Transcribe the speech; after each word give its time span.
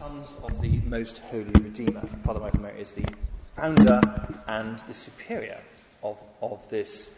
Sons 0.00 0.34
of 0.42 0.58
the 0.62 0.80
Most 0.86 1.18
Holy 1.30 1.52
Redeemer. 1.60 2.00
Father 2.24 2.40
Michael 2.40 2.62
Mary 2.62 2.80
is 2.80 2.92
the 2.92 3.04
founder 3.54 4.00
and 4.48 4.78
the 4.88 4.94
superior 4.94 5.60
of, 6.02 6.16
of 6.40 6.66
this 6.70 7.10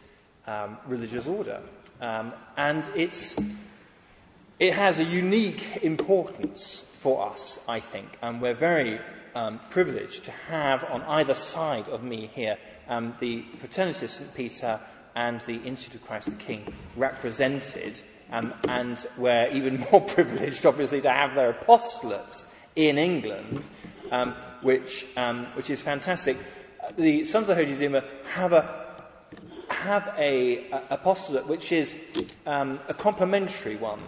um, 0.48 0.76
religious 0.88 1.28
order. 1.28 1.60
Um, 2.00 2.32
and 2.56 2.84
it's, 2.96 3.36
it 4.58 4.74
has 4.74 4.98
a 4.98 5.04
unique 5.04 5.78
importance 5.82 6.84
for 6.94 7.30
us, 7.30 7.60
I 7.68 7.78
think, 7.78 8.08
and 8.20 8.42
we're 8.42 8.52
very 8.52 8.98
um, 9.36 9.60
privileged 9.70 10.24
to 10.24 10.32
have 10.32 10.82
on 10.82 11.02
either 11.02 11.34
side 11.34 11.86
of 11.86 12.02
me 12.02 12.32
here 12.34 12.58
um, 12.88 13.14
the 13.20 13.44
Fraternity 13.58 14.06
of 14.06 14.10
St. 14.10 14.34
Peter 14.34 14.80
and 15.14 15.40
the 15.42 15.58
Institute 15.58 16.00
of 16.00 16.06
Christ 16.08 16.30
the 16.30 16.34
King 16.34 16.74
represented, 16.96 18.00
um, 18.32 18.52
and 18.68 19.06
we're 19.16 19.48
even 19.52 19.86
more 19.92 20.00
privileged, 20.00 20.66
obviously, 20.66 21.00
to 21.02 21.10
have 21.10 21.36
their 21.36 21.52
apostolates 21.52 22.46
in 22.76 22.98
England, 22.98 23.68
um, 24.10 24.34
which, 24.62 25.06
um, 25.16 25.46
which 25.54 25.70
is 25.70 25.80
fantastic. 25.80 26.36
The 26.96 27.24
Sons 27.24 27.48
of 27.48 27.48
the 27.48 27.54
Holy 27.54 27.72
Redeemer 27.72 28.02
have 28.28 28.52
a 28.52 28.82
have 29.68 30.14
a, 30.16 30.70
a 30.70 30.82
apostolate 30.90 31.46
which 31.46 31.72
is 31.72 31.94
um, 32.46 32.78
a 32.88 32.94
complementary 32.94 33.76
one 33.76 34.00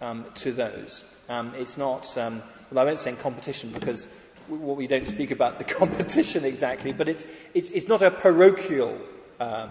um, 0.00 0.24
to 0.34 0.52
those. 0.52 1.04
Um, 1.28 1.54
it's 1.54 1.76
not, 1.76 2.16
um, 2.18 2.42
well, 2.70 2.82
I 2.82 2.86
won't 2.86 2.98
say 2.98 3.10
in 3.10 3.16
competition 3.16 3.70
because 3.70 4.06
we, 4.48 4.58
well, 4.58 4.74
we 4.74 4.86
don't 4.86 5.06
speak 5.06 5.30
about 5.30 5.58
the 5.58 5.64
competition 5.80 6.44
exactly, 6.44 6.92
but 6.92 7.08
it's, 7.08 7.24
it's, 7.54 7.70
it's 7.70 7.86
not 7.86 8.02
a 8.02 8.10
parochial, 8.10 8.98
a, 9.38 9.44
uh, 9.44 9.68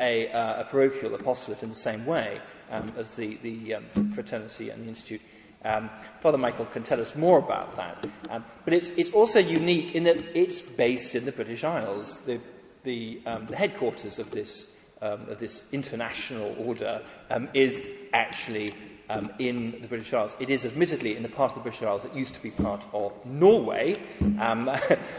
a, 0.00 0.66
parochial 0.70 1.14
apostolate 1.14 1.62
in 1.62 1.70
the 1.70 1.74
same 1.74 2.04
way 2.04 2.40
as 2.70 3.14
the, 3.14 3.38
the 3.42 3.76
fraternity 4.14 4.70
and 4.70 4.84
the 4.84 4.88
institute. 4.88 5.20
Um, 5.64 5.88
Father 6.20 6.36
Michael 6.36 6.66
can 6.66 6.82
tell 6.82 7.00
us 7.00 7.14
more 7.14 7.38
about 7.38 7.76
that. 7.76 8.06
Um, 8.28 8.44
but 8.64 8.74
it's, 8.74 8.90
it's, 8.90 9.12
also 9.12 9.38
unique 9.38 9.94
in 9.94 10.04
that 10.04 10.18
it's 10.36 10.60
based 10.60 11.14
in 11.14 11.24
the 11.24 11.32
British 11.32 11.64
Isles. 11.64 12.18
The, 12.26 12.38
the, 12.82 13.22
um, 13.24 13.46
the 13.46 13.56
headquarters 13.56 14.18
of 14.18 14.30
this, 14.30 14.66
um, 15.00 15.28
of 15.28 15.40
this 15.40 15.62
international 15.72 16.54
order 16.58 17.02
um, 17.30 17.48
is 17.54 17.80
actually 18.12 18.74
um, 19.08 19.30
in 19.38 19.78
the 19.80 19.88
British 19.88 20.12
Isles. 20.12 20.36
It 20.38 20.50
is 20.50 20.66
admittedly 20.66 21.16
in 21.16 21.22
the 21.22 21.30
part 21.30 21.52
of 21.52 21.56
the 21.56 21.62
British 21.62 21.82
Isles 21.82 22.02
that 22.02 22.14
used 22.14 22.34
to 22.34 22.42
be 22.42 22.50
part 22.50 22.84
of 22.92 23.12
Norway 23.24 23.94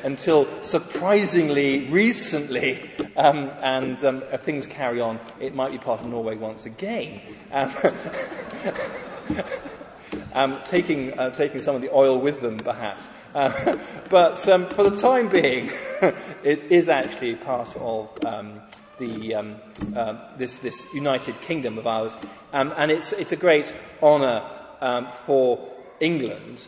until 0.04 0.48
surprisingly 0.62 1.88
recently, 1.90 2.90
and 3.16 3.98
if 4.32 4.42
things 4.42 4.68
carry 4.68 5.02
on, 5.02 5.20
it 5.40 5.56
might 5.56 5.72
be 5.72 5.78
part 5.78 6.02
of 6.02 6.08
Norway 6.08 6.36
once 6.36 6.66
again. 6.66 7.22
um, 10.36 10.60
taking, 10.66 11.18
uh, 11.18 11.32
taking 11.32 11.62
some 11.62 11.76
of 11.76 11.82
the 11.82 11.92
oil 11.92 12.20
with 12.20 12.42
them, 12.42 12.58
perhaps. 12.58 13.08
Uh, 13.34 13.78
but 14.12 14.48
um, 14.50 14.68
for 14.70 14.90
the 14.90 14.96
time 14.96 15.30
being, 15.30 15.72
it 16.44 16.72
is 16.72 16.90
actually 16.90 17.36
part 17.36 17.76
of 17.78 18.10
um, 18.26 18.62
the, 19.00 19.34
um, 19.34 19.56
uh, 19.96 20.38
this, 20.38 20.58
this 20.58 20.86
United 20.94 21.40
Kingdom 21.42 21.78
of 21.78 21.88
ours, 21.88 22.12
um, 22.54 22.74
and 22.78 22.92
it's, 22.92 23.14
it's 23.14 23.32
a 23.32 23.38
great 23.38 23.74
honour 24.04 24.44
um, 24.82 25.08
for 25.26 25.72
England, 26.00 26.66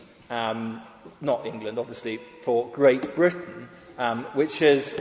not 1.20 1.46
England, 1.46 1.78
obviously, 1.78 2.18
for 2.44 2.70
Great 2.72 3.14
Britain, 3.14 3.68
which 4.34 4.62
is, 4.62 4.94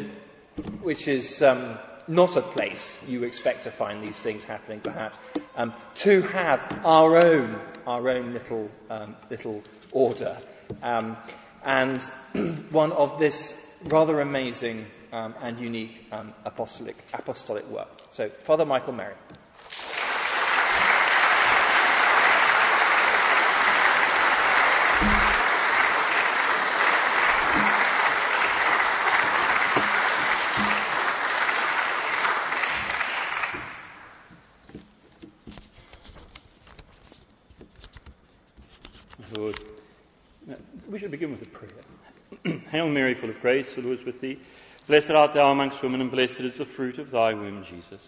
which 0.81 1.07
is 1.07 1.41
not 2.07 2.37
a 2.37 2.41
place 2.41 2.93
you 3.07 3.23
expect 3.23 3.63
to 3.63 3.71
find 3.71 4.01
these 4.01 4.17
things 4.17 4.43
happening, 4.43 4.79
perhaps, 4.79 5.17
um, 5.55 5.73
to 5.95 6.21
have 6.21 6.59
our 6.85 7.17
own, 7.17 7.59
our 7.87 8.09
own 8.09 8.33
little, 8.33 8.69
um, 8.89 9.15
little 9.31 9.63
order, 9.91 10.37
um, 10.83 11.17
and 11.63 12.01
one 12.69 12.91
of 12.91 13.17
this 13.17 13.55
rather 13.85 14.19
amazing 14.21 14.85
um, 15.13 15.33
and 15.41 15.59
unique 15.59 16.05
um, 16.11 16.33
apostolic, 16.45 16.97
apostolic 17.13 17.67
work. 17.69 17.87
So, 18.11 18.29
Father 18.29 18.65
Michael 18.65 18.93
Mary. 18.93 19.15
Hail 42.87 42.93
Mary, 42.93 43.15
full 43.15 43.29
of 43.29 43.41
grace, 43.41 43.73
the 43.73 43.81
Lord 43.81 43.99
is 43.99 44.05
with 44.05 44.21
thee. 44.21 44.39
Blessed 44.87 45.11
art 45.11 45.33
thou 45.33 45.51
amongst 45.51 45.83
women, 45.83 45.99
and 45.99 46.09
blessed 46.09 46.39
is 46.39 46.57
the 46.57 46.63
fruit 46.63 46.99
of 46.99 47.11
thy 47.11 47.33
womb, 47.33 47.61
Jesus. 47.65 47.99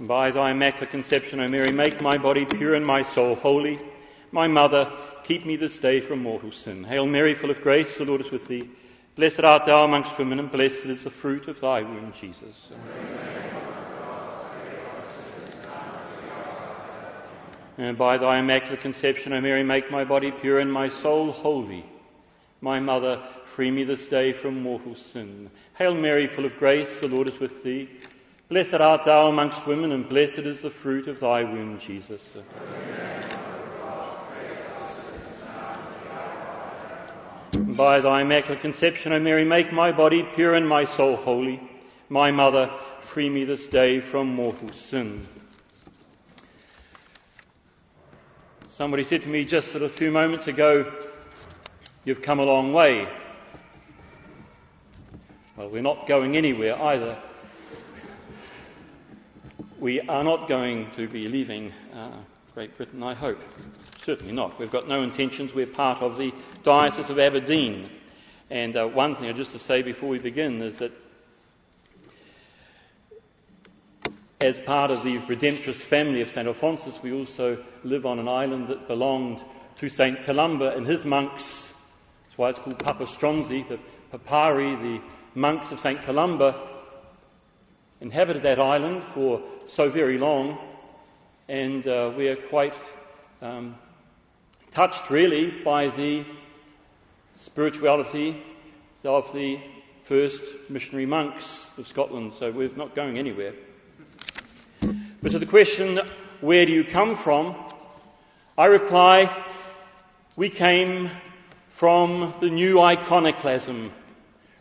By 0.00 0.30
thy 0.30 0.52
immaculate 0.52 0.88
conception, 0.88 1.40
O 1.40 1.48
Mary, 1.48 1.72
make 1.72 2.00
my 2.00 2.16
body 2.16 2.46
pure 2.46 2.74
and 2.74 2.86
my 2.86 3.02
soul 3.02 3.34
holy. 3.34 3.78
My 4.32 4.48
mother, 4.48 4.90
keep 5.24 5.44
me 5.44 5.56
this 5.56 5.76
day 5.76 6.00
from 6.00 6.22
mortal 6.22 6.50
sin. 6.50 6.84
Hail 6.84 7.06
Mary, 7.06 7.34
full 7.34 7.50
of 7.50 7.60
grace, 7.60 7.98
the 7.98 8.06
Lord 8.06 8.22
is 8.22 8.30
with 8.30 8.48
thee. 8.48 8.70
Blessed 9.14 9.40
art 9.40 9.66
thou 9.66 9.84
amongst 9.84 10.16
women, 10.16 10.38
and 10.38 10.50
blessed 10.50 10.86
is 10.86 11.04
the 11.04 11.10
fruit 11.10 11.48
of 11.48 11.60
thy 11.60 11.82
womb, 11.82 12.14
Jesus. 12.18 12.56
Amen. 12.72 13.67
And 17.78 17.96
by 17.96 18.18
thy 18.18 18.40
immaculate 18.40 18.80
conception, 18.80 19.32
O 19.32 19.40
Mary, 19.40 19.62
make 19.62 19.88
my 19.88 20.02
body 20.02 20.32
pure 20.32 20.58
and 20.58 20.72
my 20.72 20.88
soul 20.88 21.30
holy. 21.30 21.86
My 22.60 22.80
mother, 22.80 23.22
free 23.54 23.70
me 23.70 23.84
this 23.84 24.06
day 24.06 24.32
from 24.32 24.62
mortal 24.62 24.96
sin. 24.96 25.48
Hail 25.74 25.94
Mary, 25.94 26.26
full 26.26 26.44
of 26.44 26.58
grace, 26.58 27.00
the 27.00 27.06
Lord 27.06 27.28
is 27.28 27.38
with 27.38 27.62
thee. 27.62 27.88
Blessed 28.48 28.74
art 28.74 29.04
thou 29.04 29.28
amongst 29.28 29.64
women, 29.64 29.92
and 29.92 30.08
blessed 30.08 30.40
is 30.40 30.60
the 30.60 30.70
fruit 30.70 31.06
of 31.06 31.20
thy 31.20 31.44
womb, 31.44 31.78
Jesus. 31.78 32.20
By 37.52 38.00
thy 38.00 38.22
immaculate 38.22 38.60
conception, 38.60 39.12
O 39.12 39.20
Mary, 39.20 39.44
make 39.44 39.72
my 39.72 39.92
body 39.92 40.26
pure 40.34 40.54
and 40.54 40.68
my 40.68 40.84
soul 40.84 41.14
holy. 41.14 41.60
My 42.08 42.32
mother, 42.32 42.72
free 43.02 43.30
me 43.30 43.44
this 43.44 43.68
day 43.68 44.00
from 44.00 44.34
mortal 44.34 44.72
sin. 44.72 45.28
Somebody 48.78 49.02
said 49.02 49.22
to 49.22 49.28
me 49.28 49.44
just 49.44 49.74
a 49.74 49.88
few 49.88 50.12
moments 50.12 50.46
ago, 50.46 50.92
you've 52.04 52.22
come 52.22 52.38
a 52.38 52.44
long 52.44 52.72
way. 52.72 53.08
Well, 55.56 55.68
we're 55.68 55.82
not 55.82 56.06
going 56.06 56.36
anywhere 56.36 56.80
either. 56.80 57.18
We 59.80 60.00
are 60.02 60.22
not 60.22 60.46
going 60.46 60.92
to 60.92 61.08
be 61.08 61.26
leaving 61.26 61.72
uh, 61.92 62.18
Great 62.54 62.76
Britain, 62.76 63.02
I 63.02 63.14
hope. 63.14 63.40
Certainly 64.06 64.32
not. 64.32 64.60
We've 64.60 64.70
got 64.70 64.86
no 64.86 65.02
intentions. 65.02 65.52
We're 65.52 65.66
part 65.66 66.00
of 66.00 66.16
the 66.16 66.32
Diocese 66.62 67.10
of 67.10 67.18
Aberdeen. 67.18 67.90
And 68.48 68.76
uh, 68.76 68.86
one 68.86 69.16
thing 69.16 69.28
I 69.28 69.32
just 69.32 69.50
to 69.50 69.58
say 69.58 69.82
before 69.82 70.08
we 70.08 70.20
begin 70.20 70.62
is 70.62 70.78
that 70.78 70.92
As 74.40 74.60
part 74.60 74.92
of 74.92 75.02
the 75.02 75.18
Redemptorist 75.18 75.82
family 75.82 76.20
of 76.20 76.30
St. 76.30 76.46
Alphonsus, 76.46 77.02
we 77.02 77.12
also 77.12 77.60
live 77.82 78.06
on 78.06 78.20
an 78.20 78.28
island 78.28 78.68
that 78.68 78.86
belonged 78.86 79.44
to 79.78 79.88
St. 79.88 80.22
Columba 80.22 80.76
and 80.76 80.86
his 80.86 81.04
monks. 81.04 81.72
That's 82.22 82.38
why 82.38 82.50
it's 82.50 82.60
called 82.60 82.78
Papa 82.78 83.06
Stronsay. 83.06 83.68
The 83.68 83.80
Papari, 84.16 84.80
the 84.80 85.04
monks 85.34 85.72
of 85.72 85.80
St. 85.80 86.00
Columba, 86.02 86.54
inhabited 88.00 88.44
that 88.44 88.60
island 88.60 89.02
for 89.12 89.42
so 89.66 89.90
very 89.90 90.18
long, 90.18 90.56
and 91.48 91.84
uh, 91.88 92.12
we 92.16 92.28
are 92.28 92.36
quite 92.36 92.76
um, 93.42 93.74
touched 94.70 95.10
really 95.10 95.50
by 95.64 95.88
the 95.88 96.24
spirituality 97.42 98.40
of 99.02 99.32
the 99.32 99.60
first 100.04 100.44
missionary 100.68 101.06
monks 101.06 101.66
of 101.76 101.88
Scotland, 101.88 102.34
so 102.38 102.52
we're 102.52 102.68
not 102.76 102.94
going 102.94 103.18
anywhere. 103.18 103.54
But 105.20 105.32
to 105.32 105.40
the 105.40 105.46
question, 105.46 105.98
where 106.40 106.64
do 106.64 106.70
you 106.70 106.84
come 106.84 107.16
from? 107.16 107.56
I 108.56 108.66
reply, 108.66 109.44
we 110.36 110.48
came 110.48 111.10
from 111.70 112.34
the 112.40 112.48
new 112.48 112.80
iconoclasm 112.80 113.90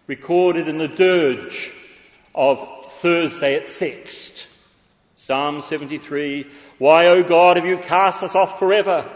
recorded 0.08 0.68
in 0.68 0.80
the 0.80 0.88
dirge 0.88 1.72
of 2.34 2.92
Thursday 3.02 3.54
at 3.54 3.68
Sext. 3.68 4.46
Psalm 5.18 5.62
73, 5.62 6.48
Why, 6.80 7.06
O 7.06 7.22
God, 7.22 7.58
have 7.58 7.66
you 7.68 7.78
cast 7.78 8.24
us 8.24 8.34
off 8.34 8.58
forever? 8.58 9.08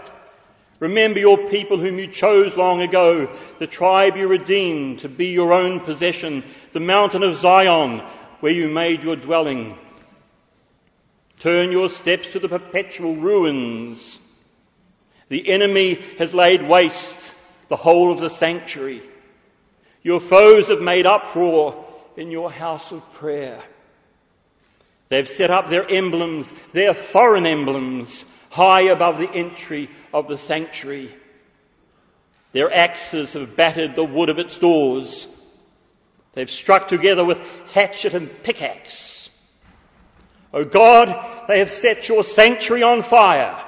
Remember 0.80 1.20
your 1.20 1.50
people 1.50 1.80
whom 1.80 1.98
you 1.98 2.06
chose 2.06 2.56
long 2.56 2.84
ago, 2.84 3.36
the 3.58 3.66
tribe 3.66 4.16
you 4.16 4.28
redeemed 4.28 5.00
to 5.00 5.10
be 5.10 5.28
your 5.28 5.54
own 5.54 5.80
possession, 5.80 6.44
the 6.74 6.80
mountain 6.80 7.24
of 7.24 7.40
Zion 7.40 8.00
where 8.42 8.52
you 8.52 8.68
made 8.68 9.04
your 9.04 9.16
dwelling. 9.16 9.76
Turn 11.42 11.72
your 11.72 11.90
steps 11.90 12.34
to 12.34 12.40
the 12.40 12.48
perpetual 12.48 13.16
ruins. 13.16 14.20
The 15.30 15.50
enemy 15.50 15.96
has 16.20 16.36
laid 16.36 16.68
waste 16.68 17.18
the 17.68 17.76
whole 17.76 18.12
of 18.12 18.20
the 18.20 18.30
sanctuary. 18.30 19.02
Your 20.04 20.20
foes 20.20 20.70
have 20.70 20.82
made 20.82 21.08
uproar 21.08 21.86
in 22.16 22.30
your 22.30 22.52
house 22.52 22.92
of 22.92 23.02
prayer. 23.14 23.60
They've 25.10 25.28
set 25.28 25.50
up 25.50 25.70
their 25.70 25.90
emblems, 25.90 26.52
their 26.74 26.94
foreign 26.94 27.48
emblems, 27.48 28.24
high 28.52 28.92
above 28.92 29.18
the 29.18 29.32
entry 29.32 29.90
of 30.14 30.28
the 30.28 30.38
sanctuary. 30.38 31.12
Their 32.52 32.72
axes 32.72 33.34
have 33.34 33.56
battered 33.56 33.96
the 33.96 34.04
wood 34.04 34.30
of 34.30 34.38
its 34.38 34.60
doors. 34.60 35.26
They've 36.34 36.52
struck 36.52 36.88
together 36.88 37.26
with 37.26 37.40
hatchet 37.74 38.14
and 38.14 38.44
pickaxe. 38.44 39.11
O 40.54 40.66
God, 40.66 41.48
they 41.48 41.60
have 41.60 41.72
set 41.72 42.10
your 42.10 42.24
sanctuary 42.24 42.84
on 42.84 43.04
fire. 43.04 43.66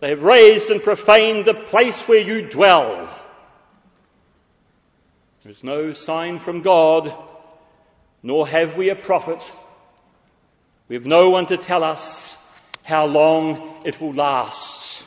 They 0.00 0.10
have 0.10 0.22
raised 0.22 0.70
and 0.70 0.82
profaned 0.82 1.44
the 1.46 1.54
place 1.54 2.00
where 2.02 2.20
you 2.20 2.48
dwell. 2.48 3.08
There's 5.42 5.64
no 5.64 5.92
sign 5.92 6.38
from 6.38 6.62
God, 6.62 7.14
nor 8.22 8.46
have 8.48 8.76
we 8.76 8.90
a 8.90 8.96
prophet. 8.96 9.42
We 10.88 10.96
have 10.96 11.06
no 11.06 11.30
one 11.30 11.46
to 11.46 11.56
tell 11.56 11.82
us 11.82 12.34
how 12.82 13.06
long 13.06 13.82
it 13.84 14.00
will 14.00 14.12
last. 14.12 15.02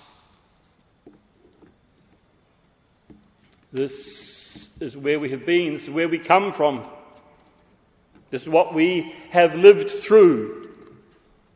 This 3.72 4.68
is 4.80 4.98
where 4.98 5.20
we 5.20 5.30
have 5.32 5.46
been. 5.46 5.74
This 5.74 5.84
is 5.84 5.90
where 5.90 6.10
we 6.10 6.20
come 6.20 6.52
from. 6.52 6.88
This 8.30 8.44
is 8.44 8.50
what 8.50 8.74
we 8.74 9.14
have 9.32 9.56
lived 9.56 9.90
through. 10.04 10.70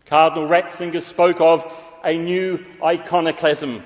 Cardinal 0.05 0.47
Ratzinger 0.47 1.03
spoke 1.03 1.39
of 1.39 1.71
a 2.03 2.17
new 2.17 2.63
iconoclasm 2.83 3.83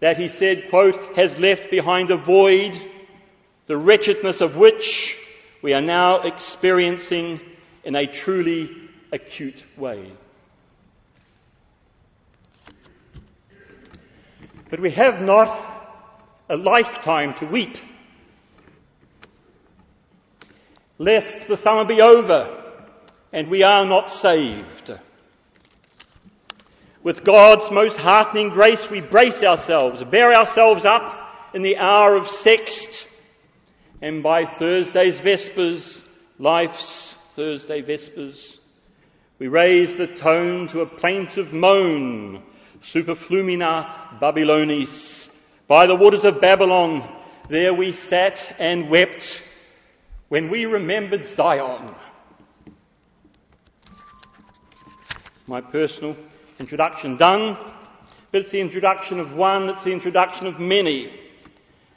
that 0.00 0.16
he 0.16 0.28
said, 0.28 0.70
quote, 0.70 1.16
has 1.16 1.38
left 1.38 1.70
behind 1.70 2.10
a 2.10 2.16
void, 2.16 2.80
the 3.66 3.76
wretchedness 3.76 4.40
of 4.40 4.56
which 4.56 5.14
we 5.62 5.72
are 5.72 5.82
now 5.82 6.22
experiencing 6.22 7.40
in 7.84 7.94
a 7.94 8.06
truly 8.06 8.70
acute 9.12 9.64
way. 9.76 10.10
But 14.70 14.80
we 14.80 14.90
have 14.92 15.20
not 15.20 15.48
a 16.48 16.56
lifetime 16.56 17.34
to 17.34 17.46
weep. 17.46 17.76
Lest 21.00 21.48
the 21.48 21.56
summer 21.56 21.86
be 21.86 22.02
over 22.02 22.62
and 23.32 23.48
we 23.48 23.62
are 23.62 23.86
not 23.86 24.12
saved. 24.12 24.92
With 27.02 27.24
God's 27.24 27.70
most 27.70 27.96
heartening 27.96 28.50
grace 28.50 28.90
we 28.90 29.00
brace 29.00 29.42
ourselves, 29.42 30.04
bear 30.04 30.34
ourselves 30.34 30.84
up 30.84 31.32
in 31.54 31.62
the 31.62 31.78
hour 31.78 32.16
of 32.16 32.26
sext, 32.26 33.04
and 34.02 34.22
by 34.22 34.44
Thursday's 34.44 35.18
Vespers, 35.20 36.02
life's 36.38 37.14
Thursday 37.34 37.80
Vespers, 37.80 38.58
we 39.38 39.48
raise 39.48 39.94
the 39.94 40.06
tone 40.06 40.68
to 40.68 40.82
a 40.82 40.86
plaintive 40.86 41.54
moan, 41.54 42.42
superflumina 42.82 44.20
Babylonis. 44.20 45.28
By 45.66 45.86
the 45.86 45.96
waters 45.96 46.26
of 46.26 46.42
Babylon, 46.42 47.10
there 47.48 47.72
we 47.72 47.92
sat 47.92 48.54
and 48.58 48.90
wept 48.90 49.40
when 50.30 50.48
we 50.48 50.64
remembered 50.64 51.26
Zion. 51.26 51.92
My 55.48 55.60
personal 55.60 56.16
introduction 56.60 57.16
done, 57.16 57.58
but 58.30 58.42
it's 58.42 58.52
the 58.52 58.60
introduction 58.60 59.18
of 59.18 59.34
one, 59.34 59.68
it's 59.68 59.82
the 59.82 59.90
introduction 59.90 60.46
of 60.46 60.60
many, 60.60 61.12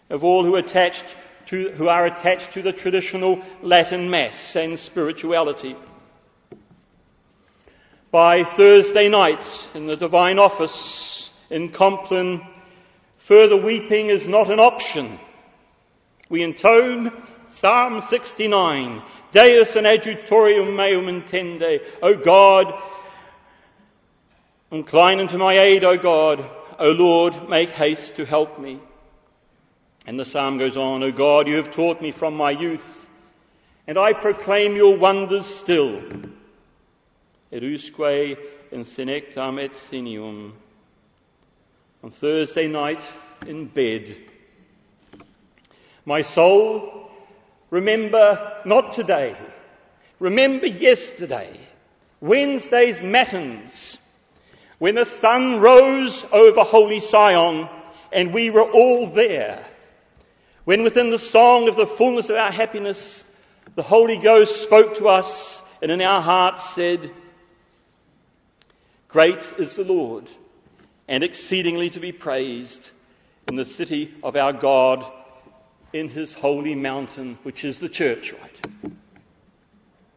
of 0.10 0.24
all 0.24 0.44
who 0.44 0.56
attached 0.56 1.06
to, 1.46 1.70
who 1.74 1.88
are 1.90 2.08
attached 2.08 2.54
to 2.54 2.64
the 2.64 2.72
traditional 2.72 3.40
Latin 3.62 4.10
Mass 4.10 4.56
and 4.56 4.80
spirituality. 4.80 5.76
By 8.10 8.44
Thursday 8.44 9.10
night 9.10 9.46
in 9.76 9.86
the 9.86 9.96
Divine 9.96 10.40
Office 10.40 11.30
in 11.52 11.70
Compline, 11.70 12.42
further 13.20 13.58
weeping 13.58 14.08
is 14.08 14.26
not 14.28 14.50
an 14.50 14.60
option. 14.60 15.20
We 16.30 16.42
intone 16.42 17.12
Psalm 17.54 18.02
69, 18.02 19.04
Deus 19.32 19.76
in 19.76 19.84
adjutorium 19.84 20.76
meum 20.76 21.06
intende, 21.06 21.82
O 22.02 22.16
God, 22.16 22.74
incline 24.72 25.20
unto 25.20 25.38
my 25.38 25.60
aid, 25.60 25.84
O 25.84 25.96
God, 25.98 26.50
O 26.80 26.92
Lord, 26.92 27.50
make 27.50 27.70
haste 27.70 28.16
to 28.16 28.26
help 28.26 28.60
me. 28.60 28.80
And 30.08 30.20
the 30.20 30.26
psalm 30.26 30.58
goes 30.58 30.78
on, 30.78 31.04
O 31.04 31.12
God, 31.12 31.48
you 31.48 31.58
have 31.58 31.72
taught 31.72 32.02
me 32.02 32.12
from 32.12 32.36
my 32.36 32.50
youth, 32.50 33.08
and 33.86 34.00
I 34.00 34.14
proclaim 34.14 34.76
your 34.76 34.98
wonders 34.98 35.46
still. 35.46 36.02
Erusque 37.52 38.36
in 38.72 38.84
senectam 38.84 39.64
et 39.64 39.74
senium. 39.92 40.54
On 42.04 42.10
Thursday 42.10 42.68
night 42.68 43.04
in 43.46 43.68
bed. 43.68 44.18
My 46.04 46.24
soul, 46.24 47.03
remember 47.74 48.62
not 48.66 48.94
today. 48.94 49.36
Remember 50.20 50.68
yesterday. 50.68 51.60
Wednesday's 52.22 53.02
matins. 53.02 53.98
When 54.78 54.96
the 54.96 55.06
sun 55.06 55.60
rose 55.60 56.24
over 56.32 56.62
holy 56.62 57.00
Sion 57.00 57.68
and 58.12 58.32
we 58.32 58.52
were 58.52 58.70
all 58.72 59.08
there 59.08 59.66
when 60.66 60.84
within 60.84 61.10
the 61.10 61.20
song 61.20 61.68
of 61.68 61.76
the 61.76 61.88
fullness 61.88 62.30
of 62.30 62.38
our 62.38 62.52
happiness, 62.52 63.24
the 63.76 63.82
Holy 63.82 64.18
Ghost 64.18 64.62
spoke 64.62 64.96
to 64.98 65.10
us 65.10 65.60
and 65.82 65.92
in 65.92 66.00
our 66.00 66.22
hearts 66.22 66.76
said, 66.76 67.12
Great 69.10 69.44
is 69.58 69.76
the 69.76 69.84
Lord 69.84 70.30
and 71.08 71.24
exceedingly 71.24 71.90
to 71.90 72.00
be 72.00 72.12
praised 72.12 72.92
in 73.50 73.58
the 73.58 73.66
city 73.66 74.14
of 74.24 74.36
our 74.36 74.54
God 74.54 75.06
in 75.94 76.10
his 76.10 76.34
holy 76.34 76.76
mountain, 76.76 77.38
which 77.44 77.64
is 77.64 77.78
the 77.78 77.88
church, 77.88 78.34
right? 78.34 78.94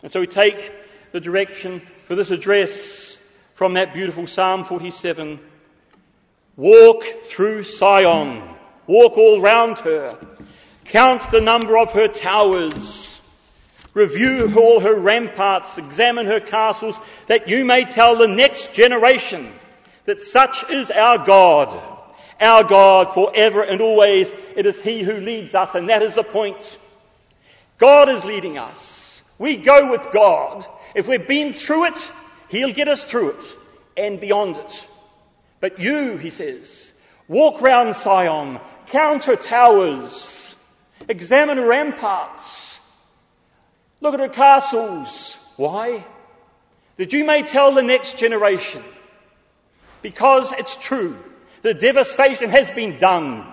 And 0.02 0.10
so 0.10 0.20
we 0.20 0.26
take 0.26 0.72
the 1.12 1.20
direction 1.20 1.82
for 2.06 2.14
this 2.14 2.30
address 2.30 3.16
from 3.54 3.74
that 3.74 3.94
beautiful 3.94 4.26
Psalm 4.26 4.64
47. 4.64 5.38
Walk 6.56 7.04
through 7.26 7.62
Sion. 7.64 8.42
Walk 8.86 9.18
all 9.18 9.40
round 9.40 9.78
her. 9.78 10.18
Count 10.86 11.30
the 11.30 11.40
number 11.40 11.76
of 11.76 11.92
her 11.92 12.08
towers. 12.08 13.08
Review 13.92 14.54
all 14.56 14.80
her 14.80 14.94
ramparts. 14.94 15.76
Examine 15.76 16.26
her 16.26 16.40
castles 16.40 16.98
that 17.28 17.48
you 17.48 17.64
may 17.64 17.84
tell 17.84 18.16
the 18.16 18.28
next 18.28 18.72
generation 18.72 19.52
that 20.06 20.22
such 20.22 20.70
is 20.70 20.90
our 20.90 21.24
God. 21.24 21.95
Our 22.40 22.64
God 22.64 23.14
forever 23.14 23.62
and 23.62 23.80
always. 23.80 24.30
It 24.56 24.66
is 24.66 24.80
He 24.80 25.02
who 25.02 25.14
leads 25.14 25.54
us 25.54 25.74
and 25.74 25.88
that 25.88 26.02
is 26.02 26.14
the 26.14 26.22
point. 26.22 26.78
God 27.78 28.08
is 28.08 28.24
leading 28.24 28.58
us. 28.58 29.22
We 29.38 29.56
go 29.56 29.90
with 29.90 30.10
God. 30.12 30.66
If 30.94 31.06
we've 31.06 31.26
been 31.26 31.52
through 31.52 31.86
it, 31.86 32.10
He'll 32.48 32.72
get 32.72 32.88
us 32.88 33.04
through 33.04 33.30
it 33.30 33.44
and 33.96 34.20
beyond 34.20 34.56
it. 34.56 34.86
But 35.60 35.78
you, 35.78 36.16
He 36.16 36.30
says, 36.30 36.92
walk 37.28 37.60
round 37.60 37.94
Sion, 37.96 38.60
count 38.86 39.22
counter 39.22 39.36
towers, 39.36 40.54
examine 41.08 41.60
ramparts, 41.60 42.78
look 44.00 44.14
at 44.14 44.20
her 44.20 44.28
castles. 44.28 45.36
Why? 45.56 46.04
That 46.98 47.12
you 47.12 47.24
may 47.24 47.42
tell 47.42 47.74
the 47.74 47.82
next 47.82 48.18
generation. 48.18 48.82
Because 50.02 50.52
it's 50.52 50.76
true. 50.76 51.16
The 51.66 51.74
devastation 51.74 52.50
has 52.50 52.70
been 52.70 53.00
done. 53.00 53.44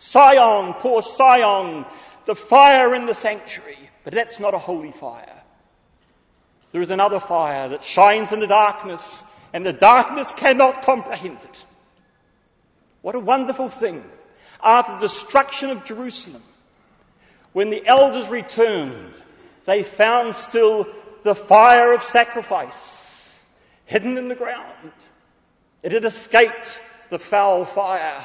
Sion, 0.00 0.74
poor 0.80 1.00
Sion, 1.00 1.86
the 2.24 2.34
fire 2.34 2.92
in 2.92 3.06
the 3.06 3.14
sanctuary. 3.14 3.88
But 4.02 4.14
that's 4.14 4.40
not 4.40 4.52
a 4.52 4.58
holy 4.58 4.90
fire. 4.90 5.42
There 6.72 6.82
is 6.82 6.90
another 6.90 7.20
fire 7.20 7.68
that 7.68 7.84
shines 7.84 8.32
in 8.32 8.40
the 8.40 8.48
darkness 8.48 9.22
and 9.52 9.64
the 9.64 9.72
darkness 9.72 10.32
cannot 10.32 10.82
comprehend 10.82 11.38
it. 11.44 11.64
What 13.02 13.14
a 13.14 13.20
wonderful 13.20 13.68
thing 13.68 14.02
after 14.60 14.94
the 14.94 15.06
destruction 15.06 15.70
of 15.70 15.84
Jerusalem, 15.84 16.42
when 17.52 17.70
the 17.70 17.86
elders 17.86 18.26
returned, 18.26 19.14
they 19.66 19.84
found 19.84 20.34
still 20.34 20.88
the 21.22 21.36
fire 21.36 21.94
of 21.94 22.02
sacrifice 22.02 22.74
hidden 23.84 24.18
in 24.18 24.26
the 24.26 24.34
ground. 24.34 24.90
It 25.84 25.92
had 25.92 26.04
escaped 26.04 26.80
the 27.10 27.18
foul 27.18 27.64
fire. 27.64 28.24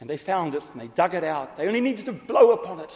And 0.00 0.10
they 0.10 0.16
found 0.16 0.54
it 0.54 0.62
and 0.72 0.80
they 0.80 0.88
dug 0.88 1.14
it 1.14 1.24
out. 1.24 1.56
They 1.56 1.66
only 1.66 1.80
needed 1.80 2.06
to 2.06 2.12
blow 2.12 2.52
upon 2.52 2.80
it. 2.80 2.90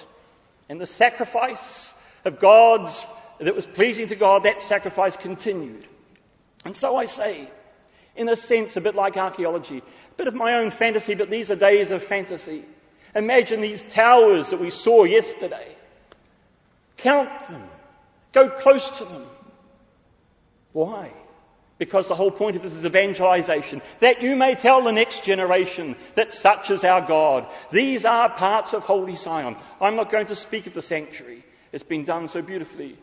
And 0.68 0.80
the 0.80 0.86
sacrifice 0.86 1.94
of 2.24 2.38
God's 2.38 3.02
that 3.40 3.54
was 3.54 3.66
pleasing 3.66 4.08
to 4.08 4.16
God, 4.16 4.42
that 4.44 4.62
sacrifice 4.62 5.16
continued. 5.16 5.86
And 6.64 6.76
so 6.76 6.96
I 6.96 7.06
say, 7.06 7.48
in 8.16 8.28
a 8.28 8.36
sense, 8.36 8.76
a 8.76 8.80
bit 8.80 8.94
like 8.94 9.16
archaeology, 9.16 9.78
a 9.78 10.14
bit 10.16 10.26
of 10.26 10.34
my 10.34 10.56
own 10.56 10.70
fantasy, 10.70 11.14
but 11.14 11.30
these 11.30 11.50
are 11.50 11.56
days 11.56 11.90
of 11.90 12.02
fantasy. 12.02 12.64
Imagine 13.14 13.60
these 13.60 13.84
towers 13.84 14.50
that 14.50 14.60
we 14.60 14.70
saw 14.70 15.04
yesterday. 15.04 15.74
Count 16.96 17.30
them. 17.48 17.62
Go 18.32 18.50
close 18.50 18.90
to 18.98 19.04
them. 19.04 19.26
Why? 20.72 21.12
Because 21.78 22.08
the 22.08 22.14
whole 22.14 22.32
point 22.32 22.56
of 22.56 22.62
this 22.62 22.72
is 22.72 22.84
evangelization. 22.84 23.82
That 24.00 24.20
you 24.20 24.34
may 24.34 24.56
tell 24.56 24.82
the 24.82 24.92
next 24.92 25.24
generation 25.24 25.94
that 26.16 26.32
such 26.32 26.70
is 26.70 26.82
our 26.82 27.06
God. 27.06 27.46
These 27.70 28.04
are 28.04 28.28
parts 28.30 28.74
of 28.74 28.82
Holy 28.82 29.14
Zion. 29.14 29.56
I'm 29.80 29.94
not 29.94 30.10
going 30.10 30.26
to 30.26 30.36
speak 30.36 30.66
of 30.66 30.74
the 30.74 30.82
sanctuary. 30.82 31.44
It's 31.72 31.84
been 31.84 32.04
done 32.04 32.26
so 32.28 32.42
beautifully. 32.42 32.98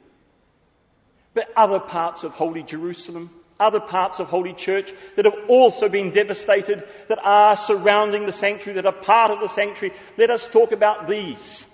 But 1.33 1.51
other 1.55 1.79
parts 1.79 2.23
of 2.23 2.33
Holy 2.33 2.63
Jerusalem, 2.63 3.29
other 3.59 3.79
parts 3.79 4.19
of 4.19 4.27
Holy 4.27 4.53
Church 4.53 4.93
that 5.15 5.25
have 5.25 5.49
also 5.49 5.87
been 5.87 6.11
devastated, 6.11 6.83
that 7.07 7.19
are 7.23 7.55
surrounding 7.55 8.25
the 8.25 8.31
sanctuary, 8.31 8.81
that 8.81 8.85
are 8.85 9.01
part 9.01 9.31
of 9.31 9.39
the 9.39 9.47
sanctuary. 9.49 9.95
Let 10.17 10.31
us 10.31 10.47
talk 10.47 10.73
about 10.73 11.07
these. 11.07 11.65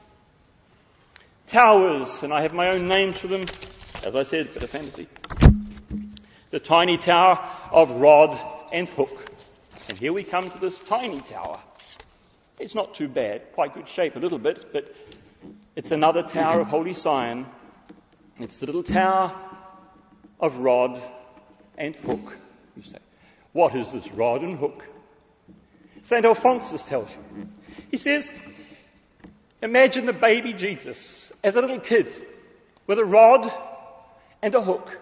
Towers, 1.48 2.12
and 2.22 2.32
I 2.32 2.44
have 2.44 2.54
my 2.54 2.70
own 2.70 2.88
names 2.88 3.18
for 3.18 3.28
them. 3.28 3.48
As 4.04 4.16
I 4.16 4.24
said, 4.24 4.54
bit 4.54 4.64
of 4.64 4.70
fantasy. 4.70 5.08
The 6.52 6.60
tiny 6.60 6.98
tower 6.98 7.40
of 7.72 7.92
rod 7.92 8.38
and 8.74 8.88
hook. 8.90 9.32
And 9.88 9.98
here 9.98 10.12
we 10.12 10.24
come 10.24 10.50
to 10.50 10.60
this 10.60 10.78
tiny 10.80 11.22
tower. 11.22 11.62
It's 12.60 12.76
not 12.76 12.94
too 12.94 13.08
bad, 13.08 13.54
quite 13.54 13.74
good 13.74 13.88
shape 13.88 14.18
a 14.18 14.20
little 14.20 14.38
bit, 14.38 14.74
but 14.74 14.94
it's 15.78 15.92
another 15.92 16.24
tower 16.24 16.60
of 16.60 16.68
Holy 16.68 16.94
Zion. 16.94 17.46
It's 18.38 18.58
the 18.58 18.66
little 18.66 18.84
tower 18.84 19.34
of 20.42 20.58
rod 20.58 21.02
and 21.78 21.96
hook. 21.96 22.36
You 22.76 22.84
say, 22.84 23.00
what 23.54 23.74
is 23.74 23.90
this 23.92 24.12
rod 24.12 24.42
and 24.42 24.58
hook? 24.58 24.84
St. 26.04 26.26
Alphonsus 26.26 26.82
tells 26.84 27.12
you. 27.12 27.48
He 27.90 27.98
says, 27.98 28.30
imagine 29.62 30.06
the 30.06 30.14
baby 30.14 30.52
Jesus 30.52 31.32
as 31.44 31.56
a 31.56 31.62
little 31.62 31.80
kid 31.80 32.14
with 32.88 33.00
a 33.00 33.06
rod 33.06 33.52
and 34.42 34.54
a 34.54 34.62
hook. 34.62 35.00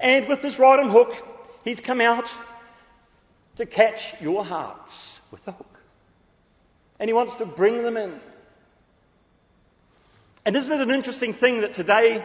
And 0.00 0.28
with 0.28 0.42
his 0.42 0.58
rod 0.58 0.80
and 0.80 0.90
hook, 0.90 1.14
he's 1.64 1.80
come 1.80 2.00
out 2.00 2.30
to 3.56 3.66
catch 3.66 4.14
your 4.20 4.44
hearts 4.44 4.92
with 5.30 5.44
the 5.44 5.52
hook. 5.52 5.80
And 6.98 7.08
he 7.08 7.12
wants 7.12 7.36
to 7.36 7.46
bring 7.46 7.82
them 7.82 7.96
in. 7.96 8.20
And 10.44 10.56
isn't 10.56 10.72
it 10.72 10.80
an 10.80 10.90
interesting 10.90 11.34
thing 11.34 11.60
that 11.60 11.74
today, 11.74 12.24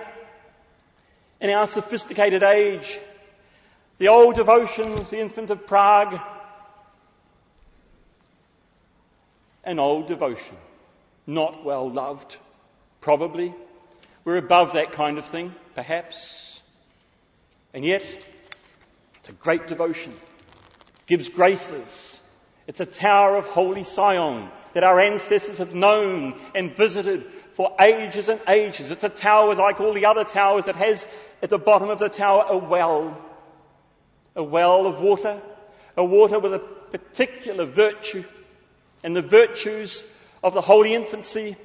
in 1.42 1.50
our 1.50 1.68
sophisticated 1.68 2.44
age, 2.44 2.98
the 3.98 4.08
old 4.10 4.36
devotions, 4.36 5.10
the 5.10 5.20
infant 5.20 5.50
of 5.50 5.68
Prague, 5.68 6.20
an 9.64 9.80
old 9.80 10.08
devotion, 10.08 10.58
not 11.28 11.66
well 11.66 11.90
loved, 11.90 12.38
probably. 13.02 13.54
We're 14.24 14.38
above 14.38 14.74
that 14.74 14.92
kind 14.92 15.18
of 15.18 15.26
thing, 15.26 15.54
perhaps. 15.74 16.45
And 17.76 17.84
yet, 17.84 18.04
it's 19.20 19.28
a 19.28 19.34
great 19.34 19.68
devotion. 19.68 20.14
Gives 21.08 21.28
graces. 21.28 22.20
It's 22.68 22.80
a 22.80 22.86
tower 22.86 23.36
of 23.36 23.46
holy 23.46 23.84
Sion 23.84 24.50
that 24.74 24.86
our 24.86 24.98
ancestors 24.98 25.58
have 25.58 25.76
known 25.76 26.40
and 26.56 26.76
visited 26.76 27.26
for 27.56 27.76
ages 27.82 28.30
and 28.30 28.40
ages. 28.48 28.92
It's 28.92 29.04
a 29.04 29.10
tower 29.10 29.54
like 29.56 29.82
all 29.82 29.94
the 29.94 30.06
other 30.06 30.24
towers 30.24 30.66
that 30.66 30.78
has 30.78 31.06
at 31.44 31.50
the 31.50 31.58
bottom 31.58 31.90
of 31.90 32.00
the 32.00 32.08
tower 32.08 32.46
a 32.48 32.58
well. 32.58 33.22
A 34.38 34.44
well 34.44 34.88
of 34.88 35.02
water. 35.02 35.42
A 35.98 36.06
water 36.06 36.40
with 36.40 36.54
a 36.54 36.60
particular 36.60 37.66
virtue. 37.66 38.24
And 39.04 39.14
the 39.14 39.22
virtues 39.22 40.02
of 40.42 40.54
the 40.54 40.62
holy 40.62 40.96
infancy 40.96 41.58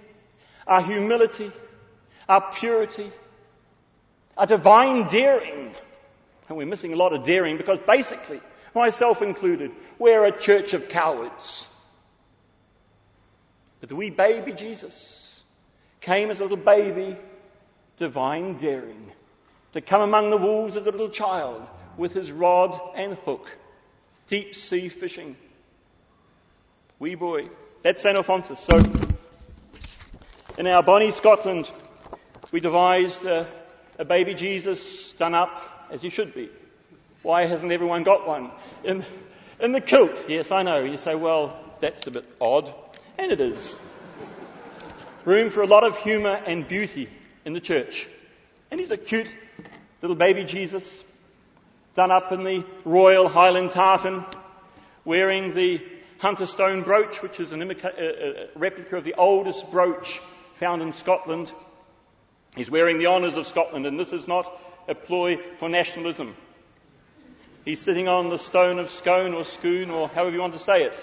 are 0.67 0.83
humility, 0.83 1.53
our 2.29 2.53
purity, 2.53 3.13
our 4.37 4.47
divine 4.47 5.07
daring. 5.07 5.73
And 6.51 6.59
we're 6.59 6.67
missing 6.67 6.93
a 6.93 6.97
lot 6.97 7.13
of 7.13 7.23
daring 7.23 7.57
because 7.57 7.79
basically, 7.87 8.41
myself 8.75 9.23
included, 9.23 9.71
we're 10.01 10.25
a 10.25 10.37
church 10.37 10.75
of 10.75 10.89
cowards. 10.89 11.69
But 13.79 13.89
the 13.89 13.95
wee 13.95 14.11
baby 14.11 14.53
Jesus 14.53 15.33
came 16.01 16.29
as 16.29 16.41
a 16.41 16.43
little 16.43 16.57
baby, 16.57 17.17
divine 17.99 18.59
daring, 18.59 19.13
to 19.75 19.81
come 19.81 20.03
among 20.03 20.31
the 20.31 20.37
wolves 20.39 20.77
as 20.77 20.89
a 20.89 20.91
little 20.91 21.09
child 21.09 21.65
with 21.97 22.15
his 22.15 22.33
rod 22.33 22.79
and 22.97 23.15
hook, 23.19 23.47
deep 24.27 24.57
sea 24.57 24.89
fishing. 24.89 25.37
Wee 26.99 27.15
boy. 27.15 27.49
That's 27.85 28.03
St. 28.03 28.17
Alphonsus. 28.17 28.59
So, 28.59 28.83
in 30.59 30.67
our 30.67 30.83
Bonnie, 30.83 31.13
Scotland, 31.13 31.71
we 32.51 32.59
devised 32.59 33.25
a, 33.25 33.47
a 34.01 34.05
baby 34.05 34.35
Jesus 34.35 35.13
done 35.13 35.37
up 35.37 35.70
as 35.91 36.03
you 36.03 36.11
should 36.11 36.35
be. 36.35 36.49
Why 37.23 37.47
hasn't 37.47 37.71
everyone 37.71 38.03
got 38.03 38.27
one? 38.27 38.51
In, 38.85 39.05
in 39.61 39.73
the 39.73 39.81
kilt. 39.81 40.13
Yes, 40.29 40.51
I 40.51 40.63
know. 40.63 40.83
You 40.85 40.97
say, 40.97 41.15
well, 41.15 41.59
that's 41.81 42.07
a 42.07 42.11
bit 42.11 42.27
odd. 42.41 42.73
And 43.19 43.31
it 43.31 43.41
is 43.41 43.77
room 45.25 45.51
for 45.51 45.63
a 45.63 45.67
lot 45.67 45.85
of 45.85 45.99
humour 45.99 46.35
and 46.47 46.67
beauty 46.67 47.09
in 47.45 47.53
the 47.53 47.61
church. 47.61 48.09
And 48.71 48.81
he's 48.81 48.91
a 48.91 48.97
cute 48.97 49.29
little 50.01 50.17
baby 50.17 50.45
Jesus, 50.45 51.03
done 51.95 52.11
up 52.11 52.33
in 52.33 52.45
the 52.45 52.65
royal 52.85 53.29
Highland 53.29 53.73
tartan, 53.73 54.25
wearing 55.05 55.55
the 55.55 55.83
Hunterston 56.19 56.83
brooch, 56.83 57.23
which 57.23 57.41
is 57.41 57.53
an 57.53 57.61
imica- 57.61 57.99
uh, 57.99 58.43
uh, 58.43 58.47
replica 58.55 58.97
of 58.97 59.05
the 59.05 59.15
oldest 59.15 59.71
brooch 59.71 60.21
found 60.59 60.83
in 60.83 60.93
Scotland. 60.93 61.53
He's 62.57 62.71
wearing 62.71 62.99
the 62.99 63.07
honours 63.07 63.37
of 63.37 63.47
Scotland, 63.47 63.87
and 63.87 63.99
this 63.99 64.13
is 64.13 64.27
not 64.27 64.47
a 64.91 64.95
ploy 64.95 65.39
for 65.59 65.69
nationalism. 65.69 66.37
He's 67.65 67.81
sitting 67.81 68.09
on 68.09 68.29
the 68.29 68.39
stone 68.39 68.79
of 68.79 68.91
Scone 68.91 69.33
or 69.33 69.45
Scone 69.45 69.91
or 69.91 70.09
however 70.09 70.33
you 70.33 70.41
want 70.41 70.55
to 70.55 70.59
say 70.59 70.83
it. 70.83 70.95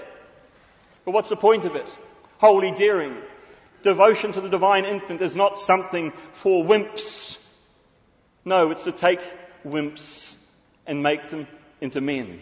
But 1.06 1.12
what's 1.12 1.30
the 1.30 1.38
point 1.38 1.64
of 1.64 1.76
it? 1.76 1.88
Holy 2.40 2.72
daring, 2.72 3.16
devotion 3.84 4.34
to 4.34 4.42
the 4.42 4.50
divine 4.50 4.86
infant 4.86 5.22
is 5.22 5.36
not 5.36 5.58
something 5.60 6.12
for 6.34 6.66
wimps. 6.66 7.38
No, 8.44 8.72
it's 8.72 8.84
to 8.84 8.92
take 8.92 9.22
wimps 9.66 10.34
and 10.86 11.02
make 11.02 11.30
them 11.30 11.48
into 11.80 12.02
men. 12.02 12.42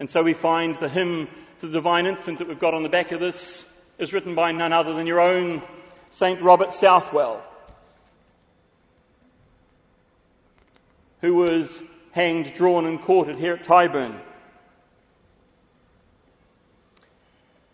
And 0.00 0.10
so 0.10 0.22
we 0.22 0.34
find 0.34 0.76
the 0.80 0.88
hymn 0.88 1.28
to 1.60 1.66
the 1.66 1.72
divine 1.72 2.06
infant 2.06 2.38
that 2.38 2.48
we've 2.48 2.58
got 2.58 2.74
on 2.74 2.82
the 2.82 2.88
back 2.88 3.12
of 3.12 3.20
this 3.20 3.64
is 3.98 4.12
written 4.12 4.34
by 4.34 4.52
none 4.52 4.72
other 4.72 4.94
than 4.94 5.06
your 5.06 5.20
own 5.20 5.62
St. 6.10 6.40
Robert 6.40 6.72
Southwell, 6.72 7.44
who 11.20 11.34
was 11.34 11.68
hanged, 12.12 12.54
drawn 12.54 12.86
and 12.86 13.00
quartered 13.02 13.36
here 13.36 13.54
at 13.54 13.64
Tyburn. 13.64 14.18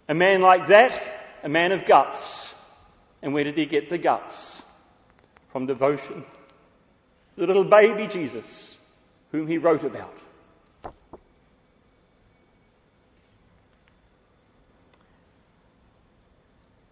A 0.09 0.15
man 0.15 0.43
like 0.43 0.69
that 0.69 1.15
a 1.45 1.49
man 1.49 1.71
of 1.71 1.85
guts. 1.85 2.49
And 3.23 3.33
where 3.33 3.45
did 3.45 3.57
he 3.57 3.67
get 3.67 3.91
the 3.91 3.99
guts? 3.99 4.63
From 5.53 5.67
devotion. 5.67 6.25
The 7.37 7.47
little 7.47 7.65
baby 7.65 8.07
Jesus, 8.07 8.77
whom 9.31 9.47
he 9.47 9.59
wrote 9.59 9.85
about. 9.85 10.19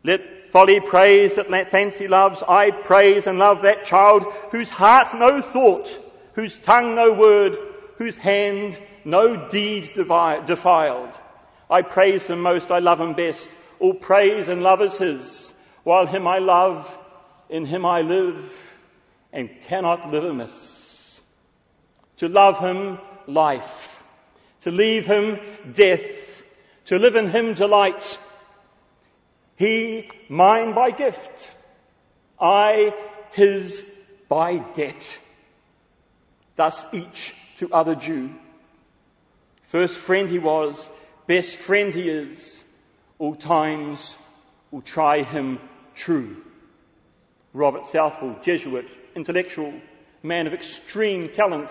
Let 0.05 0.51
folly 0.51 0.81
praise 0.81 1.35
that 1.37 1.71
fancy 1.71 2.09
loves. 2.09 2.43
I 2.47 2.71
praise 2.71 3.27
and 3.27 3.39
love 3.39 3.63
that 3.63 3.85
child 3.85 4.25
whose 4.51 4.69
heart 4.69 5.15
no 5.15 5.41
thought, 5.41 5.89
whose 6.33 6.57
tongue 6.57 6.95
no 6.95 7.13
word, 7.13 7.59
whose 7.97 8.17
hand 8.17 8.79
no 9.05 9.49
deed 9.49 9.93
defiled. 9.95 11.19
I 11.71 11.83
praise 11.83 12.25
him 12.25 12.41
most, 12.41 12.71
I 12.71 12.79
love 12.79 13.01
him 13.01 13.15
best. 13.15 13.49
All 13.83 13.95
praise 13.95 14.49
and 14.49 14.63
love 14.63 14.81
is 14.81 14.97
His, 14.97 15.53
while 15.83 16.07
Him 16.07 16.29
I 16.29 16.39
love, 16.39 16.87
in 17.51 17.67
Him 17.67 17.85
I 17.85 18.03
live, 18.03 18.41
and 19.33 19.51
cannot 19.67 20.13
live 20.13 20.23
amiss. 20.23 21.21
To 22.19 22.29
love 22.29 22.61
Him, 22.61 22.99
life. 23.27 23.97
To 24.61 24.71
leave 24.71 25.05
Him, 25.05 25.37
death. 25.75 26.45
To 26.85 27.01
live 27.01 27.17
in 27.17 27.29
Him, 27.29 27.55
delight. 27.55 28.21
He, 29.57 30.09
mine 30.29 30.75
by 30.75 30.93
gift. 30.93 31.51
I, 32.41 32.95
His 33.33 33.85
by 34.29 34.59
debt. 34.77 35.19
Thus 36.63 36.85
each 36.93 37.35
to 37.59 37.73
other 37.73 37.97
due. 37.97 38.31
First 39.67 39.97
friend 39.97 40.31
he 40.31 40.39
was, 40.39 40.89
best 41.27 41.57
friend 41.57 41.93
he 41.93 42.09
is, 42.09 42.63
all 43.19 43.35
times 43.35 44.15
will 44.71 44.83
try 44.83 45.25
him 45.25 45.59
true. 45.97 46.37
Robert 47.53 47.89
Southwell, 47.89 48.39
Jesuit, 48.45 48.87
intellectual, 49.17 49.75
man 50.23 50.47
of 50.47 50.53
extreme 50.53 51.31
talent, 51.31 51.69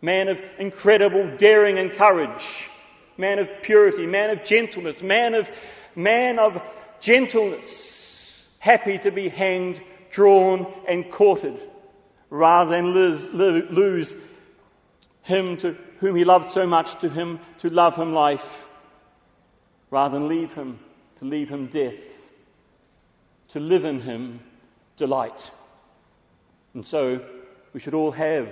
man 0.00 0.26
of 0.26 0.40
incredible 0.58 1.36
daring 1.36 1.78
and 1.78 1.92
courage, 1.92 2.68
man 3.16 3.38
of 3.38 3.48
purity, 3.62 4.04
man 4.04 4.30
of 4.30 4.42
gentleness, 4.42 5.00
man 5.00 5.32
of, 5.34 5.48
man 5.94 6.40
of 6.40 6.60
gentleness, 6.98 8.48
happy 8.58 8.98
to 8.98 9.12
be 9.12 9.28
hanged, 9.28 9.80
drawn 10.10 10.66
and 10.88 11.08
quartered, 11.08 11.60
rather 12.32 12.70
than 12.70 12.86
lose, 12.86 13.26
lose 13.70 14.14
him 15.20 15.58
to 15.58 15.76
whom 15.98 16.16
he 16.16 16.24
loved 16.24 16.50
so 16.50 16.66
much, 16.66 16.98
to 17.00 17.08
him 17.10 17.38
to 17.60 17.68
love 17.68 17.94
him 17.94 18.14
life, 18.14 18.44
rather 19.90 20.18
than 20.18 20.28
leave 20.28 20.50
him, 20.54 20.78
to 21.18 21.26
leave 21.26 21.50
him 21.50 21.66
death, 21.66 22.00
to 23.50 23.60
live 23.60 23.84
in 23.84 24.00
him 24.00 24.40
delight. 24.96 25.50
And 26.72 26.86
so 26.86 27.22
we 27.74 27.80
should 27.80 27.92
all 27.92 28.12
have 28.12 28.48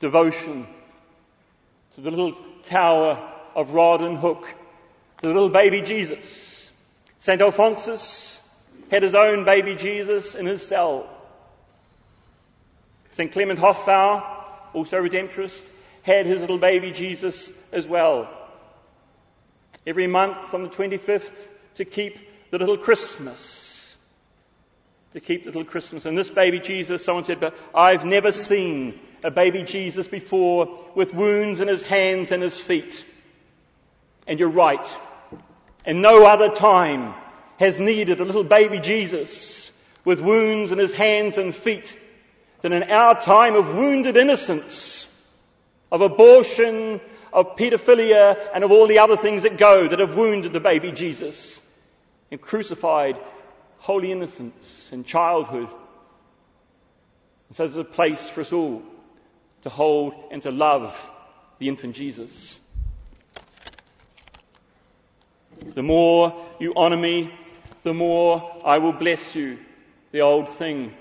devotion 0.00 0.66
to 1.96 2.00
the 2.00 2.10
little 2.10 2.34
tower 2.62 3.30
of 3.54 3.72
rod 3.72 4.00
and 4.00 4.16
hook, 4.16 4.48
to 5.20 5.28
the 5.28 5.34
little 5.34 5.50
baby 5.50 5.82
Jesus. 5.82 6.70
St. 7.18 7.42
Alphonsus 7.42 8.38
had 8.90 9.02
his 9.02 9.14
own 9.14 9.44
baby 9.44 9.74
Jesus 9.74 10.34
in 10.34 10.46
his 10.46 10.66
cell. 10.66 11.10
St. 13.16 13.30
Clement 13.30 13.60
Hofbauer, 13.60 14.24
also 14.72 14.98
a 14.98 15.08
Redemptorist, 15.08 15.62
had 16.02 16.26
his 16.26 16.40
little 16.40 16.58
baby 16.58 16.90
Jesus 16.90 17.50
as 17.72 17.86
well. 17.86 18.28
Every 19.86 20.06
month 20.08 20.52
on 20.52 20.64
the 20.64 20.68
25th 20.68 21.46
to 21.76 21.84
keep 21.84 22.18
the 22.50 22.58
little 22.58 22.76
Christmas. 22.76 23.94
To 25.12 25.20
keep 25.20 25.44
the 25.44 25.50
little 25.50 25.64
Christmas. 25.64 26.06
And 26.06 26.18
this 26.18 26.28
baby 26.28 26.58
Jesus, 26.58 27.04
someone 27.04 27.24
said, 27.24 27.38
but 27.38 27.54
I've 27.72 28.04
never 28.04 28.32
seen 28.32 28.98
a 29.22 29.30
baby 29.30 29.62
Jesus 29.62 30.08
before 30.08 30.84
with 30.96 31.14
wounds 31.14 31.60
in 31.60 31.68
his 31.68 31.82
hands 31.82 32.32
and 32.32 32.42
his 32.42 32.58
feet. 32.58 33.04
And 34.26 34.40
you're 34.40 34.50
right. 34.50 34.86
And 35.84 36.02
no 36.02 36.26
other 36.26 36.54
time 36.56 37.14
has 37.58 37.78
needed 37.78 38.20
a 38.20 38.24
little 38.24 38.44
baby 38.44 38.80
Jesus 38.80 39.70
with 40.04 40.18
wounds 40.18 40.72
in 40.72 40.78
his 40.78 40.92
hands 40.92 41.38
and 41.38 41.54
feet 41.54 41.96
than 42.64 42.72
in 42.72 42.84
our 42.84 43.20
time 43.20 43.56
of 43.56 43.74
wounded 43.74 44.16
innocence, 44.16 45.06
of 45.92 46.00
abortion, 46.00 46.98
of 47.30 47.56
pedophilia, 47.56 48.38
and 48.54 48.64
of 48.64 48.72
all 48.72 48.86
the 48.86 49.00
other 49.00 49.18
things 49.18 49.42
that 49.42 49.58
go 49.58 49.86
that 49.86 49.98
have 49.98 50.14
wounded 50.14 50.54
the 50.54 50.60
baby 50.60 50.90
Jesus 50.90 51.58
and 52.30 52.40
crucified 52.40 53.18
holy 53.76 54.10
innocence 54.10 54.88
and 54.90 55.04
childhood. 55.04 55.68
And 57.48 57.56
so 57.58 57.66
there's 57.66 57.76
a 57.76 57.84
place 57.84 58.30
for 58.30 58.40
us 58.40 58.50
all 58.50 58.82
to 59.64 59.68
hold 59.68 60.14
and 60.30 60.42
to 60.44 60.50
love 60.50 60.98
the 61.58 61.68
infant 61.68 61.94
Jesus. 61.94 62.58
The 65.74 65.82
more 65.82 66.46
you 66.58 66.72
honor 66.74 66.96
me, 66.96 67.30
the 67.82 67.92
more 67.92 68.62
I 68.64 68.78
will 68.78 68.94
bless 68.94 69.34
you. 69.34 69.58
The 70.12 70.22
old 70.22 70.48
thing 70.56 70.94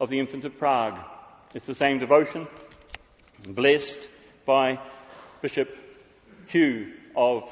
of 0.00 0.10
the 0.10 0.18
infant 0.18 0.44
of 0.44 0.58
Prague. 0.58 0.98
It's 1.54 1.66
the 1.66 1.74
same 1.74 1.98
devotion, 1.98 2.46
blessed 3.46 4.08
by 4.44 4.80
Bishop 5.40 5.76
Hugh 6.48 6.92
of 7.14 7.48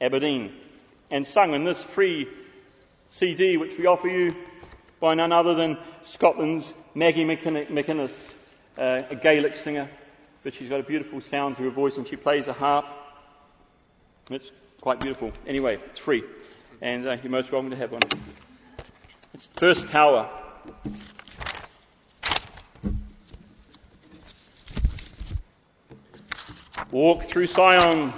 Aberdeen, 0.00 0.54
and 1.10 1.26
sung 1.26 1.54
in 1.54 1.64
this 1.64 1.82
free 1.82 2.28
CD 3.10 3.56
which 3.56 3.76
we 3.78 3.86
offer 3.86 4.08
you 4.08 4.34
by 5.00 5.14
none 5.14 5.32
other 5.32 5.54
than 5.54 5.78
Scotland's 6.04 6.72
Maggie 6.94 7.24
MacInnes, 7.24 8.12
uh, 8.78 9.02
a 9.10 9.14
Gaelic 9.14 9.56
singer, 9.56 9.90
but 10.42 10.54
she's 10.54 10.68
got 10.68 10.80
a 10.80 10.84
beautiful 10.84 11.20
sound 11.20 11.56
to 11.56 11.62
her 11.64 11.70
voice 11.70 11.96
and 11.96 12.06
she 12.06 12.16
plays 12.16 12.46
a 12.46 12.52
harp. 12.52 12.86
It's 14.30 14.50
quite 14.80 15.00
beautiful. 15.00 15.32
Anyway, 15.46 15.78
it's 15.86 15.98
free. 15.98 16.24
And 16.80 17.06
uh, 17.06 17.16
you're 17.22 17.30
most 17.30 17.52
welcome 17.52 17.70
to 17.70 17.76
have 17.76 17.92
one. 17.92 18.02
It's 19.34 19.48
First 19.56 19.88
Tower. 19.88 20.30
Walk 26.96 27.24
through 27.24 27.48
Sion. 27.48 28.14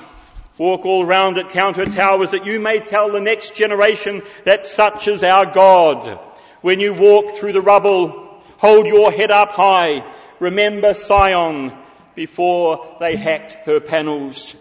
Walk 0.57 0.87
all 0.87 1.05
round 1.05 1.37
it, 1.37 1.49
count 1.49 1.79
her 1.79 1.85
towers, 1.85 2.31
that 2.31 2.47
you 2.47 2.61
may 2.61 2.79
tell 2.79 3.11
the 3.11 3.21
next 3.21 3.57
generation 3.57 4.23
that 4.45 4.67
such 4.67 5.09
is 5.09 5.25
our 5.25 5.47
God. 5.47 6.21
When 6.61 6.79
you 6.79 6.95
walk 6.95 7.35
through 7.35 7.55
the 7.55 7.61
rubble, 7.61 8.41
hold 8.57 8.87
your 8.87 9.11
head 9.11 9.33
up 9.33 9.51
high. 9.51 10.05
Remember 10.39 10.95
Sion 10.95 11.77
before 12.15 12.99
they 13.01 13.17
hacked 13.17 13.67
her 13.67 13.81
panels. 13.81 14.55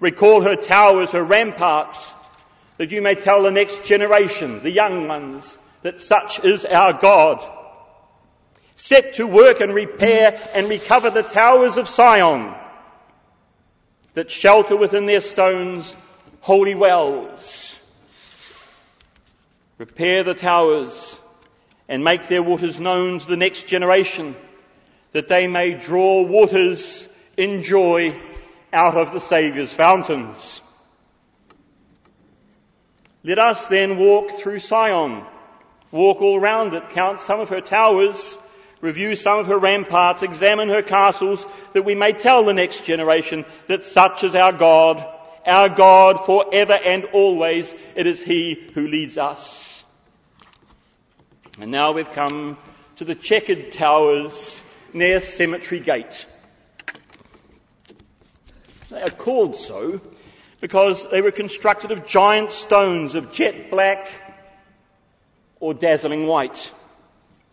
Recall 0.00 0.40
her 0.40 0.56
towers, 0.56 1.10
her 1.10 1.22
ramparts, 1.22 2.02
that 2.78 2.92
you 2.92 3.02
may 3.02 3.14
tell 3.14 3.42
the 3.42 3.50
next 3.50 3.84
generation, 3.84 4.62
the 4.62 4.72
young 4.72 5.06
ones, 5.06 5.58
that 5.82 6.00
such 6.00 6.42
is 6.42 6.64
our 6.64 6.94
God. 6.94 7.46
Set 8.76 9.16
to 9.16 9.26
work 9.26 9.60
and 9.60 9.74
repair 9.74 10.48
and 10.54 10.66
recover 10.70 11.10
the 11.10 11.22
towers 11.22 11.76
of 11.76 11.90
Sion 11.90 12.54
that 14.18 14.32
shelter 14.32 14.76
within 14.76 15.06
their 15.06 15.20
stones 15.20 15.94
holy 16.40 16.74
wells. 16.74 17.76
Repair 19.78 20.24
the 20.24 20.34
towers 20.34 21.16
and 21.88 22.02
make 22.02 22.26
their 22.26 22.42
waters 22.42 22.80
known 22.80 23.20
to 23.20 23.26
the 23.28 23.36
next 23.36 23.68
generation 23.68 24.34
that 25.12 25.28
they 25.28 25.46
may 25.46 25.74
draw 25.74 26.22
waters 26.22 27.06
in 27.36 27.62
joy 27.62 28.20
out 28.72 28.96
of 28.96 29.12
the 29.12 29.20
Saviour's 29.20 29.72
fountains. 29.72 30.62
Let 33.22 33.38
us 33.38 33.62
then 33.70 33.98
walk 33.98 34.32
through 34.40 34.58
Sion, 34.58 35.24
walk 35.92 36.20
all 36.20 36.40
round 36.40 36.74
it, 36.74 36.88
count 36.88 37.20
some 37.20 37.38
of 37.38 37.50
her 37.50 37.60
towers, 37.60 38.36
review 38.80 39.14
some 39.14 39.38
of 39.38 39.46
her 39.46 39.58
ramparts, 39.58 40.22
examine 40.22 40.68
her 40.68 40.82
castles, 40.82 41.44
that 41.72 41.84
we 41.84 41.94
may 41.94 42.12
tell 42.12 42.44
the 42.44 42.52
next 42.52 42.84
generation 42.84 43.44
that 43.66 43.82
such 43.82 44.24
is 44.24 44.34
our 44.34 44.52
God, 44.52 45.04
our 45.46 45.68
God 45.68 46.24
forever 46.24 46.74
and 46.74 47.04
always. 47.06 47.72
It 47.96 48.06
is 48.06 48.22
He 48.22 48.70
who 48.74 48.86
leads 48.86 49.18
us. 49.18 49.82
And 51.60 51.70
now 51.70 51.92
we've 51.92 52.10
come 52.10 52.56
to 52.96 53.04
the 53.04 53.14
checkered 53.14 53.72
towers 53.72 54.62
near 54.92 55.20
Cemetery 55.20 55.80
Gate. 55.80 56.26
They 58.90 59.02
are 59.02 59.10
called 59.10 59.56
so 59.56 60.00
because 60.60 61.08
they 61.10 61.20
were 61.20 61.30
constructed 61.30 61.90
of 61.90 62.06
giant 62.06 62.50
stones 62.50 63.14
of 63.14 63.32
jet 63.32 63.70
black 63.70 64.08
or 65.60 65.74
dazzling 65.74 66.26
white 66.26 66.72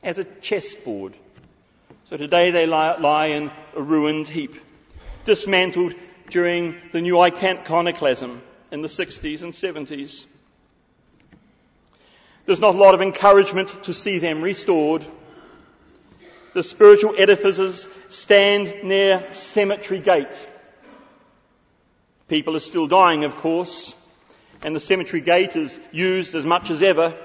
as 0.05 0.17
a 0.17 0.23
chessboard. 0.23 1.13
So 2.09 2.15
today 2.15 2.51
they 2.51 2.65
lie, 2.65 2.97
lie 2.97 3.25
in 3.27 3.51
a 3.75 3.81
ruined 3.81 4.29
heap, 4.29 4.55
dismantled 5.25 5.95
during 6.29 6.75
the 6.93 7.01
new 7.01 7.19
iconoclasm 7.19 8.41
in 8.71 8.81
the 8.81 8.87
60s 8.87 9.41
and 9.41 9.51
70s. 9.51 10.25
There's 12.45 12.61
not 12.61 12.75
a 12.75 12.77
lot 12.77 12.93
of 12.93 13.01
encouragement 13.01 13.83
to 13.83 13.93
see 13.93 14.19
them 14.19 14.41
restored. 14.41 15.05
The 16.53 16.63
spiritual 16.63 17.15
edifices 17.17 17.89
stand 18.09 18.73
near 18.83 19.27
Cemetery 19.33 19.99
Gate 19.99 20.47
People 22.27 22.55
are 22.55 22.59
still 22.59 22.87
dying, 22.87 23.23
of 23.23 23.35
course, 23.35 23.93
and 24.63 24.75
the 24.75 24.79
cemetery 24.79 25.21
gate 25.21 25.55
is 25.55 25.77
used 25.91 26.33
as 26.33 26.43
much 26.43 26.71
as 26.71 26.81
ever. 26.81 27.15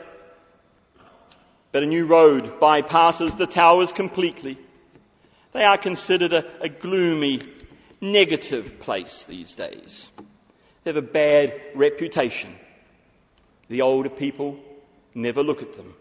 But 1.73 1.83
a 1.83 1.87
new 1.87 2.07
road 2.07 2.61
bypasses 2.61 3.37
the 3.37 3.47
towers 3.47 3.93
completely. 3.93 4.59
They 5.53 5.65
are 5.65 5.79
considered 5.79 6.33
a, 6.33 6.45
a 6.63 6.69
gloomy, 6.69 7.43
negative 8.01 8.81
place 8.81 9.25
these 9.29 9.55
days. 9.55 10.11
They 10.85 10.91
have 10.91 10.97
a 10.97 11.03
bad 11.03 11.55
reputation. 11.75 12.57
The 13.69 13.83
older 13.83 14.09
people 14.09 14.59
never 15.15 15.43
look 15.43 15.63
at 15.63 15.75
them. 15.75 15.95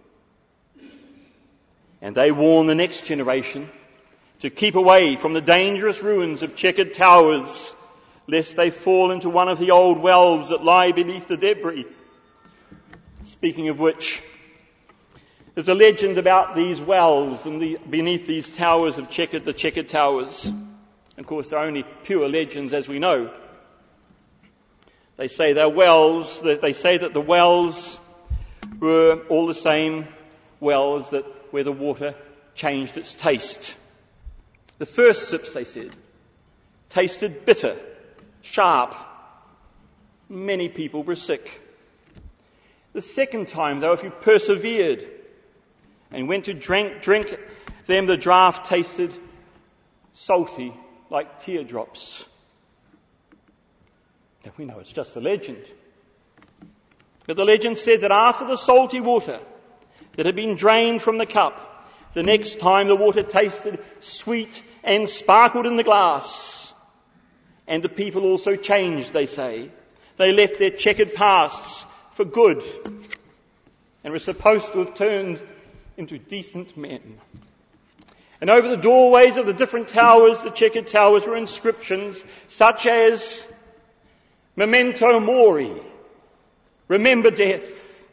And 2.01 2.15
they 2.15 2.31
warn 2.31 2.67
the 2.67 2.75
next 2.75 3.05
generation 3.05 3.69
to 4.41 4.49
keep 4.49 4.75
away 4.75 5.17
from 5.17 5.33
the 5.33 5.41
dangerous 5.41 6.01
ruins 6.01 6.41
of 6.43 6.55
checkered 6.55 6.93
towers 6.93 7.73
lest 8.27 8.55
they 8.55 8.69
fall 8.69 9.11
into 9.11 9.29
one 9.29 9.49
of 9.49 9.59
the 9.59 9.71
old 9.71 9.99
wells 9.99 10.49
that 10.49 10.63
lie 10.63 10.91
beneath 10.91 11.27
the 11.27 11.35
debris. 11.35 11.85
Speaking 13.25 13.69
of 13.69 13.79
which, 13.79 14.21
there's 15.55 15.67
a 15.67 15.73
legend 15.73 16.17
about 16.17 16.55
these 16.55 16.79
wells 16.79 17.45
and 17.45 17.61
the, 17.61 17.77
beneath 17.89 18.27
these 18.27 18.49
towers 18.49 18.97
of 18.97 19.09
checkered, 19.09 19.45
the 19.45 19.53
checkered 19.53 19.89
towers. 19.89 20.51
Of 21.17 21.25
course, 21.25 21.49
they're 21.49 21.59
only 21.59 21.83
pure 22.03 22.29
legends 22.29 22.73
as 22.73 22.87
we 22.87 22.99
know. 22.99 23.33
They 25.17 25.27
say 25.27 25.53
they're 25.53 25.67
wells, 25.67 26.41
they 26.41 26.71
say 26.73 26.97
that 26.97 27.13
the 27.13 27.21
wells 27.21 27.97
were 28.79 29.23
all 29.27 29.47
the 29.47 29.53
same, 29.53 30.07
wells 30.59 31.09
that, 31.09 31.25
where 31.51 31.65
the 31.65 31.73
water 31.73 32.15
changed 32.55 32.95
its 32.95 33.15
taste. 33.15 33.75
The 34.77 34.85
first 34.85 35.27
sips, 35.27 35.53
they 35.53 35.65
said, 35.65 35.93
tasted 36.89 37.45
bitter, 37.45 37.77
sharp. 38.41 38.95
Many 40.29 40.69
people 40.69 41.03
were 41.03 41.17
sick. 41.17 41.59
The 42.93 43.01
second 43.01 43.49
time, 43.49 43.81
though, 43.81 43.93
if 43.93 44.03
you 44.03 44.09
persevered 44.09 45.18
and 46.11 46.27
when 46.27 46.41
to 46.43 46.53
drink, 46.53 47.01
drink 47.01 47.37
them, 47.87 48.05
the 48.05 48.17
draught 48.17 48.63
tasted 48.65 49.13
salty 50.13 50.73
like 51.09 51.41
teardrops. 51.41 52.25
Now 54.45 54.51
we 54.57 54.65
know 54.65 54.79
it's 54.79 54.91
just 54.91 55.15
a 55.15 55.19
legend. 55.19 55.63
But 57.27 57.37
the 57.37 57.45
legend 57.45 57.77
said 57.77 58.01
that 58.01 58.11
after 58.11 58.45
the 58.45 58.57
salty 58.57 58.99
water 58.99 59.39
that 60.15 60.25
had 60.25 60.35
been 60.35 60.55
drained 60.55 61.01
from 61.01 61.17
the 61.17 61.25
cup, 61.25 61.65
the 62.13 62.23
next 62.23 62.59
time 62.59 62.87
the 62.87 62.95
water 62.95 63.21
tasted 63.21 63.79
sweet 63.99 64.63
and 64.83 65.07
sparkled 65.07 65.67
in 65.67 65.75
the 65.75 65.83
glass. 65.83 66.73
And 67.67 67.83
the 67.83 67.89
people 67.89 68.23
also 68.23 68.55
changed, 68.55 69.13
they 69.13 69.27
say. 69.27 69.69
They 70.17 70.31
left 70.31 70.57
their 70.57 70.71
checkered 70.71 71.13
pasts 71.13 71.85
for 72.13 72.25
good 72.25 72.63
and 74.03 74.11
were 74.11 74.19
supposed 74.19 74.73
to 74.73 74.79
have 74.79 74.95
turned 74.95 75.41
into 75.99 76.17
decent 76.17 76.77
men. 76.77 77.19
And 78.39 78.49
over 78.49 78.69
the 78.69 78.77
doorways 78.77 79.35
of 79.35 79.45
the 79.45 79.53
different 79.53 79.89
towers, 79.89 80.41
the 80.41 80.49
checkered 80.49 80.87
towers, 80.87 81.27
were 81.27 81.35
inscriptions 81.35 82.23
such 82.47 82.85
as 82.85 83.45
Memento 84.55 85.19
Mori, 85.19 85.73
remember 86.87 87.29
death. 87.29 88.07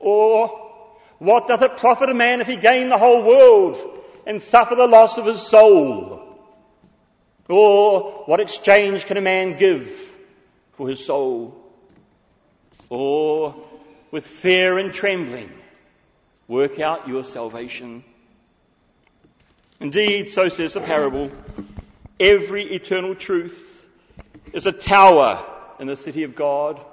Or, 0.00 0.48
what 1.18 1.46
doth 1.46 1.62
it 1.62 1.76
profit 1.76 2.10
a 2.10 2.14
man 2.14 2.40
if 2.40 2.48
he 2.48 2.56
gain 2.56 2.88
the 2.88 2.98
whole 2.98 3.22
world 3.22 4.04
and 4.26 4.42
suffer 4.42 4.74
the 4.74 4.88
loss 4.88 5.18
of 5.18 5.26
his 5.26 5.40
soul? 5.40 6.36
Or, 7.48 8.24
what 8.26 8.40
exchange 8.40 9.06
can 9.06 9.16
a 9.16 9.20
man 9.20 9.56
give 9.56 9.88
for 10.72 10.88
his 10.88 11.04
soul? 11.04 11.54
Or, 12.88 13.54
with 14.10 14.26
fear 14.26 14.78
and 14.78 14.92
trembling, 14.92 15.52
work 16.50 16.80
out 16.80 17.06
your 17.06 17.22
salvation. 17.22 18.02
Indeed, 19.78 20.30
so 20.30 20.48
says 20.48 20.72
the 20.72 20.80
parable, 20.80 21.30
every 22.18 22.64
eternal 22.64 23.14
truth 23.14 23.86
is 24.52 24.66
a 24.66 24.72
tower 24.72 25.46
in 25.78 25.86
the 25.86 25.94
city 25.94 26.24
of 26.24 26.34
God, 26.34 26.84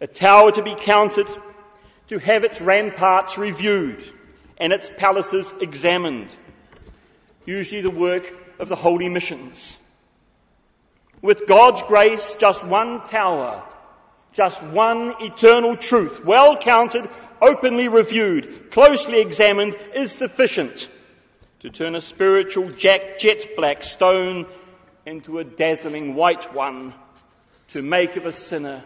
a 0.00 0.08
tower 0.08 0.50
to 0.50 0.64
be 0.64 0.74
counted, 0.74 1.28
to 2.08 2.18
have 2.18 2.42
its 2.42 2.60
ramparts 2.60 3.38
reviewed 3.38 4.02
and 4.58 4.72
its 4.72 4.90
palaces 4.96 5.54
examined, 5.60 6.28
usually 7.46 7.82
the 7.82 7.88
work 7.88 8.34
of 8.58 8.68
the 8.68 8.74
holy 8.74 9.08
missions. 9.08 9.78
With 11.22 11.46
God's 11.46 11.84
grace, 11.84 12.34
just 12.34 12.64
one 12.64 13.04
tower, 13.04 13.62
just 14.32 14.62
one 14.62 15.14
eternal 15.20 15.76
truth, 15.76 16.24
well 16.24 16.56
counted, 16.56 17.08
openly 17.42 17.88
reviewed, 17.88 18.70
closely 18.70 19.20
examined, 19.20 19.76
is 19.94 20.12
sufficient 20.12 20.88
to 21.60 21.70
turn 21.70 21.94
a 21.94 22.00
spiritual 22.00 22.70
jack 22.70 23.18
jet 23.18 23.56
black 23.56 23.82
stone 23.82 24.46
into 25.06 25.38
a 25.38 25.44
dazzling 25.44 26.14
white 26.14 26.54
one 26.54 26.94
to 27.68 27.82
make 27.82 28.16
of 28.16 28.26
a 28.26 28.32
sinner 28.32 28.84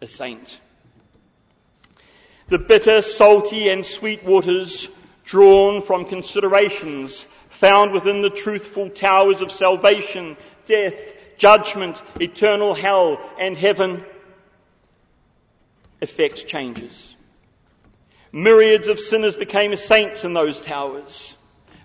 a 0.00 0.06
saint. 0.06 0.60
The 2.48 2.58
bitter, 2.58 3.02
salty 3.02 3.68
and 3.68 3.84
sweet 3.84 4.24
waters 4.24 4.88
drawn 5.24 5.82
from 5.82 6.04
considerations 6.04 7.26
found 7.50 7.92
within 7.92 8.22
the 8.22 8.30
truthful 8.30 8.90
towers 8.90 9.40
of 9.40 9.50
salvation, 9.50 10.36
death, 10.66 10.94
judgment, 11.36 12.00
eternal 12.20 12.74
hell 12.74 13.18
and 13.40 13.56
heaven 13.56 14.04
effect 16.00 16.46
changes. 16.46 17.14
Myriads 18.32 18.88
of 18.88 18.98
sinners 18.98 19.36
became 19.36 19.74
saints 19.76 20.24
in 20.24 20.34
those 20.34 20.60
towers. 20.60 21.34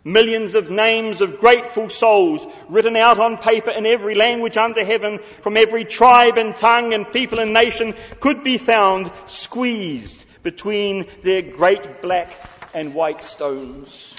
Millions 0.03 0.55
of 0.55 0.71
names 0.71 1.21
of 1.21 1.37
grateful 1.37 1.87
souls 1.87 2.45
written 2.69 2.97
out 2.97 3.19
on 3.19 3.37
paper 3.37 3.69
in 3.69 3.85
every 3.85 4.15
language 4.15 4.57
under 4.57 4.83
heaven 4.83 5.19
from 5.43 5.55
every 5.55 5.85
tribe 5.85 6.37
and 6.37 6.55
tongue 6.55 6.93
and 6.93 7.11
people 7.13 7.39
and 7.39 7.53
nation 7.53 7.93
could 8.19 8.43
be 8.43 8.57
found 8.57 9.11
squeezed 9.27 10.25
between 10.41 11.05
their 11.23 11.43
great 11.43 12.01
black 12.01 12.31
and 12.73 12.95
white 12.95 13.23
stones. 13.23 14.15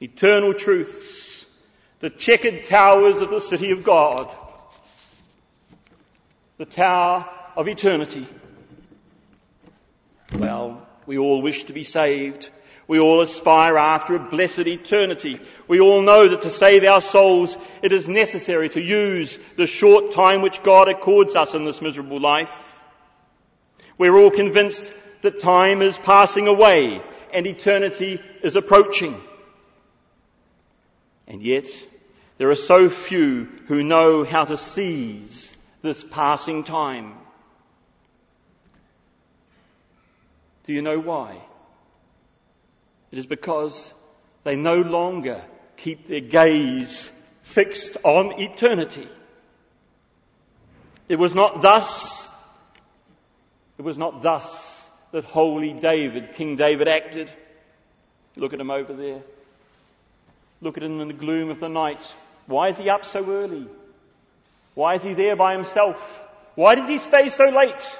Eternal 0.00 0.54
truths, 0.54 1.44
the 2.00 2.08
checkered 2.08 2.64
towers 2.64 3.20
of 3.20 3.28
the 3.28 3.40
city 3.40 3.72
of 3.72 3.84
God, 3.84 4.34
the 6.56 6.64
tower 6.64 7.28
of 7.58 7.66
eternity. 7.66 8.24
Well, 10.38 10.86
we 11.06 11.18
all 11.18 11.42
wish 11.42 11.64
to 11.64 11.72
be 11.72 11.82
saved. 11.82 12.50
We 12.86 13.00
all 13.00 13.20
aspire 13.20 13.76
after 13.76 14.14
a 14.14 14.30
blessed 14.30 14.68
eternity. 14.68 15.40
We 15.66 15.80
all 15.80 16.00
know 16.00 16.28
that 16.28 16.42
to 16.42 16.52
save 16.52 16.84
our 16.84 17.00
souls, 17.00 17.56
it 17.82 17.92
is 17.92 18.08
necessary 18.08 18.68
to 18.70 18.80
use 18.80 19.40
the 19.56 19.66
short 19.66 20.12
time 20.12 20.40
which 20.40 20.62
God 20.62 20.88
accords 20.88 21.34
us 21.34 21.54
in 21.54 21.64
this 21.64 21.82
miserable 21.82 22.20
life. 22.20 22.52
We're 23.98 24.16
all 24.16 24.30
convinced 24.30 24.92
that 25.22 25.40
time 25.40 25.82
is 25.82 25.98
passing 25.98 26.46
away 26.46 27.02
and 27.34 27.44
eternity 27.44 28.22
is 28.40 28.54
approaching. 28.54 29.20
And 31.26 31.42
yet, 31.42 31.66
there 32.38 32.50
are 32.50 32.54
so 32.54 32.88
few 32.88 33.48
who 33.66 33.82
know 33.82 34.22
how 34.22 34.44
to 34.44 34.56
seize 34.56 35.56
this 35.82 36.04
passing 36.04 36.62
time. 36.62 37.16
Do 40.68 40.74
you 40.74 40.82
know 40.82 41.00
why? 41.00 41.40
It 43.10 43.18
is 43.18 43.24
because 43.24 43.90
they 44.44 44.54
no 44.54 44.82
longer 44.82 45.42
keep 45.78 46.06
their 46.06 46.20
gaze 46.20 47.10
fixed 47.42 47.96
on 48.04 48.38
eternity. 48.38 49.08
It 51.08 51.18
was 51.18 51.34
not 51.34 51.62
thus, 51.62 52.28
it 53.78 53.82
was 53.82 53.96
not 53.96 54.22
thus 54.22 54.44
that 55.12 55.24
holy 55.24 55.72
David, 55.72 56.34
King 56.34 56.56
David 56.56 56.86
acted. 56.86 57.32
Look 58.36 58.52
at 58.52 58.60
him 58.60 58.70
over 58.70 58.92
there. 58.92 59.22
Look 60.60 60.76
at 60.76 60.82
him 60.82 61.00
in 61.00 61.08
the 61.08 61.14
gloom 61.14 61.48
of 61.48 61.60
the 61.60 61.70
night. 61.70 62.02
Why 62.46 62.68
is 62.68 62.76
he 62.76 62.90
up 62.90 63.06
so 63.06 63.24
early? 63.24 63.66
Why 64.74 64.96
is 64.96 65.02
he 65.02 65.14
there 65.14 65.34
by 65.34 65.54
himself? 65.54 65.96
Why 66.56 66.74
did 66.74 66.90
he 66.90 66.98
stay 66.98 67.30
so 67.30 67.44
late? 67.44 67.90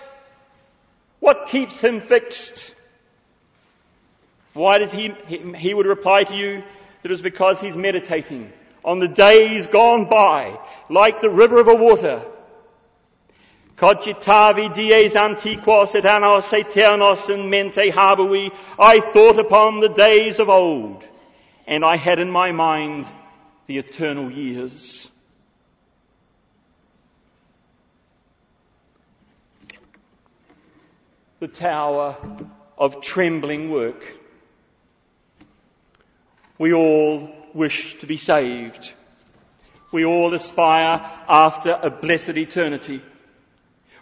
What 1.20 1.46
keeps 1.48 1.80
him 1.80 2.00
fixed? 2.00 2.72
Why 4.54 4.78
does 4.78 4.92
he, 4.92 5.14
he 5.56 5.74
would 5.74 5.86
reply 5.86 6.24
to 6.24 6.36
you 6.36 6.62
that 7.02 7.08
it 7.08 7.10
was 7.10 7.22
because 7.22 7.60
he's 7.60 7.76
meditating 7.76 8.52
on 8.84 8.98
the 8.98 9.08
days 9.08 9.66
gone 9.66 10.08
by, 10.08 10.58
like 10.88 11.20
the 11.20 11.30
river 11.30 11.60
of 11.60 11.68
a 11.68 11.74
water. 11.74 12.22
Cogitavi 13.76 14.74
dies 14.74 15.14
antiquos 15.14 15.94
et 15.94 16.04
annos 16.04 16.50
eternos 16.50 17.30
in 17.30 17.48
mente 17.48 17.90
habui. 17.92 18.52
I 18.78 19.00
thought 19.00 19.38
upon 19.38 19.80
the 19.80 19.88
days 19.88 20.40
of 20.40 20.48
old, 20.48 21.08
and 21.66 21.84
I 21.84 21.96
had 21.96 22.18
in 22.18 22.30
my 22.30 22.50
mind 22.50 23.06
the 23.66 23.78
eternal 23.78 24.32
years. 24.32 25.08
The 31.40 31.48
tower 31.48 32.16
of 32.76 33.00
trembling 33.00 33.70
work. 33.70 34.16
We 36.58 36.72
all 36.72 37.30
wish 37.54 37.98
to 38.00 38.06
be 38.06 38.16
saved. 38.16 38.92
We 39.92 40.04
all 40.04 40.34
aspire 40.34 41.00
after 41.28 41.78
a 41.80 41.90
blessed 41.90 42.36
eternity. 42.36 43.02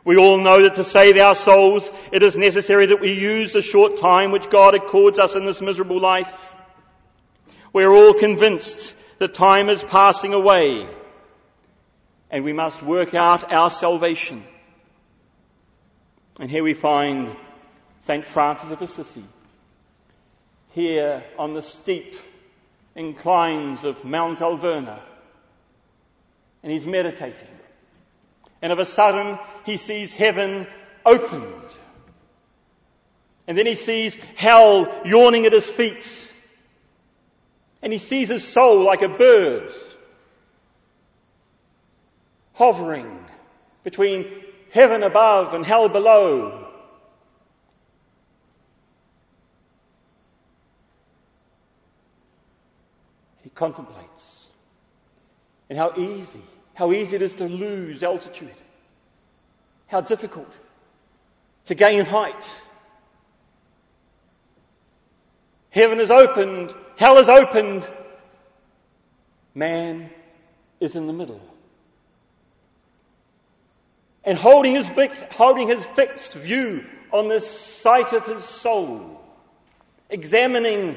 We 0.05 0.16
all 0.16 0.38
know 0.38 0.62
that 0.62 0.77
to 0.77 0.85
save 0.85 1.16
our 1.18 1.35
souls, 1.35 1.90
it 2.12 2.22
is 2.22 2.37
necessary 2.37 2.87
that 2.87 3.01
we 3.01 3.12
use 3.12 3.53
the 3.53 3.61
short 3.61 3.99
time 3.99 4.31
which 4.31 4.49
God 4.51 4.75
accords 4.75 5.18
us 5.18 5.35
in 5.35 5.44
this 5.44 5.61
miserable 5.61 6.01
life. 6.01 6.55
We 7.72 7.85
are 7.85 7.92
all 7.92 8.14
convinced 8.14 8.94
that 9.18 9.35
time 9.35 9.68
is 9.68 9.83
passing 9.85 10.33
away 10.33 10.88
and 12.31 12.44
we 12.44 12.53
must 12.53 12.83
work 12.83 13.14
out 13.14 13.53
our 13.53 13.70
salvation. 13.70 14.44
And 16.38 16.51
here 16.51 16.62
we 16.62 16.75
find 16.75 17.35
St. 18.07 18.25
Francis 18.25 18.70
of 18.70 18.83
Assisi, 18.83 19.25
here 20.70 21.25
on 21.38 21.55
the 21.55 21.62
steep 21.62 22.14
inclines 22.94 23.85
of 23.85 24.05
Mount 24.05 24.40
Alverna. 24.40 25.01
And 26.62 26.70
he's 26.70 26.85
meditating. 26.85 27.49
And 28.61 28.72
of 28.72 28.79
a 28.79 28.85
sudden, 28.85 29.38
he 29.64 29.77
sees 29.77 30.12
heaven 30.12 30.66
opened. 31.05 31.62
And 33.49 33.57
then 33.57 33.66
he 33.66 33.75
sees 33.75 34.14
hell 34.35 35.03
yawning 35.07 35.46
at 35.46 35.53
his 35.53 35.68
feet. 35.68 36.07
And 37.81 37.92
he 37.92 37.99
sees 37.99 38.29
his 38.29 38.46
soul 38.46 38.83
like 38.83 39.03
a 39.03 39.09
bird 39.09 39.72
hovering 42.55 43.25
between 43.85 44.25
heaven 44.77 45.03
above 45.03 45.55
and 45.55 45.65
hell 45.65 45.89
below. 45.89 46.69
He 53.43 53.49
contemplates. 53.49 54.45
And 55.71 55.79
how 55.79 55.95
easy, 55.97 56.43
how 56.75 56.93
easy 56.93 57.17
it 57.17 57.23
is 57.23 57.35
to 57.37 57.47
lose 57.47 58.03
altitude. 58.03 58.55
How 59.87 60.03
difficult 60.03 60.53
to 61.65 61.75
gain 61.75 62.05
height. 62.05 62.45
Heaven 65.71 66.01
is 66.01 66.11
opened, 66.11 66.75
hell 66.97 67.17
is 67.17 67.31
opened, 67.31 67.89
man 69.55 70.11
is 70.81 70.97
in 70.97 71.07
the 71.07 71.12
middle. 71.15 71.41
And 74.27 74.37
holding 74.37 74.75
his, 74.75 74.91
holding 75.31 75.69
his 75.69 75.85
fixed 75.85 76.35
view 76.35 76.85
on 77.12 77.29
the 77.29 77.41
sight 77.41 78.12
of 78.12 78.27
his 78.27 78.45
soul, 78.45 79.23
examining, 80.11 80.97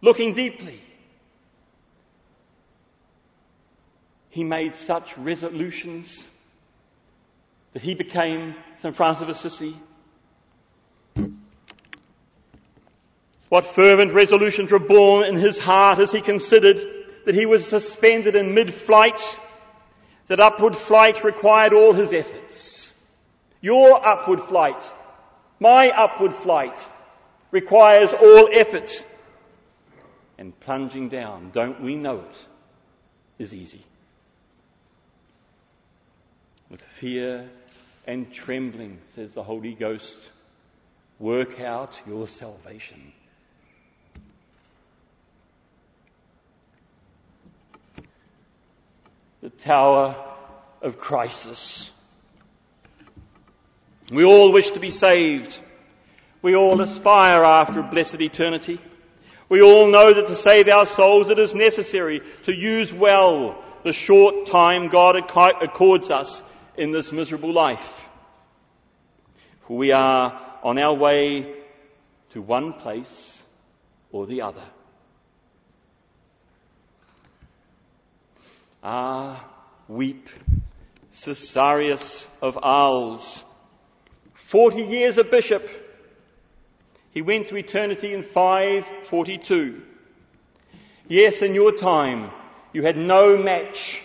looking 0.00 0.32
deeply, 0.32 0.82
he 4.30 4.44
made 4.44 4.74
such 4.74 5.16
resolutions 5.18 6.26
that 7.74 7.82
he 7.82 7.94
became 7.94 8.54
St. 8.80 8.96
Francis 8.96 9.22
of 9.22 9.28
Assisi. 9.28 9.76
What 13.50 13.66
fervent 13.66 14.12
resolutions 14.12 14.72
were 14.72 14.78
born 14.78 15.26
in 15.26 15.36
his 15.36 15.58
heart 15.58 15.98
as 15.98 16.10
he 16.10 16.22
considered 16.22 16.80
that 17.26 17.34
he 17.34 17.44
was 17.44 17.66
suspended 17.66 18.34
in 18.34 18.54
mid-flight, 18.54 19.20
that 20.28 20.40
upward 20.40 20.76
flight 20.76 21.24
required 21.24 21.72
all 21.72 21.92
his 21.92 22.12
efforts. 22.12 22.92
Your 23.60 24.04
upward 24.06 24.42
flight, 24.42 24.82
my 25.60 25.90
upward 25.90 26.34
flight 26.34 26.84
requires 27.50 28.12
all 28.12 28.48
effort. 28.52 29.04
And 30.38 30.58
plunging 30.58 31.08
down, 31.08 31.50
don't 31.52 31.80
we 31.80 31.94
know 31.94 32.20
it, 32.20 32.48
is 33.38 33.54
easy. 33.54 33.84
With 36.68 36.82
fear 36.82 37.48
and 38.06 38.32
trembling, 38.32 38.98
says 39.14 39.34
the 39.34 39.42
Holy 39.42 39.74
Ghost, 39.74 40.18
work 41.20 41.60
out 41.60 42.00
your 42.06 42.26
salvation. 42.26 43.12
The 49.42 49.50
Tower 49.50 50.14
of 50.82 50.98
Crisis. 50.98 51.90
We 54.12 54.24
all 54.24 54.52
wish 54.52 54.70
to 54.70 54.78
be 54.78 54.90
saved. 54.90 55.58
We 56.42 56.54
all 56.54 56.80
aspire 56.80 57.42
after 57.42 57.80
a 57.80 57.82
blessed 57.82 58.20
eternity. 58.20 58.80
We 59.48 59.60
all 59.60 59.88
know 59.88 60.14
that 60.14 60.28
to 60.28 60.36
save 60.36 60.68
our 60.68 60.86
souls 60.86 61.28
it 61.28 61.40
is 61.40 61.56
necessary 61.56 62.20
to 62.44 62.54
use 62.54 62.92
well 62.92 63.64
the 63.82 63.92
short 63.92 64.46
time 64.46 64.86
God 64.86 65.16
accords 65.16 66.08
us 66.12 66.40
in 66.76 66.92
this 66.92 67.10
miserable 67.10 67.52
life. 67.52 68.06
For 69.66 69.76
we 69.76 69.90
are 69.90 70.40
on 70.62 70.78
our 70.78 70.94
way 70.94 71.52
to 72.30 72.40
one 72.40 72.74
place 72.74 73.38
or 74.12 74.28
the 74.28 74.42
other. 74.42 74.62
Ah, 78.82 79.48
weep, 79.86 80.28
Caesarius 81.12 82.26
of 82.40 82.58
Arles. 82.60 83.44
Forty 84.50 84.82
years 84.82 85.18
a 85.18 85.24
bishop. 85.24 85.68
He 87.12 87.22
went 87.22 87.48
to 87.48 87.56
eternity 87.56 88.12
in 88.12 88.24
542. 88.24 89.82
Yes, 91.06 91.42
in 91.42 91.54
your 91.54 91.72
time, 91.76 92.30
you 92.72 92.82
had 92.82 92.96
no 92.96 93.36
match 93.36 94.00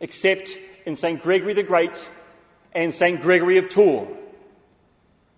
except 0.00 0.56
in 0.86 0.96
St. 0.96 1.20
Gregory 1.20 1.54
the 1.54 1.62
Great 1.62 1.96
and 2.72 2.94
St. 2.94 3.20
Gregory 3.20 3.58
of 3.58 3.68
Tours. 3.68 4.08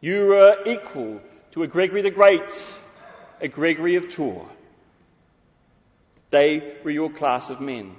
You 0.01 0.27
were 0.27 0.59
equal 0.67 1.21
to 1.53 1.63
a 1.63 1.67
Gregory 1.67 2.03
the 2.03 2.11
Great, 2.11 2.51
a 3.41 3.49
Gregory 3.49 3.97
of 3.97 4.11
Tours. 4.11 4.47
They 6.31 6.77
were 6.85 6.91
your 6.91 7.11
class 7.11 7.51
of 7.51 7.61
men. 7.61 7.97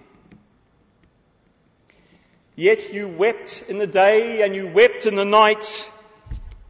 Yet 2.57 2.91
you 2.91 3.07
wept 3.07 3.63
in 3.69 3.77
the 3.77 3.85
day 3.85 4.41
and 4.41 4.55
you 4.55 4.67
wept 4.67 5.05
in 5.05 5.13
the 5.15 5.23
night, 5.23 5.89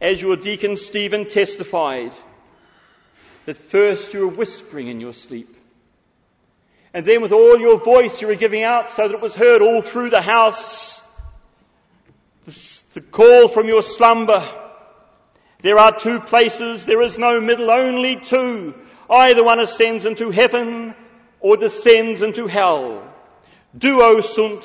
as 0.00 0.20
your 0.20 0.36
deacon 0.36 0.76
Stephen 0.76 1.26
testified, 1.26 2.12
that 3.46 3.56
first 3.56 4.12
you 4.12 4.20
were 4.20 4.34
whispering 4.34 4.88
in 4.88 5.00
your 5.00 5.14
sleep. 5.14 5.56
And 6.92 7.06
then 7.06 7.22
with 7.22 7.32
all 7.32 7.58
your 7.58 7.82
voice 7.82 8.20
you 8.20 8.28
were 8.28 8.34
giving 8.34 8.62
out 8.62 8.90
so 8.90 9.08
that 9.08 9.14
it 9.14 9.20
was 9.20 9.34
heard 9.34 9.62
all 9.62 9.80
through 9.80 10.10
the 10.10 10.20
house. 10.22 11.00
The 12.92 13.00
call 13.00 13.48
from 13.48 13.66
your 13.66 13.82
slumber 13.82 14.46
there 15.60 15.78
are 15.78 15.98
two 15.98 16.20
places, 16.20 16.86
there 16.86 17.02
is 17.02 17.18
no 17.18 17.40
middle, 17.40 17.70
only 17.70 18.16
two. 18.16 18.74
Either 19.10 19.42
one 19.42 19.58
ascends 19.58 20.04
into 20.04 20.30
heaven 20.30 20.94
or 21.40 21.56
descends 21.56 22.22
into 22.22 22.46
hell. 22.46 23.02
Duo 23.76 24.20
sunt, 24.20 24.64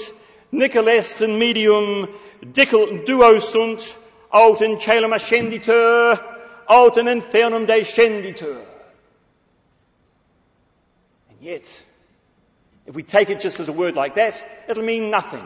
Nicolas 0.54 1.20
in 1.20 1.40
medium, 1.40 2.08
duo 2.54 3.40
sunt, 3.40 3.98
aut 4.32 4.62
in 4.62 4.78
celum 4.78 5.16
ascenditur, 5.16 6.24
aut 6.70 6.98
in 6.98 7.08
infernum 7.08 7.66
descenditur. 7.66 8.64
And 11.30 11.38
yet, 11.42 11.66
if 12.86 12.94
we 12.94 13.02
take 13.02 13.32
it 13.32 13.40
just 13.40 13.60
as 13.60 13.68
a 13.68 13.74
word 13.74 13.96
like 13.96 14.14
that, 14.14 14.44
it'll 14.70 14.84
mean 14.84 15.10
nothing. 15.10 15.46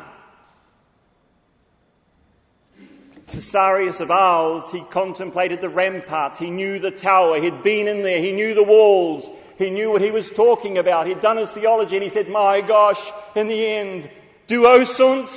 Caesarius 3.28 4.02
of 4.02 4.12
Arles, 4.12 4.70
he 4.74 4.82
contemplated 4.89 5.62
the 5.62 5.70
ramparts, 5.70 6.38
he 6.38 6.50
knew 6.50 6.80
the 6.80 6.91
tower, 6.91 7.39
he'd 7.39 7.63
been 7.63 7.88
in 7.88 8.04
there, 8.04 8.22
he 8.22 8.34
knew 8.34 8.54
the 8.54 8.63
walls, 8.63 9.30
he 9.58 9.70
knew 9.70 9.89
what 9.89 10.02
he 10.02 10.12
was 10.12 10.30
talking 10.30 10.78
about, 10.78 11.08
he'd 11.08 11.22
done 11.22 11.38
his 11.38 11.52
theology 11.52 11.96
and 11.96 12.04
he 12.04 12.10
said, 12.10 12.30
my 12.30 12.60
gosh, 12.60 13.00
in 13.36 13.48
the 13.48 13.67
end, 13.67 14.10
duo 14.48 14.84
sunt, 14.84 15.30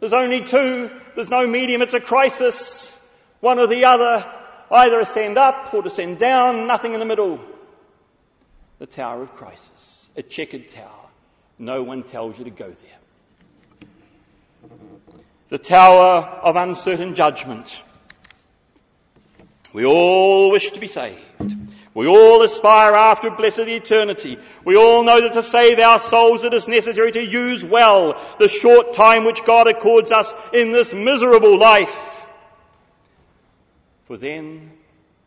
there's 0.00 0.12
only 0.12 0.44
two, 0.44 0.90
there's 1.14 1.30
no 1.30 1.46
medium, 1.46 1.82
it's 1.82 1.94
a 1.94 2.00
crisis, 2.00 2.96
one 3.40 3.58
or 3.58 3.66
the 3.66 3.84
other, 3.84 4.26
either 4.70 5.00
ascend 5.00 5.38
up 5.38 5.72
or 5.72 5.82
descend 5.82 6.18
down, 6.18 6.66
nothing 6.66 6.94
in 6.94 7.00
the 7.00 7.06
middle. 7.06 7.40
The 8.78 8.86
tower 8.86 9.22
of 9.22 9.32
crisis, 9.34 10.06
a 10.16 10.22
checkered 10.22 10.70
tower, 10.70 11.08
no 11.58 11.82
one 11.82 12.02
tells 12.02 12.38
you 12.38 12.44
to 12.44 12.50
go 12.50 12.68
there. 12.68 14.70
The 15.50 15.58
tower 15.58 16.24
of 16.42 16.56
uncertain 16.56 17.14
judgment. 17.14 17.82
We 19.72 19.84
all 19.84 20.50
wish 20.50 20.70
to 20.72 20.80
be 20.80 20.88
saved. 20.88 21.20
We 21.94 22.06
all 22.06 22.42
aspire 22.42 22.94
after 22.94 23.30
blessed 23.30 23.60
eternity. 23.60 24.38
We 24.64 24.76
all 24.76 25.04
know 25.04 25.20
that 25.20 25.34
to 25.34 25.42
save 25.42 25.78
our 25.78 25.98
souls 25.98 26.42
it 26.42 26.54
is 26.54 26.66
necessary 26.66 27.12
to 27.12 27.22
use 27.22 27.62
well 27.62 28.18
the 28.38 28.48
short 28.48 28.94
time 28.94 29.24
which 29.24 29.44
God 29.44 29.66
accords 29.66 30.10
us 30.10 30.32
in 30.54 30.72
this 30.72 30.94
miserable 30.94 31.58
life. 31.58 32.24
For 34.06 34.16
then 34.16 34.72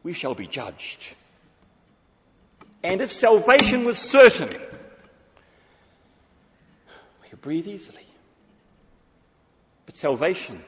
we 0.01 0.13
shall 0.13 0.33
be 0.33 0.47
judged. 0.47 1.13
And 2.83 3.01
if 3.01 3.11
salvation 3.11 3.83
was 3.83 3.99
certain, 3.99 4.49
we 7.21 7.29
could 7.29 7.41
breathe 7.41 7.67
easily. 7.67 8.05
But 9.85 9.97
salvation 9.97 10.63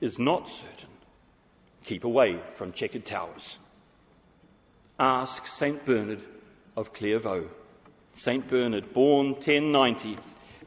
is 0.00 0.18
not 0.18 0.48
certain. 0.48 0.88
Keep 1.84 2.04
away 2.04 2.40
from 2.56 2.72
checkered 2.72 3.04
towers. 3.04 3.58
Ask 4.98 5.46
St. 5.46 5.84
Bernard 5.84 6.20
of 6.76 6.92
Clairvaux. 6.92 7.48
St. 8.14 8.46
Bernard, 8.46 8.92
born 8.92 9.32
1090, 9.32 10.16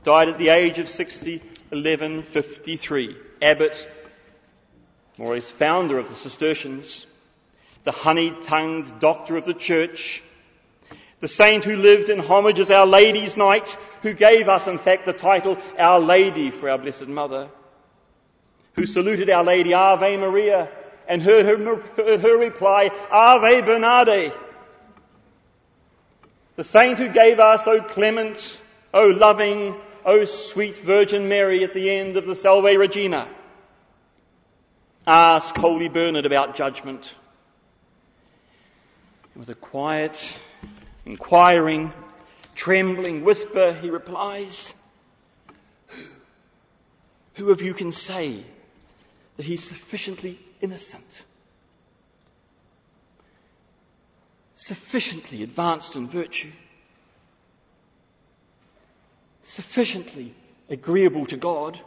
died 0.03 0.29
at 0.29 0.37
the 0.37 0.49
age 0.49 0.79
of 0.79 0.89
60, 0.89 1.37
1153. 1.69 3.17
Abbot, 3.41 3.91
Maurice, 5.17 5.49
founder 5.49 5.97
of 5.97 6.09
the 6.09 6.15
Cistercians, 6.15 7.05
the 7.83 7.91
honey-tongued 7.91 8.99
doctor 8.99 9.37
of 9.37 9.45
the 9.45 9.53
church, 9.53 10.21
the 11.21 11.27
saint 11.27 11.63
who 11.63 11.77
lived 11.77 12.09
in 12.09 12.19
homage 12.19 12.59
as 12.59 12.69
Our 12.69 12.85
Lady's 12.85 13.37
Knight, 13.37 13.77
who 14.01 14.13
gave 14.13 14.49
us, 14.49 14.67
in 14.67 14.77
fact, 14.77 15.05
the 15.05 15.13
title 15.13 15.57
Our 15.79 15.99
Lady 15.99 16.51
for 16.51 16.69
our 16.69 16.77
Blessed 16.77 17.07
Mother 17.07 17.49
who 18.77 18.85
saluted 18.85 19.29
Our 19.29 19.43
Lady 19.43 19.73
Ave 19.73 20.17
Maria 20.17 20.69
and 21.07 21.21
heard 21.21 21.45
her, 21.45 22.17
her 22.17 22.37
reply, 22.37 22.89
Ave 23.11 23.61
Bernarde. 23.61 24.33
The 26.55 26.63
saint 26.63 26.97
who 26.97 27.09
gave 27.09 27.39
us, 27.39 27.67
O 27.67 27.81
clement, 27.81 28.57
O 28.93 29.05
loving, 29.05 29.75
O 30.05 30.25
sweet 30.25 30.79
Virgin 30.79 31.29
Mary 31.29 31.63
at 31.63 31.73
the 31.73 31.89
end 31.89 32.17
of 32.17 32.25
the 32.25 32.35
Salve 32.35 32.75
Regina. 32.77 33.29
Ask 35.05 35.55
Holy 35.55 35.87
Bernard 35.87 36.25
about 36.25 36.55
judgment. 36.55 37.13
with 39.37 39.49
a 39.49 39.55
quiet, 39.55 40.33
inquiring, 41.05 41.93
trembling 42.55 43.23
whisper, 43.23 43.71
he 43.73 43.91
replies, 43.91 44.73
who 47.35 47.51
of 47.51 47.61
you 47.61 47.75
can 47.75 47.91
say 47.91 48.43
that 49.37 49.45
he's 49.45 49.63
sufficiently 49.63 50.39
innocent? 50.61 51.23
Sufficiently 54.55 55.43
advanced 55.43 55.95
in 55.95 56.07
virtue? 56.07 56.51
Sufficiently 59.43 60.33
agreeable 60.69 61.25
to 61.27 61.37
God? 61.37 61.79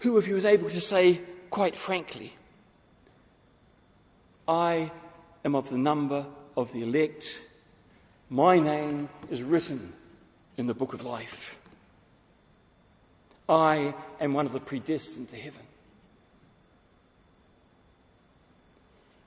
Who 0.00 0.16
of 0.16 0.26
you 0.28 0.36
is 0.36 0.44
able 0.44 0.70
to 0.70 0.80
say 0.80 1.20
quite 1.54 1.76
frankly, 1.76 2.32
I 4.48 4.90
am 5.44 5.54
of 5.54 5.70
the 5.70 5.78
number 5.78 6.26
of 6.56 6.72
the 6.72 6.82
elect. 6.82 7.38
My 8.28 8.58
name 8.58 9.08
is 9.30 9.40
written 9.40 9.92
in 10.56 10.66
the 10.66 10.74
book 10.74 10.94
of 10.94 11.04
life. 11.04 11.54
I 13.48 13.94
am 14.20 14.32
one 14.32 14.46
of 14.46 14.52
the 14.52 14.60
predestined 14.60 15.30
to 15.30 15.36
heaven. 15.36 15.60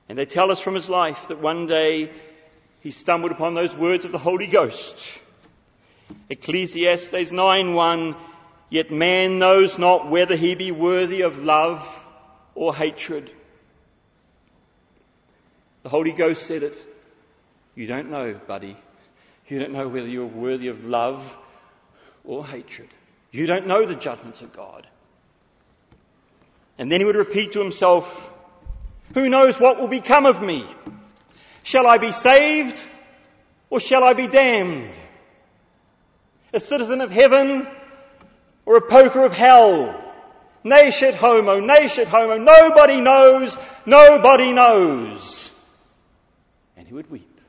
And 0.08 0.18
they 0.18 0.26
tell 0.26 0.50
us 0.50 0.60
from 0.60 0.74
his 0.74 0.88
life 0.88 1.28
that 1.28 1.40
one 1.40 1.66
day 1.66 2.10
he 2.80 2.90
stumbled 2.90 3.32
upon 3.32 3.54
those 3.54 3.76
words 3.76 4.04
of 4.04 4.12
the 4.12 4.18
Holy 4.18 4.46
Ghost. 4.46 5.20
Ecclesiastes 6.30 7.30
9:1 7.30 8.16
Yet 8.70 8.90
man 8.90 9.38
knows 9.38 9.78
not 9.78 10.10
whether 10.10 10.36
he 10.36 10.54
be 10.54 10.72
worthy 10.72 11.22
of 11.22 11.38
love 11.38 11.86
or 12.54 12.74
hatred. 12.74 13.30
The 15.82 15.88
Holy 15.88 16.12
Ghost 16.12 16.46
said 16.46 16.62
it. 16.62 16.76
You 17.74 17.86
don't 17.86 18.10
know, 18.10 18.34
buddy. 18.46 18.76
You 19.48 19.58
don't 19.58 19.72
know 19.72 19.88
whether 19.88 20.06
you're 20.06 20.26
worthy 20.26 20.68
of 20.68 20.84
love 20.84 21.24
or 22.24 22.46
hatred. 22.46 22.88
You 23.30 23.46
don't 23.46 23.66
know 23.66 23.86
the 23.86 23.94
judgments 23.94 24.42
of 24.42 24.54
God. 24.54 24.86
And 26.78 26.90
then 26.90 27.00
he 27.00 27.04
would 27.04 27.16
repeat 27.16 27.52
to 27.52 27.60
himself, 27.60 28.30
who 29.14 29.28
knows 29.28 29.58
what 29.58 29.80
will 29.80 29.88
become 29.88 30.26
of 30.26 30.40
me? 30.40 30.66
Shall 31.62 31.86
I 31.86 31.98
be 31.98 32.12
saved 32.12 32.82
or 33.68 33.80
shall 33.80 34.04
I 34.04 34.12
be 34.14 34.28
damned? 34.28 34.94
A 36.52 36.60
citizen 36.60 37.00
of 37.00 37.10
heaven 37.10 37.66
or 38.64 38.76
a 38.76 38.82
poker 38.82 39.24
of 39.24 39.32
hell? 39.32 40.04
Nescit 40.64 41.14
homo, 41.14 41.52
oh, 41.52 41.60
nascit 41.60 42.06
homo, 42.06 42.34
oh, 42.34 42.38
nobody 42.38 43.00
knows, 43.00 43.56
nobody 43.86 44.52
knows. 44.52 45.50
And 46.76 46.86
he 46.86 46.94
would 46.94 47.10
weep 47.10 47.40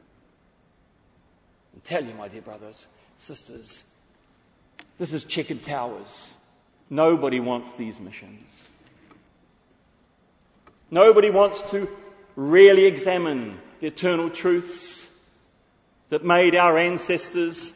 and 1.74 1.84
tell 1.84 2.04
you, 2.04 2.13
my 2.13 2.28
dear 2.28 2.42
brothers, 2.42 2.88
sisters, 3.18 3.84
this 4.99 5.13
is 5.13 5.23
checkered 5.23 5.63
towers. 5.63 6.29
Nobody 6.89 7.39
wants 7.39 7.71
these 7.77 7.99
missions. 7.99 8.45
Nobody 10.91 11.29
wants 11.29 11.62
to 11.71 11.88
really 12.35 12.85
examine 12.85 13.57
the 13.79 13.88
eternal 13.88 14.29
truths 14.29 15.07
that 16.09 16.25
made 16.25 16.55
our 16.55 16.77
ancestors 16.77 17.73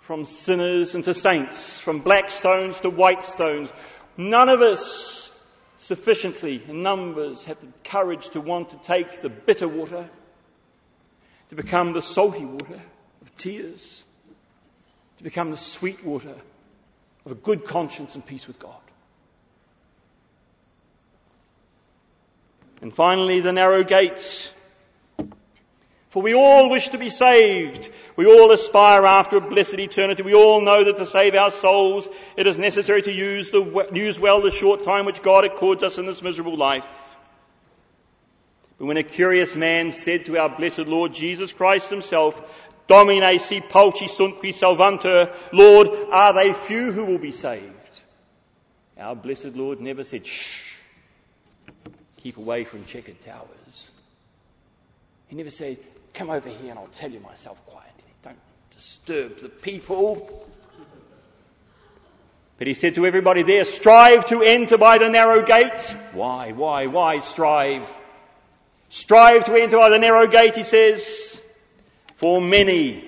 from 0.00 0.24
sinners 0.26 0.94
into 0.94 1.12
saints, 1.12 1.80
from 1.80 2.00
black 2.00 2.30
stones 2.30 2.78
to 2.80 2.90
white 2.90 3.24
stones. 3.24 3.70
None 4.16 4.48
of 4.48 4.60
us 4.60 5.30
sufficiently 5.78 6.62
in 6.68 6.82
numbers 6.82 7.44
have 7.44 7.60
the 7.60 7.68
courage 7.82 8.28
to 8.30 8.40
want 8.40 8.70
to 8.70 8.76
take 8.78 9.22
the 9.22 9.30
bitter 9.30 9.66
water 9.66 10.08
to 11.48 11.54
become 11.56 11.94
the 11.94 12.02
salty 12.02 12.44
water 12.44 12.80
of 13.22 13.36
tears, 13.36 14.04
to 15.18 15.24
become 15.24 15.50
the 15.50 15.56
sweet 15.56 16.04
water 16.04 16.34
a 17.30 17.34
good 17.34 17.64
conscience 17.64 18.14
and 18.14 18.24
peace 18.24 18.46
with 18.46 18.58
God. 18.58 18.74
And 22.82 22.94
finally, 22.94 23.40
the 23.40 23.52
narrow 23.52 23.84
gates. 23.84 24.48
For 26.10 26.22
we 26.22 26.34
all 26.34 26.70
wish 26.70 26.88
to 26.88 26.98
be 26.98 27.08
saved. 27.08 27.90
We 28.16 28.26
all 28.26 28.50
aspire 28.50 29.04
after 29.06 29.36
a 29.36 29.40
blessed 29.40 29.78
eternity. 29.78 30.22
We 30.22 30.34
all 30.34 30.60
know 30.60 30.84
that 30.84 30.96
to 30.96 31.06
save 31.06 31.34
our 31.34 31.50
souls, 31.50 32.08
it 32.36 32.46
is 32.46 32.58
necessary 32.58 33.02
to 33.02 33.12
use, 33.12 33.50
the, 33.50 33.88
use 33.92 34.18
well 34.18 34.40
the 34.40 34.50
short 34.50 34.82
time 34.82 35.06
which 35.06 35.22
God 35.22 35.44
accords 35.44 35.82
us 35.82 35.98
in 35.98 36.06
this 36.06 36.22
miserable 36.22 36.56
life. 36.56 36.84
But 38.78 38.86
when 38.86 38.96
a 38.96 39.02
curious 39.02 39.54
man 39.54 39.92
said 39.92 40.24
to 40.26 40.38
our 40.38 40.48
blessed 40.48 40.80
Lord 40.80 41.12
Jesus 41.12 41.52
Christ 41.52 41.90
himself, 41.90 42.40
Domine 42.90 43.38
si 43.38 43.60
pauci 43.60 44.08
sunt 44.08 44.38
qui 44.40 44.52
salvantur. 44.52 45.32
Lord, 45.52 45.88
are 46.10 46.32
they 46.32 46.52
few 46.52 46.90
who 46.90 47.04
will 47.04 47.18
be 47.18 47.30
saved? 47.30 48.02
Our 48.98 49.14
blessed 49.14 49.54
Lord 49.54 49.80
never 49.80 50.02
said, 50.02 50.26
shh, 50.26 50.74
keep 52.16 52.36
away 52.36 52.64
from 52.64 52.84
checkered 52.86 53.22
towers. 53.22 53.90
He 55.28 55.36
never 55.36 55.50
said, 55.50 55.78
come 56.12 56.30
over 56.30 56.48
here 56.48 56.70
and 56.70 56.80
I'll 56.80 56.88
tell 56.88 57.12
you 57.12 57.20
myself 57.20 57.64
quietly. 57.66 58.12
Don't 58.24 58.36
disturb 58.76 59.38
the 59.38 59.48
people. 59.48 60.48
But 62.58 62.66
he 62.66 62.74
said 62.74 62.96
to 62.96 63.06
everybody 63.06 63.44
there, 63.44 63.64
strive 63.64 64.26
to 64.26 64.42
enter 64.42 64.76
by 64.76 64.98
the 64.98 65.08
narrow 65.08 65.46
gate. 65.46 65.94
Why, 66.12 66.50
why, 66.50 66.86
why 66.86 67.20
strive? 67.20 67.88
Strive 68.88 69.44
to 69.44 69.54
enter 69.54 69.76
by 69.76 69.90
the 69.90 69.98
narrow 69.98 70.26
gate, 70.26 70.56
he 70.56 70.64
says. 70.64 71.39
For 72.20 72.38
many, 72.38 73.02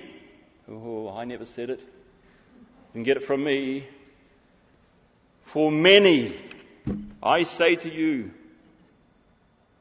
oh, 0.67 1.15
I 1.15 1.23
never 1.23 1.45
said 1.45 1.69
it. 1.69 1.79
You 1.79 2.93
can 2.93 3.03
get 3.03 3.15
it 3.15 3.27
from 3.27 3.43
me. 3.43 3.87
For 5.45 5.71
many, 5.71 6.35
I 7.21 7.43
say 7.43 7.75
to 7.75 7.93
you, 7.93 8.31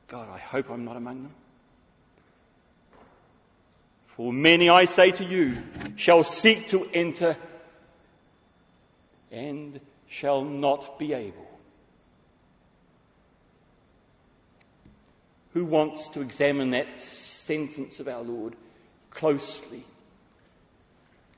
God, 0.06 0.28
I 0.28 0.36
hope 0.36 0.68
I'm 0.68 0.84
not 0.84 0.98
among 0.98 1.22
them. 1.22 1.34
For 4.18 4.34
many, 4.34 4.68
I 4.68 4.84
say 4.84 5.12
to 5.12 5.24
you, 5.24 5.62
shall 5.96 6.24
seek 6.24 6.68
to 6.68 6.86
enter 6.92 7.34
and 9.30 9.80
shall 10.08 10.44
not 10.44 10.98
be 10.98 11.14
able. 11.14 11.48
Who 15.54 15.64
wants 15.64 16.10
to 16.10 16.20
examine 16.20 16.72
that 16.72 16.98
sentence 16.98 17.98
of 17.98 18.08
our 18.08 18.20
Lord? 18.20 18.56
Closely. 19.14 19.85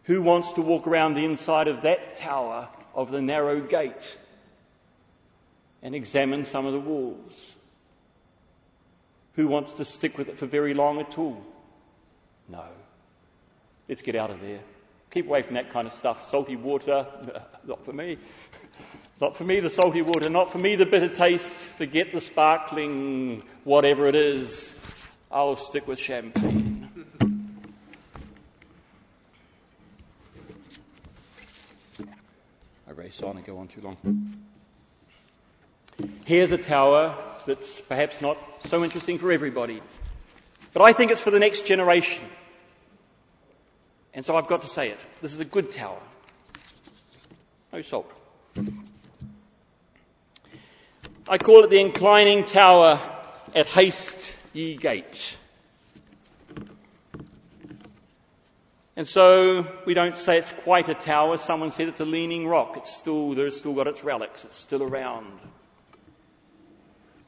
Who 0.05 0.21
wants 0.21 0.53
to 0.53 0.63
walk 0.63 0.87
around 0.87 1.15
the 1.15 1.25
inside 1.25 1.69
of 1.69 1.83
that 1.83 2.17
tower 2.17 2.69
of 2.95 3.11
the 3.11 3.23
narrow 3.23 3.61
gate 3.61 4.17
and 5.83 5.95
examine 5.95 6.45
some 6.45 6.67
of 6.67 6.73
the 6.73 6.81
walls? 6.81 7.33
Who 9.35 9.49
wants 9.49 9.73
to 9.75 9.85
stick 9.85 10.17
with 10.17 10.29
it 10.29 10.39
for 10.39 10.47
very 10.47 10.75
long 10.75 11.01
at 11.01 11.19
all? 11.19 11.43
No. 12.49 12.65
Let's 13.89 14.03
get 14.03 14.15
out 14.15 14.31
of 14.31 14.41
there. 14.41 14.61
Keep 15.11 15.27
away 15.27 15.43
from 15.43 15.55
that 15.55 15.73
kind 15.73 15.87
of 15.87 15.95
stuff. 15.95 16.31
Salty 16.31 16.57
water, 16.57 17.07
not 17.66 17.85
for 17.85 17.93
me. 17.93 18.18
Not 19.20 19.37
for 19.37 19.45
me, 19.45 19.61
the 19.61 19.70
salty 19.70 20.03
water. 20.03 20.29
Not 20.29 20.51
for 20.51 20.59
me, 20.59 20.75
the 20.75 20.87
bitter 20.87 21.09
taste. 21.09 21.55
Forget 21.79 22.09
the 22.12 22.20
sparkling, 22.20 23.45
whatever 23.62 24.09
it 24.09 24.16
is. 24.16 24.75
I'll 25.31 25.55
stick 25.55 25.87
with 25.87 26.01
champagne. 26.01 26.74
Race 33.05 33.22
on 33.22 33.36
and 33.36 33.44
go 33.44 33.59
on 33.59 33.68
too 33.68 33.82
long. 33.82 33.98
Here's 36.24 36.52
a 36.52 36.57
tower 36.57 37.14
that's 37.46 37.82
perhaps 37.82 38.22
not 38.22 38.38
so 38.70 38.82
interesting 38.82 39.18
for 39.18 39.30
everybody, 39.30 39.82
but 40.72 40.80
I 40.80 40.94
think 40.94 41.11
it's 41.11 41.20
for 41.20 41.30
the 41.30 41.38
next 41.38 41.66
generation. 41.66 42.24
And 44.14 44.24
so 44.24 44.36
I've 44.36 44.46
got 44.46 44.62
to 44.62 44.68
say 44.68 44.88
it. 44.88 44.98
This 45.20 45.34
is 45.34 45.40
a 45.40 45.44
good 45.44 45.70
tower. 45.70 46.00
No 47.74 47.82
salt. 47.82 48.11
I 51.28 51.36
call 51.36 51.64
it 51.64 51.68
the 51.68 51.80
inclining 51.80 52.44
tower 52.44 52.98
at 53.55 53.66
Haste 53.66 54.34
Ye 54.55 54.78
Gate. 54.78 55.36
And 58.97 59.09
so 59.09 59.66
we 59.86 59.95
don't 59.95 60.16
say 60.16 60.38
it's 60.38 60.53
quite 60.53 60.88
a 60.88 60.95
tower. 60.95 61.36
Someone 61.36 61.72
said 61.72 61.88
it's 61.88 62.01
a 62.01 62.05
leaning 62.05 62.47
rock. 62.47 62.76
It's 62.76 62.97
still, 62.97 63.34
there's 63.34 63.59
still 63.59 63.74
got 63.74 63.88
its 63.88 64.05
relics. 64.05 64.45
It's 64.45 64.57
still 64.57 64.82
around. 64.82 65.40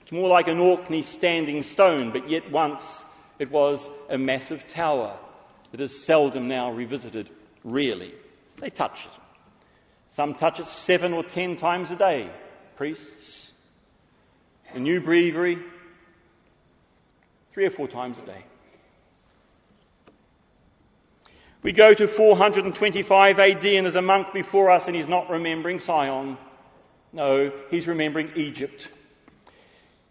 It's 0.02 0.12
more 0.12 0.28
like 0.28 0.46
an 0.46 0.60
Orkney 0.60 1.02
standing 1.02 1.64
stone, 1.64 2.12
but 2.12 2.30
yet 2.30 2.52
once 2.52 3.04
it 3.40 3.50
was 3.50 3.84
a 4.08 4.16
massive 4.16 4.68
tower 4.68 5.18
that 5.72 5.80
is 5.80 6.04
seldom 6.04 6.46
now 6.46 6.70
revisited, 6.70 7.28
really. 7.64 8.14
They 8.60 8.70
touch 8.70 9.04
it. 9.04 9.20
Some 10.14 10.34
touch 10.34 10.60
it 10.60 10.68
seven 10.68 11.12
or 11.12 11.24
ten 11.24 11.56
times 11.56 11.90
a 11.90 11.96
day, 11.96 12.30
priests. 12.76 13.50
The 14.72 14.80
new 14.80 15.00
breviary, 15.00 15.58
three 17.52 17.66
or 17.66 17.70
four 17.70 17.88
times 17.88 18.16
a 18.18 18.26
day. 18.26 18.44
We 21.66 21.72
go 21.72 21.92
to 21.92 22.06
425 22.06 23.40
AD 23.40 23.64
and 23.64 23.86
there's 23.86 23.96
a 23.96 24.00
monk 24.00 24.32
before 24.32 24.70
us 24.70 24.86
and 24.86 24.94
he's 24.94 25.08
not 25.08 25.28
remembering 25.28 25.80
Sion. 25.80 26.38
No, 27.12 27.50
he's 27.72 27.88
remembering 27.88 28.30
Egypt. 28.36 28.86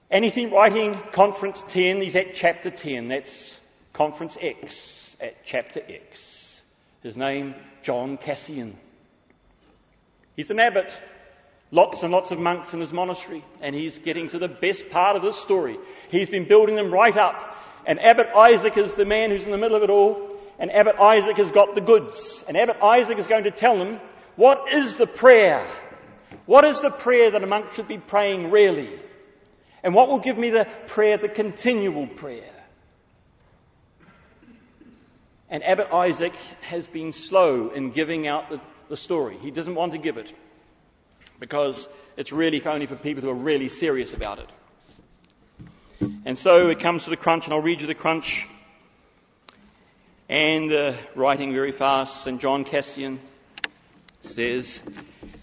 Been 0.09 0.51
writing 0.51 0.99
Conference 1.13 1.63
10, 1.69 2.01
he's 2.01 2.17
at 2.17 2.33
chapter 2.33 2.69
10, 2.69 3.07
that's 3.07 3.53
Conference 3.93 4.37
X, 4.41 5.15
at 5.21 5.45
chapter 5.45 5.81
X. 5.87 6.59
His 7.01 7.15
name, 7.15 7.55
John 7.83 8.17
Cassian. 8.17 8.75
He's 10.35 10.49
an 10.49 10.59
abbot, 10.59 10.93
lots 11.71 12.03
and 12.03 12.11
lots 12.11 12.31
of 12.31 12.37
monks 12.37 12.73
in 12.73 12.81
his 12.81 12.91
monastery, 12.91 13.45
and 13.61 13.73
he's 13.73 13.97
getting 13.99 14.27
to 14.27 14.39
the 14.39 14.49
best 14.49 14.89
part 14.89 15.15
of 15.15 15.21
this 15.21 15.37
story. 15.37 15.79
He's 16.11 16.27
been 16.27 16.49
building 16.49 16.75
them 16.75 16.93
right 16.93 17.15
up, 17.15 17.55
and 17.87 17.97
Abbot 18.01 18.27
Isaac 18.35 18.77
is 18.77 18.93
the 18.95 19.05
man 19.05 19.29
who's 19.31 19.45
in 19.45 19.51
the 19.51 19.57
middle 19.57 19.77
of 19.77 19.83
it 19.83 19.89
all, 19.89 20.34
and 20.59 20.71
Abbot 20.71 20.95
Isaac 20.97 21.37
has 21.37 21.51
got 21.51 21.75
the 21.75 21.81
goods, 21.81 22.43
and 22.47 22.55
Abbot 22.55 22.77
Isaac 22.81 23.17
is 23.17 23.27
going 23.27 23.43
to 23.43 23.51
tell 23.51 23.77
them, 23.77 23.99
what 24.35 24.73
is 24.73 24.97
the 24.97 25.07
prayer? 25.07 25.65
What 26.45 26.65
is 26.65 26.81
the 26.81 26.91
prayer 26.91 27.31
that 27.31 27.43
a 27.43 27.47
monk 27.47 27.73
should 27.73 27.87
be 27.87 27.97
praying 27.97 28.51
really? 28.51 28.89
And 29.83 29.93
what 29.93 30.09
will 30.09 30.19
give 30.19 30.37
me 30.37 30.49
the 30.49 30.67
prayer, 30.87 31.17
the 31.17 31.29
continual 31.29 32.07
prayer? 32.07 32.51
And 35.49 35.63
Abbot 35.63 35.91
Isaac 35.93 36.35
has 36.61 36.87
been 36.87 37.11
slow 37.11 37.69
in 37.69 37.91
giving 37.91 38.27
out 38.27 38.49
the, 38.49 38.59
the 38.89 38.97
story. 38.97 39.37
He 39.37 39.51
doesn't 39.51 39.75
want 39.75 39.91
to 39.91 39.97
give 39.97 40.17
it 40.17 40.31
because 41.39 41.87
it's 42.17 42.31
really 42.31 42.63
only 42.65 42.87
for 42.87 42.95
people 42.95 43.21
who 43.21 43.29
are 43.29 43.33
really 43.33 43.69
serious 43.69 44.13
about 44.13 44.39
it. 44.39 44.49
And 46.25 46.37
so 46.37 46.69
it 46.69 46.79
comes 46.79 47.03
to 47.03 47.11
the 47.11 47.17
crunch, 47.17 47.45
and 47.45 47.53
I'll 47.53 47.61
read 47.61 47.81
you 47.81 47.87
the 47.87 47.93
crunch. 47.93 48.47
And 50.27 50.73
uh, 50.73 50.93
writing 51.13 51.53
very 51.53 51.71
fast, 51.71 52.23
St. 52.23 52.41
John 52.41 52.63
Cassian 52.63 53.19
says, 54.23 54.81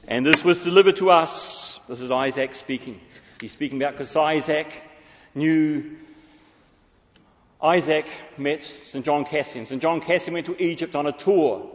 And 0.09 0.27
this 0.27 0.43
was 0.43 0.59
delivered 0.59 0.97
to 0.97 1.11
us. 1.11 1.79
This 1.89 2.01
is 2.01 2.11
Isaac 2.11 2.57
speaking. 2.57 3.01
He's 3.41 3.53
speaking 3.53 3.81
about 3.81 3.93
because 3.93 4.17
Isaac 4.17 4.67
knew 5.37 5.99
Isaac 7.63 8.07
met 8.37 8.61
St. 8.87 9.05
John 9.05 9.25
Cassian. 9.25 9.67
St. 9.67 9.81
John 9.81 10.01
Cassian 10.01 10.35
went 10.35 10.47
to 10.47 10.61
Egypt 10.61 10.97
on 10.97 11.07
a 11.07 11.13
tour. 11.13 11.71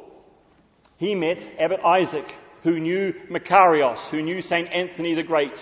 He 0.98 1.16
met 1.16 1.42
Abbot 1.58 1.80
Isaac, 1.86 2.30
who 2.64 2.78
knew 2.78 3.14
Macarius, 3.30 4.02
who 4.10 4.22
knew 4.22 4.42
St. 4.42 4.76
Anthony 4.76 5.14
the 5.14 5.24
Great. 5.24 5.58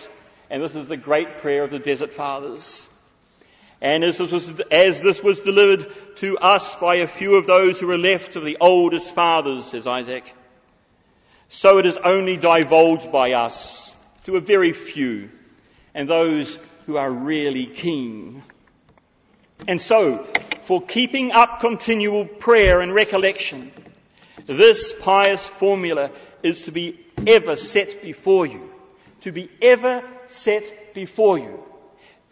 And 0.50 0.64
this 0.64 0.74
is 0.74 0.88
the 0.88 0.98
great 0.98 1.38
prayer 1.38 1.64
of 1.64 1.70
the 1.70 1.78
Desert 1.78 2.12
Fathers. 2.12 2.88
And 3.82 4.04
as 4.04 4.18
this, 4.18 4.32
was, 4.32 4.62
as 4.72 5.02
this 5.02 5.22
was 5.22 5.40
delivered 5.42 5.92
to 6.18 6.38
us 6.38 6.76
by 6.76 6.98
a 6.98 7.08
few 7.08 7.36
of 7.36 7.46
those 7.46 7.80
who 7.80 7.88
were 7.88 7.98
left 7.98 8.36
of 8.36 8.44
the 8.44 8.58
oldest 8.60 9.14
fathers, 9.14 9.66
says 9.66 9.86
Isaac, 9.86 10.34
so 11.50 11.78
it 11.78 11.86
is 11.86 11.98
only 11.98 12.38
divulged 12.38 13.12
by 13.12 13.34
us 13.34 13.94
to 14.24 14.38
a 14.38 14.42
very 14.42 14.74
few 14.74 15.30
and 15.94 16.10
those 16.10 16.58
who 16.86 16.98
are 16.98 17.12
really 17.12 17.66
keen. 17.66 18.44
And 19.68 19.80
so, 19.80 20.28
for 20.64 20.82
keeping 20.82 21.32
up 21.32 21.60
continual 21.60 22.26
prayer 22.26 22.82
and 22.82 22.94
recollection, 22.94 23.72
this 24.46 24.94
pious 25.00 25.48
formula 25.48 26.12
is 26.44 26.64
to 26.64 26.72
be 26.72 27.00
ever 27.26 27.56
set 27.56 28.02
before 28.02 28.46
you. 28.46 28.70
To 29.22 29.32
be 29.32 29.50
ever 29.62 30.04
set 30.28 30.94
before 30.94 31.40
you. 31.40 31.64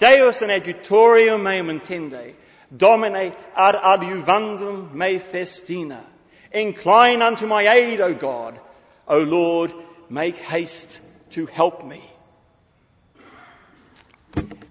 Deus 0.04 0.42
in 0.42 0.50
adjutorium 0.50 1.44
meum 1.44 1.80
intende, 1.80 2.34
Domine 2.76 3.34
ad 3.56 3.76
adjuvandum 3.76 4.94
me 4.94 5.20
festina. 5.20 6.04
Incline 6.52 7.22
unto 7.22 7.48
my 7.48 7.74
aid, 7.74 8.02
O 8.02 8.14
God. 8.14 8.60
O 9.08 9.20
Lord, 9.20 9.74
make 10.10 10.36
haste 10.36 11.00
to 11.32 11.46
help 11.46 11.86
me. 11.86 12.04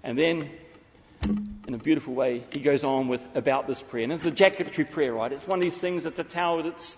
And 0.03 0.19
then, 0.19 0.51
in 1.67 1.73
a 1.73 1.79
beautiful 1.79 2.13
way, 2.13 2.43
he 2.51 2.59
goes 2.59 2.83
on 2.83 3.07
with 3.07 3.21
about 3.33 3.65
this 3.65 3.81
prayer. 3.81 4.03
And 4.03 4.13
it's 4.13 4.25
a 4.25 4.27
ejaculatory 4.27 4.85
prayer, 4.85 5.13
right? 5.13 5.31
It's 5.31 5.47
one 5.47 5.57
of 5.57 5.63
these 5.63 5.79
things 5.79 6.03
that's 6.03 6.19
a 6.19 6.23
tower 6.23 6.61
that's, 6.61 6.95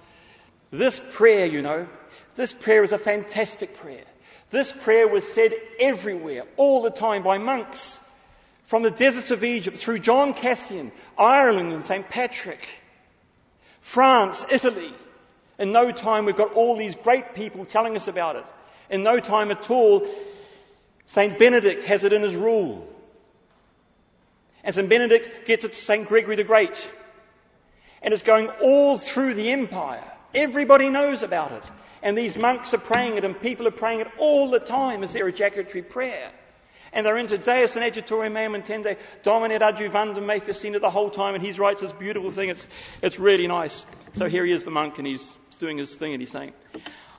this 0.72 1.00
prayer, 1.14 1.46
you 1.46 1.62
know, 1.62 1.88
this 2.36 2.52
prayer 2.52 2.84
is 2.84 2.92
a 2.92 2.98
fantastic 2.98 3.78
prayer. 3.78 4.04
This 4.50 4.74
prayer 4.74 5.08
was 5.08 5.26
said 5.26 5.54
everywhere, 5.80 6.44
all 6.58 6.82
the 6.82 6.92
time 6.92 7.24
by 7.24 7.38
monks. 7.38 7.98
From 8.66 8.82
the 8.84 8.92
deserts 8.92 9.32
of 9.32 9.44
Egypt 9.44 9.78
through 9.78 10.00
John 10.00 10.34
Cassian, 10.34 10.92
Ireland 11.18 11.72
and 11.72 11.86
St. 11.86 12.08
Patrick, 12.10 12.68
France, 13.82 14.44
Italy. 14.52 14.94
In 15.60 15.72
no 15.72 15.92
time 15.92 16.26
we've 16.26 16.36
got 16.36 16.54
all 16.54 16.76
these 16.76 16.96
great 16.96 17.36
people 17.36 17.66
telling 17.66 17.96
us 17.96 18.08
about 18.08 18.36
it. 18.36 18.46
In 18.90 19.04
no 19.04 19.20
time 19.20 19.52
at 19.52 19.70
all, 19.70 20.08
St. 21.08 21.38
Benedict 21.38 21.84
has 21.84 22.04
it 22.04 22.14
in 22.14 22.24
his 22.24 22.36
rule. 22.36 22.88
And 24.64 24.74
St. 24.74 24.90
Benedict 24.90 25.46
gets 25.46 25.64
it 25.64 25.74
to 25.74 25.80
St. 25.80 26.08
Gregory 26.08 26.36
the 26.36 26.44
Great. 26.44 26.92
And 28.02 28.14
it's 28.14 28.24
going 28.24 28.50
all 28.62 28.98
through 28.98 29.36
the 29.36 29.52
empire. 29.52 30.04
Everybody 30.34 30.90
knows 30.90 31.22
about 31.22 31.52
it. 31.52 31.64
And 32.02 32.18
these 32.18 32.36
monks 32.36 32.74
are 32.74 32.80
praying 32.80 33.18
it 33.18 33.24
and 33.24 33.40
people 33.40 33.68
are 33.68 33.72
praying 33.72 34.02
it 34.02 34.08
all 34.18 34.50
the 34.50 34.60
time 34.60 35.04
as 35.04 35.14
their 35.14 35.28
ejaculatory 35.28 35.84
prayer. 35.84 36.32
And 36.96 37.06
they're 37.06 37.18
into 37.18 37.38
Deus 37.38 37.76
and 37.76 37.86
Adjutorium 37.86 38.32
Meum 38.32 38.56
Intende, 38.56 38.98
Domine 39.22 39.60
Adjuvandum 39.60 40.26
Me 40.26 40.40
Festina 40.40 40.80
the 40.80 40.90
whole 40.90 41.12
time. 41.12 41.36
And 41.36 41.44
he 41.44 41.52
writes 41.52 41.82
this 41.82 41.92
beautiful 41.92 42.32
thing. 42.32 42.50
It's, 42.50 42.68
it's 43.02 43.20
really 43.20 43.48
nice. 43.48 43.86
So 44.14 44.30
here 44.30 44.46
he 44.46 44.54
is, 44.54 44.64
the 44.64 44.72
monk, 44.72 44.98
and 44.98 45.06
he's 45.06 45.38
doing 45.60 45.78
his 45.78 45.94
thing 45.94 46.14
and 46.14 46.22
he's 46.22 46.32
saying, 46.32 46.54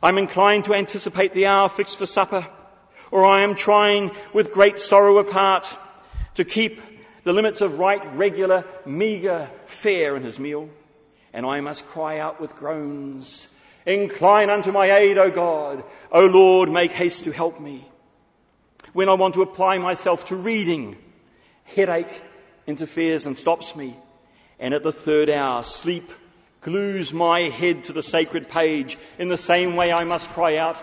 I'm 0.03 0.17
inclined 0.17 0.65
to 0.65 0.75
anticipate 0.75 1.35
the 1.35 1.47
hour 1.47 1.69
fixed 1.69 1.99
for 1.99 2.07
supper, 2.07 2.49
or 3.11 3.25
I 3.25 3.43
am 3.43 3.55
trying 3.55 4.13
with 4.33 4.51
great 4.51 4.79
sorrow 4.79 5.19
of 5.19 5.31
heart 5.31 5.69
to 6.37 6.45
keep 6.45 6.81
the 7.25 7.33
limits 7.33 7.61
of 7.61 7.79
right, 7.79 8.03
regular, 8.17 8.65
meagre 8.87 9.51
fare 9.67 10.17
in 10.17 10.23
his 10.23 10.39
meal. 10.39 10.71
And 11.33 11.45
I 11.45 11.61
must 11.61 11.87
cry 11.87 12.19
out 12.19 12.41
with 12.41 12.57
groans, 12.57 13.49
Incline 13.87 14.51
unto 14.51 14.73
my 14.73 14.99
aid, 14.99 15.17
O 15.17 15.31
God. 15.31 15.85
O 16.11 16.23
Lord, 16.27 16.71
make 16.71 16.91
haste 16.91 17.25
to 17.25 17.31
help 17.31 17.61
me. 17.61 17.87
When 18.97 19.11
I 19.11 19.13
want 19.13 19.35
to 19.35 19.43
apply 19.43 19.77
myself 19.77 20.25
to 20.29 20.37
reading, 20.37 20.97
headache 21.65 22.23
interferes 22.67 23.27
and 23.27 23.37
stops 23.37 23.77
me. 23.77 23.95
And 24.59 24.73
at 24.73 24.83
the 24.83 24.91
third 24.91 25.29
hour, 25.29 25.63
sleep 25.65 26.11
glues 26.63 27.13
my 27.13 27.43
head 27.43 27.85
to 27.85 27.93
the 27.93 28.03
sacred 28.03 28.49
page. 28.49 28.97
In 29.19 29.29
the 29.29 29.37
same 29.37 29.77
way 29.77 29.93
I 29.93 30.05
must 30.05 30.31
cry 30.31 30.57
out, 30.57 30.79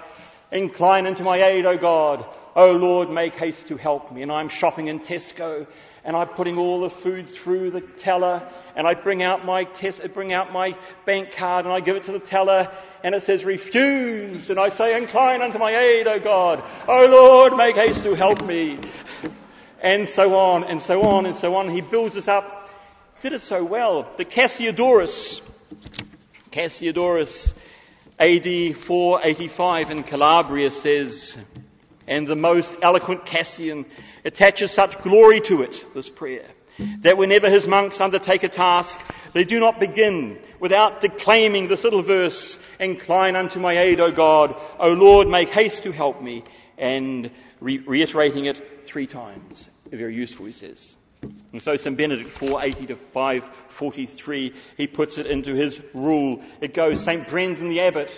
incline 0.51 1.07
unto 1.07 1.23
my 1.23 1.43
aid, 1.43 1.65
O 1.65 1.75
God. 1.75 2.23
O 2.55 2.71
Lord, 2.71 3.09
make 3.09 3.33
haste 3.33 3.67
to 3.67 3.77
help 3.77 4.11
me. 4.11 4.21
And 4.21 4.31
I'm 4.31 4.49
shopping 4.49 4.87
in 4.87 4.99
Tesco 4.99 5.65
and 6.05 6.15
I'm 6.15 6.27
putting 6.27 6.57
all 6.57 6.81
the 6.81 6.89
food 6.89 7.29
through 7.29 7.71
the 7.71 7.81
teller 7.81 8.47
and 8.75 8.85
I 8.85 8.93
bring 8.93 9.23
out 9.23 9.45
my 9.45 9.63
test, 9.63 10.01
I 10.03 10.07
bring 10.07 10.33
out 10.33 10.51
my 10.51 10.75
bank 11.05 11.31
card 11.31 11.65
and 11.65 11.73
I 11.73 11.79
give 11.79 11.95
it 11.95 12.03
to 12.03 12.11
the 12.11 12.19
teller 12.19 12.71
and 13.03 13.15
it 13.15 13.23
says 13.23 13.43
refuse 13.45 14.49
and 14.49 14.59
I 14.59 14.69
say 14.69 14.97
incline 14.97 15.41
unto 15.41 15.57
my 15.57 15.75
aid, 15.75 16.07
O 16.07 16.19
God. 16.19 16.63
O 16.87 17.05
Lord, 17.07 17.57
make 17.57 17.75
haste 17.75 18.03
to 18.03 18.13
help 18.13 18.45
me. 18.45 18.79
And 19.81 20.07
so 20.07 20.35
on 20.35 20.63
and 20.63 20.81
so 20.81 21.03
on 21.03 21.25
and 21.25 21.35
so 21.35 21.55
on. 21.55 21.69
He 21.69 21.81
builds 21.81 22.15
us 22.15 22.27
up. 22.27 22.69
Did 23.21 23.33
it 23.33 23.41
so 23.41 23.63
well. 23.63 24.09
The 24.17 24.25
Cassiodorus, 24.25 25.41
Cassiodorus, 26.51 27.53
AD 28.19 28.77
485 28.77 29.91
in 29.91 30.03
Calabria 30.03 30.69
says, 30.69 31.35
and 32.07 32.27
the 32.27 32.35
most 32.35 32.73
eloquent 32.81 33.25
Cassian 33.25 33.85
attaches 34.25 34.71
such 34.71 35.01
glory 35.01 35.41
to 35.41 35.61
it, 35.61 35.85
this 35.93 36.09
prayer, 36.09 36.45
that 37.01 37.17
whenever 37.17 37.49
his 37.49 37.67
monks 37.67 38.01
undertake 38.01 38.43
a 38.43 38.49
task, 38.49 38.99
they 39.33 39.43
do 39.43 39.59
not 39.59 39.79
begin 39.79 40.39
without 40.59 41.01
declaiming 41.01 41.67
this 41.67 41.83
little 41.83 42.01
verse, 42.01 42.57
incline 42.79 43.35
unto 43.35 43.59
my 43.59 43.77
aid, 43.79 43.99
O 43.99 44.11
God, 44.11 44.55
O 44.79 44.93
Lord, 44.93 45.27
make 45.27 45.49
haste 45.49 45.83
to 45.83 45.91
help 45.91 46.21
me, 46.21 46.43
and 46.77 47.29
re- 47.59 47.79
reiterating 47.79 48.45
it 48.45 48.85
three 48.85 49.07
times. 49.07 49.69
Very 49.91 50.15
useful, 50.15 50.45
he 50.45 50.51
says. 50.51 50.95
And 51.51 51.61
so 51.61 51.75
St. 51.75 51.95
Benedict 51.95 52.29
480 52.29 52.87
to 52.87 52.95
543, 52.95 54.53
he 54.75 54.87
puts 54.87 55.17
it 55.17 55.25
into 55.25 55.53
his 55.53 55.79
rule. 55.93 56.41
It 56.61 56.73
goes, 56.73 57.01
St. 57.01 57.27
Brendan 57.27 57.69
the 57.69 57.81
Abbot, 57.81 58.09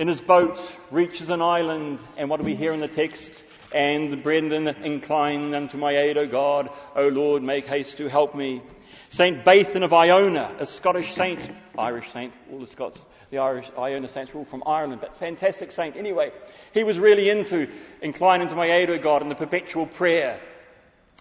in 0.00 0.08
his 0.08 0.20
boat, 0.20 0.58
reaches 0.90 1.28
an 1.28 1.42
island, 1.42 1.98
and 2.16 2.30
what 2.30 2.40
do 2.40 2.46
we 2.46 2.56
hear 2.56 2.72
in 2.72 2.80
the 2.80 2.88
text? 2.88 3.30
And 3.72 4.22
Brendan, 4.22 4.66
incline 4.66 5.54
unto 5.54 5.76
my 5.76 5.92
aid, 5.92 6.16
O 6.16 6.26
God. 6.26 6.70
O 6.96 7.08
Lord, 7.08 7.42
make 7.42 7.66
haste 7.66 7.98
to 7.98 8.08
help 8.08 8.34
me. 8.34 8.62
Saint 9.10 9.44
Bathan 9.44 9.82
of 9.82 9.92
Iona, 9.92 10.56
a 10.58 10.64
Scottish 10.64 11.12
saint, 11.12 11.46
Irish 11.78 12.10
saint, 12.12 12.32
all 12.50 12.60
the 12.60 12.66
Scots, 12.66 12.98
the 13.30 13.38
Irish 13.38 13.66
Iona 13.78 14.08
saints 14.08 14.32
were 14.32 14.40
all 14.40 14.46
from 14.46 14.62
Ireland, 14.66 15.02
but 15.02 15.18
fantastic 15.18 15.70
saint 15.70 15.96
anyway. 15.96 16.32
He 16.72 16.82
was 16.82 16.98
really 16.98 17.28
into 17.28 17.68
incline 18.00 18.40
unto 18.40 18.54
my 18.54 18.72
aid, 18.72 18.88
O 18.88 18.98
God, 18.98 19.20
and 19.20 19.30
the 19.30 19.34
perpetual 19.34 19.86
prayer. 19.86 20.40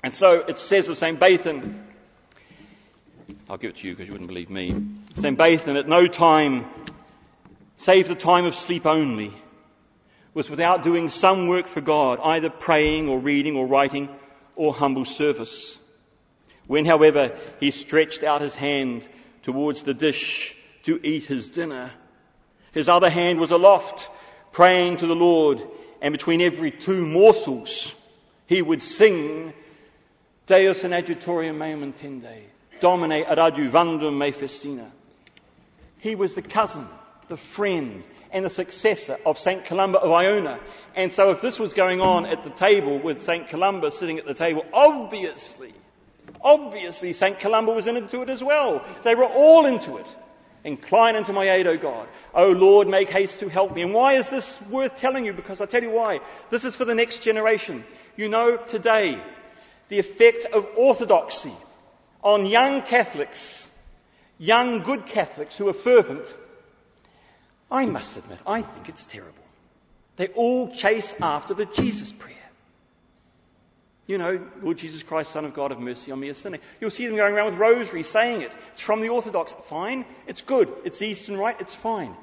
And 0.06 0.16
so 0.16 0.46
it 0.48 0.58
says 0.58 0.88
of 0.88 0.98
Saint 0.98 1.20
Bathan, 1.20 1.84
I'll 3.50 3.58
give 3.58 3.72
it 3.72 3.78
to 3.78 3.88
you 3.90 3.94
because 3.94 4.08
you 4.08 4.14
wouldn't 4.14 4.30
believe 4.30 4.50
me. 4.50 4.74
Saint 5.16 5.38
Bathan 5.38 5.76
at 5.76 5.88
no 5.88 6.08
time, 6.08 6.66
save 7.80 8.08
the 8.08 8.16
time 8.16 8.46
of 8.46 8.56
sleep 8.56 8.86
only, 8.86 9.34
was 10.34 10.50
without 10.50 10.84
doing 10.84 11.10
some 11.10 11.48
work 11.48 11.66
for 11.66 11.82
God, 11.82 12.20
either 12.22 12.50
praying 12.50 13.08
or 13.08 13.20
reading 13.20 13.56
or 13.56 13.66
writing 13.66 14.10
or 14.56 14.74
humble 14.74 15.06
service. 15.06 15.78
When, 16.68 16.86
however, 16.86 17.38
he 17.60 17.72
stretched 17.72 18.24
out 18.24 18.42
his 18.42 18.54
hand 18.54 19.08
towards 19.44 19.84
the 19.84 19.94
dish 19.94 20.56
to 20.84 21.00
eat 21.04 21.24
his 21.24 21.50
dinner, 21.50 21.92
his 22.74 22.90
other 22.90 23.10
hand 23.10 23.40
was 23.40 23.52
aloft, 23.52 24.08
praying 24.52 24.98
to 24.98 25.08
the 25.08 25.16
Lord, 25.16 25.62
and 26.02 26.12
between 26.12 26.42
every 26.42 26.72
two 26.72 27.06
morsels, 27.06 27.96
he 28.46 28.62
would 28.62 28.82
sing 28.82 29.54
Deus 30.48 30.84
in 30.84 30.92
adjutorium 30.92 31.58
meum 31.58 31.94
intende, 31.94 32.44
Domine 32.82 33.24
ad 33.24 33.38
adjuvandum 33.38 34.18
me 34.18 34.32
festina. 34.32 34.92
He 36.00 36.16
was 36.16 36.36
the 36.36 36.42
cousin, 36.42 36.88
the 37.30 37.38
friend, 37.38 38.04
and 38.32 38.46
the 38.46 38.50
successor 38.50 39.18
of 39.26 39.40
St. 39.40 39.66
Columba 39.66 40.00
of 40.00 40.12
Iona. 40.12 40.60
And 40.96 41.12
so 41.12 41.32
if 41.32 41.42
this 41.42 41.60
was 41.60 41.74
going 41.74 42.02
on 42.02 42.26
at 42.26 42.44
the 42.44 42.52
table 42.52 43.00
with 43.00 43.24
St. 43.24 43.48
Columba 43.48 43.92
sitting 43.92 44.20
at 44.20 44.26
the 44.26 44.34
table, 44.34 44.66
obviously, 44.74 45.74
obviously 46.42 47.14
St. 47.14 47.40
Columba 47.40 47.72
was 47.72 47.88
into 47.88 48.22
it 48.22 48.30
as 48.30 48.44
well. 48.44 48.86
They 49.04 49.16
were 49.16 49.26
all 49.26 49.66
into 49.66 49.98
it. 49.98 50.08
Incline 50.64 51.16
unto 51.16 51.32
my 51.32 51.50
aid, 51.50 51.68
O 51.68 51.78
God. 51.78 52.08
O 52.34 52.48
Lord, 52.52 52.88
make 52.88 53.10
haste 53.10 53.40
to 53.40 53.50
help 53.50 53.74
me. 53.74 53.82
And 53.82 53.94
why 53.94 54.16
is 54.16 54.30
this 54.30 54.62
worth 54.64 54.98
telling 54.98 55.26
you? 55.26 55.34
Because 55.34 55.62
I'll 55.62 55.68
tell 55.68 55.82
you 55.82 55.92
why. 55.92 56.20
This 56.52 56.66
is 56.66 56.76
for 56.76 56.86
the 56.86 56.96
next 56.96 57.20
generation. 57.20 57.86
You 58.18 58.28
know 58.28 58.58
today 58.58 59.24
the 59.88 60.00
effect 60.00 60.46
of 60.46 60.68
orthodoxy 60.76 61.54
on 62.22 62.46
young 62.46 62.82
Catholics, 62.82 63.68
young 64.38 64.84
good 64.84 65.06
Catholics 65.06 65.56
who 65.56 65.70
are 65.70 65.74
fervent 65.74 66.34
I 67.72 67.86
must 67.86 68.18
admit, 68.18 68.40
I 68.48 68.62
think 68.62 68.90
it's 68.90 69.06
terrible. 69.06 69.34
They 70.16 70.28
all 70.30 70.72
chase 70.72 71.14
after 71.22 71.54
the 71.54 71.66
Jesus 71.66 72.12
prayer. 72.12 72.36
You 74.08 74.18
know, 74.18 74.44
Lord 74.64 74.78
Jesus 74.78 75.04
Christ, 75.04 75.32
Son 75.32 75.46
of 75.46 75.54
God, 75.54 75.70
have 75.70 75.80
mercy 75.80 76.12
on 76.12 76.20
me, 76.20 76.30
a 76.30 76.34
sinner. 76.34 76.58
You'll 76.82 76.90
see 76.90 77.06
them 77.06 77.16
going 77.16 77.34
around 77.34 77.52
with 77.52 77.60
rosaries 77.60 78.10
saying 78.10 78.42
it. 78.42 78.52
It's 78.72 78.82
from 78.82 79.02
the 79.02 79.10
Orthodox. 79.10 79.54
Fine. 79.66 80.04
It's 80.26 80.42
good. 80.42 80.68
It's 80.84 81.00
Eastern 81.00 81.38
Rite. 81.38 81.62
It's 81.62 81.76
fine. 81.76 82.16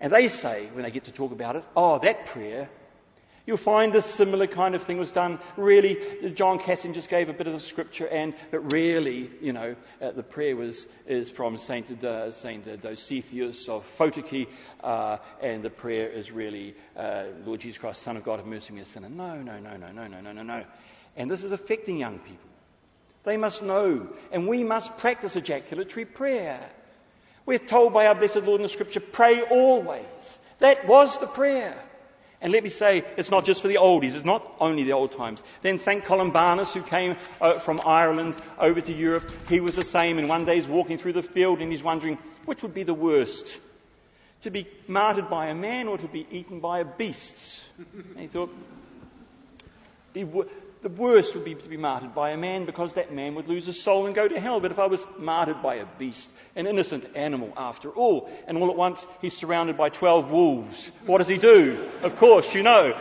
And 0.00 0.12
they 0.12 0.26
say, 0.26 0.68
when 0.72 0.82
they 0.82 0.90
get 0.90 1.04
to 1.04 1.12
talk 1.12 1.30
about 1.30 1.54
it, 1.54 1.64
oh, 1.76 2.00
that 2.00 2.26
prayer 2.26 2.68
You'll 3.46 3.58
find 3.58 3.94
a 3.94 4.00
similar 4.00 4.46
kind 4.46 4.74
of 4.74 4.84
thing 4.84 4.96
was 4.96 5.12
done. 5.12 5.38
Really, 5.58 6.30
John 6.30 6.58
Cassian 6.58 6.94
just 6.94 7.10
gave 7.10 7.28
a 7.28 7.34
bit 7.34 7.46
of 7.46 7.52
the 7.52 7.60
scripture, 7.60 8.06
and 8.06 8.32
but 8.50 8.72
really, 8.72 9.30
you 9.42 9.52
know, 9.52 9.76
uh, 10.00 10.12
the 10.12 10.22
prayer 10.22 10.56
was 10.56 10.86
is 11.06 11.28
from 11.28 11.58
Saint 11.58 12.02
uh, 12.02 12.32
Saint 12.32 12.64
Dositheus 12.64 13.68
of 13.68 13.84
Photiki, 13.98 14.48
uh, 14.82 15.18
and 15.42 15.62
the 15.62 15.68
prayer 15.68 16.08
is 16.08 16.30
really, 16.30 16.74
uh, 16.96 17.24
Lord 17.44 17.60
Jesus 17.60 17.76
Christ, 17.76 18.02
Son 18.02 18.16
of 18.16 18.24
God, 18.24 18.38
have 18.38 18.46
mercy 18.46 18.70
on 18.70 18.76
me, 18.76 18.80
a 18.80 18.84
sinner. 18.86 19.10
No, 19.10 19.36
no, 19.36 19.58
no, 19.58 19.76
no, 19.76 19.92
no, 19.92 20.06
no, 20.06 20.20
no, 20.22 20.32
no, 20.32 20.42
no. 20.42 20.64
And 21.14 21.30
this 21.30 21.44
is 21.44 21.52
affecting 21.52 21.98
young 21.98 22.20
people. 22.20 22.48
They 23.24 23.36
must 23.36 23.62
know, 23.62 24.08
and 24.32 24.48
we 24.48 24.64
must 24.64 24.96
practice 24.96 25.36
ejaculatory 25.36 26.06
prayer. 26.06 26.60
We're 27.44 27.58
told 27.58 27.92
by 27.92 28.06
our 28.06 28.14
blessed 28.14 28.36
Lord 28.36 28.60
in 28.60 28.62
the 28.62 28.70
Scripture, 28.70 29.00
pray 29.00 29.42
always. 29.42 30.38
That 30.60 30.88
was 30.88 31.18
the 31.18 31.26
prayer. 31.26 31.76
And 32.44 32.52
let 32.52 32.62
me 32.62 32.68
say, 32.68 33.02
it's 33.16 33.30
not 33.30 33.46
just 33.46 33.62
for 33.62 33.68
the 33.68 33.76
oldies, 33.76 34.14
it's 34.14 34.26
not 34.26 34.54
only 34.60 34.84
the 34.84 34.92
old 34.92 35.16
times. 35.16 35.42
Then 35.62 35.78
St. 35.78 36.04
Columbanus, 36.04 36.74
who 36.74 36.82
came 36.82 37.16
uh, 37.40 37.58
from 37.58 37.80
Ireland 37.86 38.36
over 38.58 38.82
to 38.82 38.92
Europe, 38.92 39.30
he 39.48 39.60
was 39.60 39.76
the 39.76 39.82
same, 39.82 40.18
and 40.18 40.28
one 40.28 40.44
day 40.44 40.56
he's 40.56 40.66
walking 40.66 40.98
through 40.98 41.14
the 41.14 41.22
field 41.22 41.60
and 41.60 41.72
he's 41.72 41.82
wondering, 41.82 42.18
which 42.44 42.62
would 42.62 42.74
be 42.74 42.82
the 42.82 42.92
worst? 42.92 43.58
To 44.42 44.50
be 44.50 44.68
martyred 44.86 45.30
by 45.30 45.46
a 45.46 45.54
man 45.54 45.88
or 45.88 45.96
to 45.96 46.06
be 46.06 46.26
eaten 46.30 46.60
by 46.60 46.80
a 46.80 46.84
beast? 46.84 47.62
And 47.78 48.20
he 48.20 48.26
thought, 48.26 48.54
the 50.84 50.90
worst 50.90 51.34
would 51.34 51.46
be 51.46 51.54
to 51.54 51.68
be 51.68 51.78
martyred 51.78 52.14
by 52.14 52.32
a 52.32 52.36
man 52.36 52.66
because 52.66 52.92
that 52.92 53.10
man 53.10 53.34
would 53.34 53.48
lose 53.48 53.64
his 53.64 53.82
soul 53.82 54.04
and 54.04 54.14
go 54.14 54.28
to 54.28 54.38
hell. 54.38 54.60
But 54.60 54.70
if 54.70 54.78
I 54.78 54.84
was 54.84 55.02
martyred 55.18 55.62
by 55.62 55.76
a 55.76 55.86
beast, 55.98 56.30
an 56.56 56.66
innocent 56.66 57.06
animal 57.16 57.54
after 57.56 57.88
all, 57.88 58.30
and 58.46 58.58
all 58.58 58.68
at 58.68 58.76
once 58.76 59.06
he's 59.22 59.34
surrounded 59.34 59.78
by 59.78 59.88
12 59.88 60.30
wolves, 60.30 60.90
what 61.06 61.18
does 61.18 61.26
he 61.26 61.38
do? 61.38 61.88
Of 62.02 62.16
course, 62.16 62.54
you 62.54 62.62
know, 62.62 62.92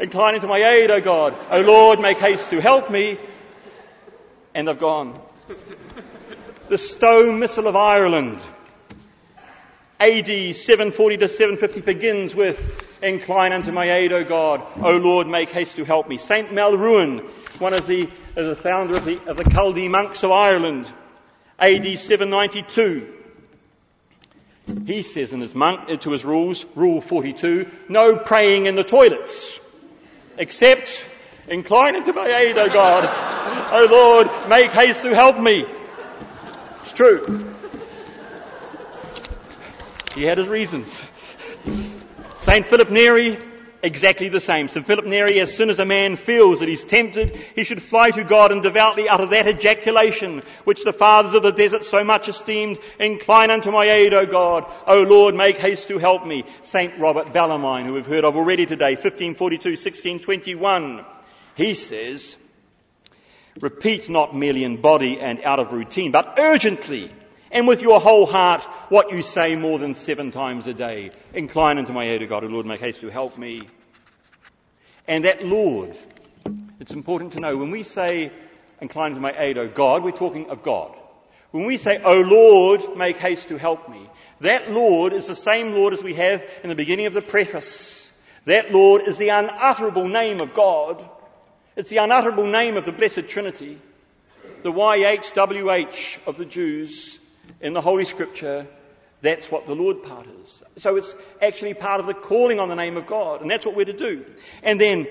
inclining 0.00 0.40
to 0.40 0.48
my 0.48 0.58
aid, 0.58 0.90
O 0.90 1.00
God. 1.00 1.32
O 1.52 1.60
Lord, 1.60 2.00
make 2.00 2.16
haste 2.16 2.50
to 2.50 2.60
help 2.60 2.90
me. 2.90 3.20
And 4.52 4.66
they've 4.66 4.76
gone. 4.76 5.20
The 6.68 6.76
Stowe 6.76 7.30
Missal 7.30 7.68
of 7.68 7.76
Ireland, 7.76 8.40
AD 10.00 10.56
740 10.56 11.16
to 11.18 11.28
750 11.28 11.82
begins 11.82 12.34
with 12.34 12.87
Incline 13.02 13.52
unto 13.52 13.70
my 13.70 13.92
aid, 13.92 14.12
O 14.12 14.24
God. 14.24 14.64
O 14.82 14.90
Lord, 14.90 15.28
make 15.28 15.50
haste 15.50 15.76
to 15.76 15.84
help 15.84 16.08
me. 16.08 16.16
Saint 16.16 16.50
Maelruain, 16.50 17.28
one 17.60 17.72
of 17.72 17.86
the, 17.86 18.08
as 18.34 18.48
a 18.48 18.56
founder 18.56 18.96
of 18.96 19.04
the, 19.04 19.20
of 19.28 19.36
the 19.36 19.44
Culdee 19.44 19.88
monks 19.88 20.24
of 20.24 20.32
Ireland, 20.32 20.92
AD 21.60 21.98
792. 21.98 23.14
He 24.84 25.02
says 25.02 25.32
in 25.32 25.40
his 25.40 25.54
monk, 25.54 25.88
uh, 25.88 25.96
to 25.98 26.10
his 26.10 26.24
rules, 26.24 26.66
rule 26.74 27.00
42, 27.00 27.70
no 27.88 28.16
praying 28.16 28.66
in 28.66 28.74
the 28.74 28.84
toilets, 28.84 29.58
except 30.36 31.04
incline 31.46 31.96
unto 31.96 32.12
my 32.12 32.26
aid, 32.26 32.58
O 32.58 32.68
God. 32.68 33.04
o 33.72 33.86
Lord, 33.90 34.48
make 34.48 34.70
haste 34.70 35.02
to 35.02 35.14
help 35.14 35.38
me. 35.38 35.64
It's 36.82 36.92
true. 36.92 37.54
He 40.14 40.24
had 40.24 40.38
his 40.38 40.48
reasons. 40.48 41.00
St. 42.48 42.64
Philip 42.64 42.90
Neri, 42.90 43.36
exactly 43.82 44.30
the 44.30 44.40
same. 44.40 44.68
St. 44.68 44.86
Philip 44.86 45.04
Neri, 45.04 45.38
as 45.38 45.54
soon 45.54 45.68
as 45.68 45.80
a 45.80 45.84
man 45.84 46.16
feels 46.16 46.60
that 46.60 46.68
he's 46.70 46.82
tempted, 46.82 47.36
he 47.54 47.62
should 47.62 47.82
fly 47.82 48.10
to 48.10 48.24
God 48.24 48.52
and 48.52 48.62
devoutly 48.62 49.06
utter 49.06 49.26
that 49.26 49.46
ejaculation 49.46 50.42
which 50.64 50.82
the 50.82 50.94
fathers 50.94 51.34
of 51.34 51.42
the 51.42 51.50
desert 51.50 51.84
so 51.84 52.02
much 52.02 52.26
esteemed. 52.26 52.78
Incline 52.98 53.50
unto 53.50 53.70
my 53.70 53.84
aid, 53.84 54.14
O 54.14 54.24
God. 54.24 54.64
O 54.86 55.02
Lord, 55.02 55.34
make 55.34 55.58
haste 55.58 55.88
to 55.88 55.98
help 55.98 56.26
me. 56.26 56.42
St. 56.62 56.98
Robert 56.98 57.34
Bellarmine, 57.34 57.84
who 57.84 57.92
we've 57.92 58.06
heard 58.06 58.24
of 58.24 58.34
already 58.34 58.64
today, 58.64 58.92
1542, 58.92 59.72
1621. 59.72 61.04
He 61.54 61.74
says, 61.74 62.34
repeat 63.60 64.08
not 64.08 64.34
merely 64.34 64.64
in 64.64 64.80
body 64.80 65.20
and 65.20 65.44
out 65.44 65.58
of 65.58 65.72
routine, 65.72 66.12
but 66.12 66.38
urgently 66.38 67.12
and 67.50 67.66
with 67.66 67.80
your 67.80 68.00
whole 68.00 68.26
heart 68.26 68.62
what 68.88 69.12
you 69.12 69.22
say 69.22 69.54
more 69.54 69.78
than 69.78 69.94
seven 69.94 70.30
times 70.30 70.66
a 70.66 70.74
day. 70.74 71.10
Incline 71.32 71.78
unto 71.78 71.92
my 71.92 72.04
aid, 72.04 72.22
O 72.22 72.26
God, 72.26 72.44
O 72.44 72.48
Lord, 72.48 72.66
make 72.66 72.80
haste 72.80 73.00
to 73.00 73.08
help 73.08 73.38
me. 73.38 73.68
And 75.06 75.24
that 75.24 75.42
Lord, 75.42 75.96
it's 76.80 76.92
important 76.92 77.32
to 77.32 77.40
know, 77.40 77.56
when 77.56 77.70
we 77.70 77.82
say 77.82 78.30
incline 78.80 79.14
to 79.14 79.20
my 79.20 79.34
aid, 79.36 79.58
O 79.58 79.68
God, 79.68 80.04
we're 80.04 80.10
talking 80.12 80.50
of 80.50 80.62
God. 80.62 80.94
When 81.50 81.64
we 81.64 81.78
say, 81.78 82.00
O 82.02 82.14
Lord, 82.14 82.96
make 82.96 83.16
haste 83.16 83.48
to 83.48 83.56
help 83.56 83.88
me, 83.88 84.08
that 84.40 84.70
Lord 84.70 85.12
is 85.12 85.26
the 85.26 85.34
same 85.34 85.72
Lord 85.72 85.94
as 85.94 86.04
we 86.04 86.14
have 86.14 86.42
in 86.62 86.68
the 86.68 86.74
beginning 86.74 87.06
of 87.06 87.14
the 87.14 87.22
preface. 87.22 88.12
That 88.44 88.70
Lord 88.70 89.08
is 89.08 89.16
the 89.16 89.30
unutterable 89.30 90.08
name 90.08 90.40
of 90.40 90.54
God. 90.54 91.02
It's 91.74 91.90
the 91.90 91.98
unutterable 91.98 92.46
name 92.46 92.76
of 92.76 92.84
the 92.84 92.92
Blessed 92.92 93.28
Trinity. 93.28 93.80
The 94.62 94.72
YHWH 94.72 96.26
of 96.26 96.36
the 96.36 96.44
Jews 96.44 97.17
in 97.60 97.72
the 97.72 97.80
Holy 97.80 98.04
Scripture, 98.04 98.66
that's 99.20 99.50
what 99.50 99.66
the 99.66 99.74
Lord 99.74 100.02
part 100.02 100.26
is. 100.42 100.62
So 100.76 100.96
it's 100.96 101.14
actually 101.42 101.74
part 101.74 102.00
of 102.00 102.06
the 102.06 102.14
calling 102.14 102.60
on 102.60 102.68
the 102.68 102.76
name 102.76 102.96
of 102.96 103.06
God, 103.06 103.42
and 103.42 103.50
that's 103.50 103.66
what 103.66 103.74
we're 103.74 103.84
to 103.84 103.92
do. 103.92 104.24
And 104.62 104.80
then 104.80 105.06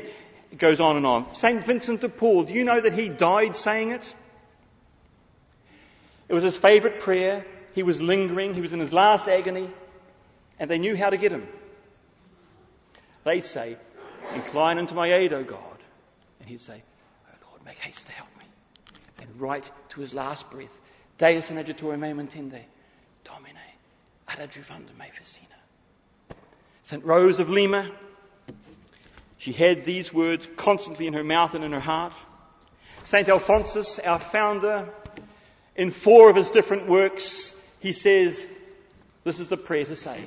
it 0.52 0.58
goes 0.58 0.80
on 0.80 0.96
and 0.96 1.06
on. 1.06 1.36
St. 1.36 1.66
Vincent 1.66 2.02
de 2.02 2.10
Paul, 2.10 2.44
do 2.44 2.54
you 2.54 2.64
know 2.64 2.80
that 2.80 2.94
he 2.94 3.10
died 3.10 3.56
saying 3.56 3.92
it? 3.92 4.16
It 6.30 6.34
was 6.34 6.44
his 6.44 6.58
favorite 6.58 7.00
prayer. 7.00 7.46
He 7.74 7.84
was 7.84 8.02
lingering. 8.02 8.54
He 8.54 8.62
was 8.62 8.74
in 8.74 8.80
his 8.80 8.92
last 8.92 9.28
agony. 9.28 9.70
And 10.60 10.70
they 10.70 10.78
knew 10.78 10.96
how 10.96 11.10
to 11.10 11.18
get 11.18 11.32
him. 11.32 11.48
They'd 13.24 13.46
say, 13.46 13.78
incline 14.34 14.78
unto 14.78 14.96
my 14.96 15.14
aid, 15.14 15.34
O 15.34 15.44
God. 15.44 15.62
And 16.40 16.50
he'd 16.50 16.62
say, 16.62 16.82
Oh 17.30 17.48
Lord, 17.50 17.66
make 17.66 17.78
haste 17.78 18.06
to 18.06 18.12
help 18.14 18.30
me. 18.40 18.46
And 19.20 19.40
right 19.40 19.70
to 19.90 20.02
his 20.02 20.14
last 20.14 20.50
breath, 20.50 20.72
Deus 21.18 21.50
in 21.52 21.58
adjutorium 21.58 22.00
meum 22.00 22.28
intende. 22.28 22.62
Domine, 23.24 23.58
ad 24.28 24.40
adjuvandum 24.40 24.98
me 24.98 25.10
festina. 25.18 26.36
St. 26.84 27.04
Rose 27.04 27.40
of 27.40 27.50
Lima, 27.50 27.92
She 29.38 29.54
had 29.54 29.86
these 29.86 30.12
words 30.12 30.48
constantly 30.58 31.08
in 31.08 31.14
her 31.14 31.24
mouth 31.24 31.54
and 31.54 31.64
in 31.64 31.72
her 31.72 31.80
heart. 31.80 32.14
St. 33.06 33.30
Alphonsus, 33.30 34.00
our 34.00 34.20
founder, 34.20 34.90
in 35.76 35.92
four 35.92 36.30
of 36.30 36.36
his 36.36 36.50
different 36.50 36.88
works, 36.88 37.54
he 37.80 37.94
says, 37.94 38.48
this 39.24 39.40
is 39.40 39.48
the 39.48 39.58
prayer 39.58 39.86
to 39.86 39.96
say. 39.96 40.20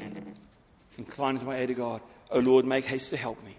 Incline 0.96 1.44
my 1.44 1.58
ear 1.58 1.66
to 1.66 1.74
God. 1.74 2.00
O 2.30 2.38
Lord, 2.38 2.64
make 2.64 2.84
haste 2.84 3.10
to 3.10 3.16
help 3.16 3.42
me. 3.44 3.56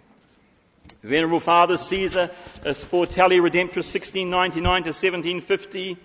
The 1.02 1.10
venerable 1.10 1.40
Father 1.40 1.78
Caesar, 1.78 2.32
Sportelli 2.64 3.40
Redemptorist 3.40 3.94
1699 3.94 4.84
to 4.84 4.90
1750, 4.90 5.98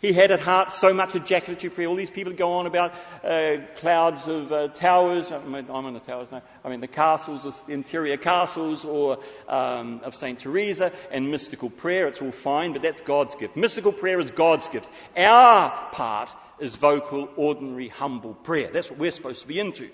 he 0.00 0.12
had 0.12 0.30
at 0.30 0.40
heart 0.40 0.72
so 0.72 0.92
much 0.92 1.14
ejaculatory. 1.14 1.86
All 1.86 1.94
these 1.94 2.10
people 2.10 2.32
go 2.32 2.52
on 2.52 2.66
about 2.66 2.92
uh, 3.24 3.64
clouds 3.76 4.26
of 4.28 4.52
uh, 4.52 4.68
towers. 4.68 5.30
I 5.30 5.44
mean, 5.44 5.66
I'm 5.68 5.86
on 5.86 5.94
the 5.94 6.00
towers 6.00 6.28
now. 6.30 6.42
I 6.64 6.68
mean, 6.68 6.80
the 6.80 6.88
castles, 6.88 7.42
the 7.66 7.72
interior 7.72 8.16
castles, 8.16 8.84
or 8.84 9.18
um, 9.48 10.00
of 10.04 10.14
Saint 10.14 10.40
Teresa, 10.40 10.92
and 11.10 11.30
mystical 11.30 11.70
prayer. 11.70 12.06
It's 12.08 12.20
all 12.20 12.32
fine, 12.32 12.72
but 12.72 12.82
that's 12.82 13.00
God's 13.00 13.34
gift. 13.34 13.56
Mystical 13.56 13.92
prayer 13.92 14.20
is 14.20 14.30
God's 14.30 14.68
gift. 14.68 14.88
Our 15.16 15.90
part 15.92 16.30
is 16.58 16.74
vocal, 16.74 17.28
ordinary, 17.36 17.88
humble 17.88 18.34
prayer. 18.34 18.70
That's 18.72 18.90
what 18.90 18.98
we're 18.98 19.10
supposed 19.10 19.42
to 19.42 19.48
be 19.48 19.58
into. 19.58 19.90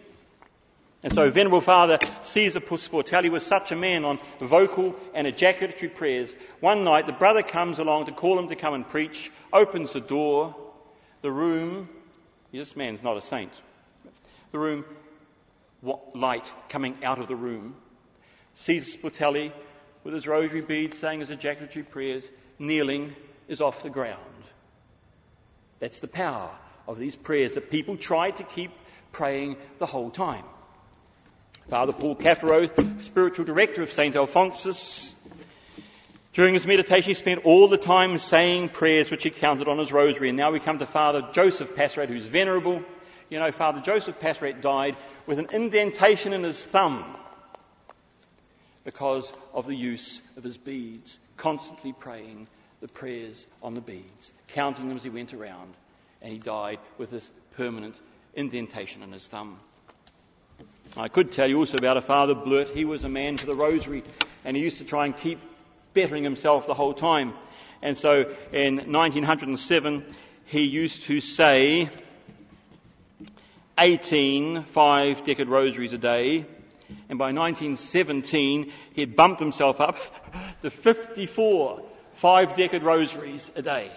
And 1.03 1.13
so 1.15 1.31
Venerable 1.31 1.63
Father 1.63 1.99
Caesar 2.23 2.61
Sportelli 2.61 3.31
was 3.31 3.45
such 3.45 3.73
a 3.73 3.77
man 3.77 4.05
on 4.05 4.19
vocal 4.39 4.95
and 5.15 5.27
ejaculatory 5.27 5.89
prayers. 5.89 6.35
One 6.61 6.85
night 6.85 7.07
the 7.07 7.13
brother 7.13 7.43
comes 7.43 7.79
along 7.79 8.07
to 8.07 8.13
call 8.13 8.39
him 8.39 8.49
to 8.49 8.57
come 8.57 8.75
and 8.75 8.87
preach, 8.87 9.33
opens 9.53 9.95
the 9.95 10.01
door, 10.01 10.55
the 11.23 11.33
room, 11.33 11.89
this 12.53 12.77
man's 12.77 13.03
not 13.03 13.17
a 13.17 13.23
saint, 13.23 13.53
the 14.53 14.59
room, 14.59 14.85
what 15.81 16.15
light 16.15 16.53
coming 16.69 17.03
out 17.03 17.19
of 17.19 17.29
the 17.29 17.37
room. 17.37 17.77
Caesar 18.55 18.99
Sportelli 18.99 19.53
with 20.05 20.13
his 20.13 20.27
rosary 20.27 20.61
beads 20.61 20.99
saying 20.99 21.21
his 21.21 21.31
ejaculatory 21.31 21.85
prayers, 21.85 22.29
kneeling 22.59 23.15
is 23.49 23.61
off 23.61 23.83
the 23.83 23.91
ground. 23.91 24.19
That's 25.79 26.01
the 26.01 26.09
power 26.09 26.51
of 26.87 26.99
these 26.99 27.17
prayers 27.17 27.55
that 27.55 27.71
people 27.71 27.97
try 27.97 28.31
to 28.33 28.43
keep 28.45 28.71
praying 29.13 29.57
the 29.79 29.87
whole 29.87 30.11
time. 30.11 30.45
Father 31.71 31.93
Paul 31.93 32.17
Cafaro, 32.17 33.01
spiritual 33.01 33.45
director 33.45 33.81
of 33.85 33.93
St. 33.93 34.17
Alphonsus, 34.17 35.13
during 36.33 36.55
his 36.55 36.67
meditation 36.67 37.11
he 37.11 37.15
spent 37.15 37.45
all 37.45 37.69
the 37.69 37.79
time 37.79 38.19
saying 38.19 38.71
prayers 38.71 39.09
which 39.09 39.23
he 39.23 39.31
counted 39.31 39.69
on 39.69 39.79
his 39.79 39.93
rosary. 39.93 40.31
And 40.31 40.37
now 40.37 40.51
we 40.51 40.59
come 40.59 40.81
to 40.81 40.87
Father 40.87 41.23
Joseph 41.33 41.77
Passerat, 41.77 42.09
who's 42.09 42.27
venerable. 42.27 42.83
You 43.29 43.39
know, 43.39 43.53
Father 43.53 43.81
Joseph 43.81 44.19
Passerat 44.19 44.61
died 44.61 44.97
with 45.27 45.39
an 45.39 45.47
indentation 45.53 46.33
in 46.33 46.43
his 46.43 46.59
thumb 46.59 47.05
because 48.83 49.33
of 49.55 49.67
the 49.67 49.77
use 49.77 50.23
of 50.37 50.43
his 50.43 50.57
beads, 50.57 51.21
constantly 51.37 51.93
praying 51.93 52.49
the 52.81 52.89
prayers 52.89 53.47
on 53.63 53.75
the 53.75 53.81
beads, 53.81 54.33
counting 54.49 54.89
them 54.89 54.97
as 54.97 55.05
he 55.05 55.11
went 55.11 55.35
around. 55.35 55.73
And 56.21 56.33
he 56.33 56.41
died 56.41 56.81
with 56.99 57.13
this 57.13 57.31
permanent 57.53 57.95
indentation 58.35 59.05
in 59.05 59.13
his 59.13 59.29
thumb. 59.29 59.61
I 60.97 61.09
could 61.09 61.33
tell 61.33 61.49
you 61.49 61.59
also 61.59 61.77
about 61.77 61.97
a 61.97 62.03
Father 62.03 62.35
Blurt. 62.35 62.69
He 62.69 62.85
was 62.85 63.05
a 63.05 63.09
man 63.09 63.37
for 63.37 63.47
the 63.47 63.55
rosary 63.55 64.03
and 64.45 64.57
he 64.57 64.63
used 64.63 64.79
to 64.79 64.85
try 64.85 65.07
and 65.07 65.17
keep 65.17 65.39
bettering 65.95 66.25
himself 66.25 66.67
the 66.67 66.75
whole 66.75 66.95
time. 66.95 67.35
And 67.83 67.97
so 67.97 68.35
in 68.53 68.77
1907, 68.77 70.05
he 70.47 70.63
used 70.63 71.05
to 71.05 71.21
say 71.21 71.89
18 73.79 74.65
five 74.65 75.25
decade 75.25 75.49
rosaries 75.49 75.93
a 75.93 75.99
day. 75.99 76.45
And 77.09 77.19
by 77.19 77.33
1917, 77.33 78.73
he 78.93 79.01
had 79.01 79.15
bumped 79.15 79.39
himself 79.39 79.81
up 79.81 79.97
to 80.63 80.71
54 80.71 81.83
five 82.15 82.55
decade 82.55 82.83
rosaries 82.83 83.51
a 83.55 83.63
day. 83.63 83.91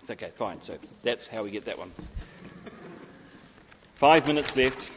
It's 0.00 0.10
okay, 0.10 0.32
fine. 0.34 0.60
So 0.62 0.76
that's 1.04 1.28
how 1.28 1.44
we 1.44 1.50
get 1.50 1.66
that 1.66 1.78
one. 1.78 1.92
Five 3.94 4.26
minutes 4.26 4.56
left. 4.56 4.90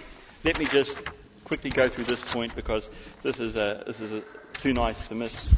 Let 0.46 0.60
me 0.60 0.66
just 0.66 1.00
quickly 1.44 1.72
go 1.72 1.90
through 1.90 2.04
this 2.04 2.22
point 2.32 2.54
because 2.56 2.92
this 3.24 3.40
is, 3.40 3.56
a, 3.56 3.84
this 3.88 4.00
is 4.00 4.12
a, 4.12 4.22
too 4.54 4.74
nice 4.74 5.08
to 5.08 5.16
miss 5.16 5.56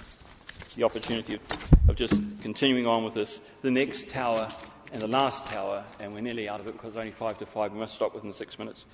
the 0.78 0.84
opportunity 0.84 1.34
of, 1.34 1.42
of 1.90 1.98
just 1.98 2.14
continuing 2.42 2.88
on 2.88 3.04
with 3.04 3.14
this. 3.14 3.42
The 3.64 3.70
next 3.70 4.10
tower 4.10 4.48
and 4.94 5.02
the 5.02 5.08
last 5.08 5.46
tower, 5.48 5.84
and 6.00 6.14
we're 6.14 6.22
nearly 6.22 6.48
out 6.48 6.62
of 6.62 6.68
it 6.68 6.72
because 6.72 6.92
it's 6.92 6.98
only 6.98 7.12
five 7.12 7.38
to 7.40 7.46
five. 7.46 7.74
We 7.74 7.80
must 7.80 7.96
stop 7.96 8.16
within 8.16 8.32
six 8.32 8.58
minutes. 8.58 8.86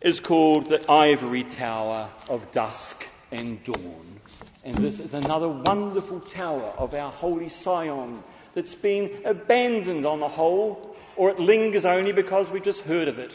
Is 0.00 0.20
called 0.20 0.70
the 0.70 0.90
Ivory 0.90 1.44
Tower 1.44 2.08
of 2.30 2.50
Dusk 2.52 3.06
and 3.30 3.62
Dawn. 3.64 4.20
And 4.64 4.74
this 4.76 5.00
is 5.00 5.12
another 5.12 5.50
wonderful 5.50 6.20
tower 6.20 6.72
of 6.78 6.94
our 6.94 7.12
holy 7.12 7.50
Sion 7.50 8.24
that's 8.54 8.74
been 8.74 9.20
abandoned 9.26 10.06
on 10.06 10.20
the 10.20 10.28
whole, 10.28 10.96
or 11.16 11.28
it 11.28 11.40
lingers 11.40 11.84
only 11.84 12.12
because 12.12 12.48
we've 12.48 12.64
just 12.64 12.80
heard 12.80 13.08
of 13.08 13.18
it 13.18 13.32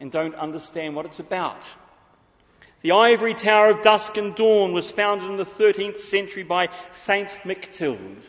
and 0.00 0.10
don't 0.10 0.34
understand 0.34 0.94
what 0.94 1.06
it's 1.06 1.20
about. 1.20 1.62
The 2.82 2.92
ivory 2.92 3.34
tower 3.34 3.70
of 3.70 3.82
dusk 3.82 4.18
and 4.18 4.34
dawn 4.34 4.72
was 4.74 4.90
founded 4.90 5.30
in 5.30 5.36
the 5.36 5.46
13th 5.46 6.00
century 6.00 6.42
by 6.42 6.68
Saint 7.06 7.30
Mechtilde, 7.44 8.28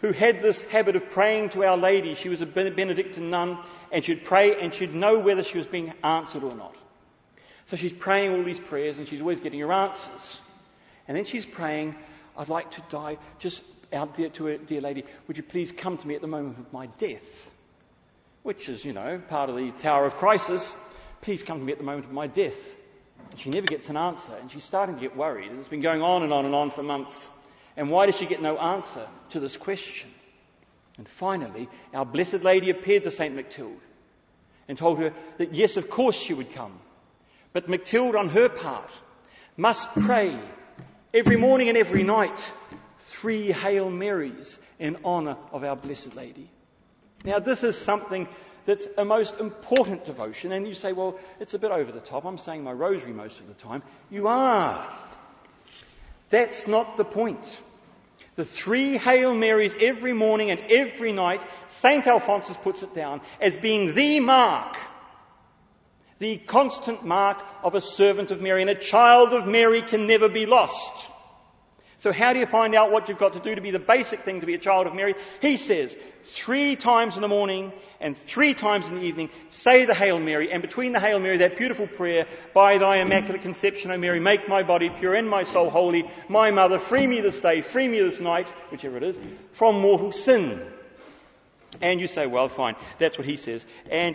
who 0.00 0.12
had 0.12 0.40
this 0.40 0.62
habit 0.62 0.96
of 0.96 1.10
praying 1.10 1.50
to 1.50 1.64
Our 1.64 1.76
Lady. 1.76 2.14
She 2.14 2.30
was 2.30 2.40
a 2.40 2.46
Benedictine 2.46 3.28
nun 3.28 3.58
and 3.92 4.02
she'd 4.02 4.24
pray 4.24 4.58
and 4.58 4.72
she'd 4.72 4.94
know 4.94 5.18
whether 5.18 5.42
she 5.42 5.58
was 5.58 5.66
being 5.66 5.92
answered 6.02 6.42
or 6.42 6.54
not. 6.54 6.74
So 7.66 7.76
she's 7.76 7.92
praying 7.92 8.32
all 8.32 8.42
these 8.42 8.58
prayers 8.58 8.96
and 8.96 9.06
she's 9.06 9.20
always 9.20 9.40
getting 9.40 9.60
her 9.60 9.72
answers. 9.72 10.40
And 11.06 11.16
then 11.16 11.26
she's 11.26 11.44
praying, 11.44 11.94
I'd 12.38 12.48
like 12.48 12.70
to 12.72 12.82
die 12.88 13.18
just 13.38 13.62
out 13.92 14.16
there 14.16 14.30
to 14.30 14.46
her, 14.46 14.56
dear 14.56 14.80
lady, 14.80 15.04
would 15.26 15.36
you 15.36 15.42
please 15.42 15.70
come 15.70 15.98
to 15.98 16.06
me 16.06 16.14
at 16.14 16.22
the 16.22 16.26
moment 16.26 16.58
of 16.58 16.72
my 16.72 16.86
death? 16.86 17.50
Which 18.44 18.68
is, 18.68 18.84
you 18.84 18.92
know, 18.92 19.20
part 19.28 19.50
of 19.50 19.56
the 19.56 19.72
Tower 19.72 20.04
of 20.04 20.14
Crisis. 20.14 20.76
Please 21.22 21.42
come 21.42 21.58
to 21.58 21.64
me 21.64 21.72
at 21.72 21.78
the 21.78 21.84
moment 21.84 22.04
of 22.04 22.12
my 22.12 22.26
death. 22.26 22.54
And 23.30 23.40
she 23.40 23.48
never 23.48 23.66
gets 23.66 23.88
an 23.88 23.96
answer, 23.96 24.36
and 24.38 24.50
she's 24.50 24.64
starting 24.64 24.94
to 24.94 25.00
get 25.00 25.16
worried. 25.16 25.50
And 25.50 25.58
it's 25.58 25.68
been 25.68 25.80
going 25.80 26.02
on 26.02 26.22
and 26.22 26.32
on 26.32 26.44
and 26.44 26.54
on 26.54 26.70
for 26.70 26.82
months. 26.82 27.26
And 27.76 27.90
why 27.90 28.04
does 28.04 28.16
she 28.16 28.26
get 28.26 28.42
no 28.42 28.58
answer 28.58 29.08
to 29.30 29.40
this 29.40 29.56
question? 29.56 30.10
And 30.98 31.08
finally, 31.08 31.68
our 31.94 32.04
Blessed 32.04 32.44
Lady 32.44 32.68
appeared 32.68 33.04
to 33.04 33.10
St. 33.10 33.34
Mechtilde 33.34 33.80
and 34.68 34.76
told 34.76 34.98
her 34.98 35.14
that 35.38 35.54
yes, 35.54 35.78
of 35.78 35.88
course 35.88 36.16
she 36.16 36.34
would 36.34 36.52
come. 36.52 36.78
But 37.54 37.66
Mechtilde, 37.66 38.14
on 38.14 38.28
her 38.28 38.50
part, 38.50 38.90
must 39.56 39.88
pray 39.94 40.38
every 41.14 41.36
morning 41.36 41.70
and 41.70 41.78
every 41.78 42.02
night 42.02 42.52
three 43.08 43.52
Hail 43.52 43.90
Marys 43.90 44.58
in 44.78 44.98
honor 45.02 45.38
of 45.50 45.64
our 45.64 45.76
Blessed 45.76 46.14
Lady. 46.14 46.50
Now, 47.24 47.38
this 47.38 47.64
is 47.64 47.76
something 47.78 48.28
that's 48.66 48.86
a 48.98 49.04
most 49.04 49.40
important 49.40 50.04
devotion, 50.04 50.52
and 50.52 50.66
you 50.66 50.74
say, 50.74 50.92
well, 50.92 51.18
it's 51.40 51.54
a 51.54 51.58
bit 51.58 51.70
over 51.70 51.90
the 51.90 52.00
top. 52.00 52.24
I'm 52.24 52.38
saying 52.38 52.62
my 52.62 52.72
rosary 52.72 53.12
most 53.12 53.40
of 53.40 53.48
the 53.48 53.54
time. 53.54 53.82
You 54.10 54.28
are. 54.28 54.92
That's 56.30 56.66
not 56.66 56.96
the 56.96 57.04
point. 57.04 57.44
The 58.36 58.44
three 58.44 58.98
Hail 58.98 59.34
Marys 59.34 59.74
every 59.80 60.12
morning 60.12 60.50
and 60.50 60.60
every 60.70 61.12
night, 61.12 61.40
St. 61.80 62.06
Alphonsus 62.06 62.56
puts 62.58 62.82
it 62.82 62.94
down 62.94 63.20
as 63.40 63.56
being 63.56 63.94
the 63.94 64.20
mark, 64.20 64.76
the 66.18 66.38
constant 66.38 67.04
mark 67.04 67.38
of 67.62 67.74
a 67.74 67.80
servant 67.80 68.30
of 68.30 68.40
Mary, 68.40 68.62
and 68.62 68.70
a 68.70 68.74
child 68.74 69.32
of 69.32 69.46
Mary 69.46 69.82
can 69.82 70.06
never 70.06 70.28
be 70.28 70.46
lost. 70.46 71.10
So 72.04 72.12
how 72.12 72.34
do 72.34 72.38
you 72.38 72.44
find 72.44 72.74
out 72.74 72.92
what 72.92 73.08
you've 73.08 73.16
got 73.16 73.32
to 73.32 73.40
do 73.40 73.54
to 73.54 73.62
be 73.62 73.70
the 73.70 73.78
basic 73.78 74.20
thing 74.24 74.40
to 74.40 74.46
be 74.46 74.52
a 74.52 74.58
child 74.58 74.86
of 74.86 74.94
Mary? 74.94 75.14
He 75.40 75.56
says, 75.56 75.96
three 76.24 76.76
times 76.76 77.16
in 77.16 77.22
the 77.22 77.28
morning 77.28 77.72
and 77.98 78.14
three 78.14 78.52
times 78.52 78.86
in 78.88 78.96
the 78.96 79.00
evening, 79.00 79.30
say 79.48 79.86
the 79.86 79.94
Hail 79.94 80.18
Mary, 80.18 80.52
and 80.52 80.60
between 80.60 80.92
the 80.92 81.00
Hail 81.00 81.18
Mary, 81.18 81.38
that 81.38 81.56
beautiful 81.56 81.86
prayer, 81.86 82.26
by 82.52 82.76
thy 82.76 82.98
immaculate 82.98 83.40
conception, 83.40 83.90
O 83.90 83.96
Mary, 83.96 84.20
make 84.20 84.46
my 84.50 84.62
body 84.62 84.90
pure 84.90 85.14
and 85.14 85.26
my 85.26 85.44
soul 85.44 85.70
holy, 85.70 86.04
my 86.28 86.50
mother, 86.50 86.78
free 86.78 87.06
me 87.06 87.22
this 87.22 87.40
day, 87.40 87.62
free 87.62 87.88
me 87.88 88.02
this 88.02 88.20
night, 88.20 88.52
whichever 88.70 88.98
it 88.98 89.02
is, 89.02 89.18
from 89.54 89.80
mortal 89.80 90.12
sin. 90.12 90.60
And 91.80 92.02
you 92.02 92.06
say, 92.06 92.26
well, 92.26 92.50
fine, 92.50 92.76
that's 92.98 93.16
what 93.16 93.26
he 93.26 93.38
says. 93.38 93.64
And 93.90 94.14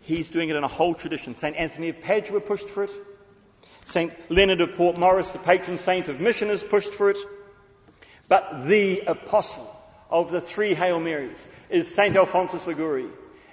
he's 0.00 0.28
doing 0.28 0.48
it 0.48 0.56
in 0.56 0.64
a 0.64 0.68
whole 0.68 0.96
tradition. 0.96 1.36
St. 1.36 1.54
Anthony 1.54 1.90
of 1.90 2.00
Padua 2.00 2.40
pushed 2.40 2.68
for 2.68 2.82
it. 2.82 2.90
St. 3.86 4.12
Leonard 4.30 4.60
of 4.60 4.74
Port 4.76 4.98
Maurice, 4.98 5.30
the 5.30 5.38
patron 5.38 5.78
saint 5.78 6.08
of 6.08 6.20
missioners, 6.20 6.62
pushed 6.62 6.94
for 6.94 7.10
it. 7.10 7.18
But 8.28 8.66
the 8.66 9.00
apostle 9.00 9.78
of 10.10 10.30
the 10.30 10.40
three 10.40 10.74
Hail 10.74 11.00
Marys 11.00 11.46
is 11.68 11.92
St. 11.94 12.16
Alphonsus 12.16 12.66
Liguori. 12.66 13.08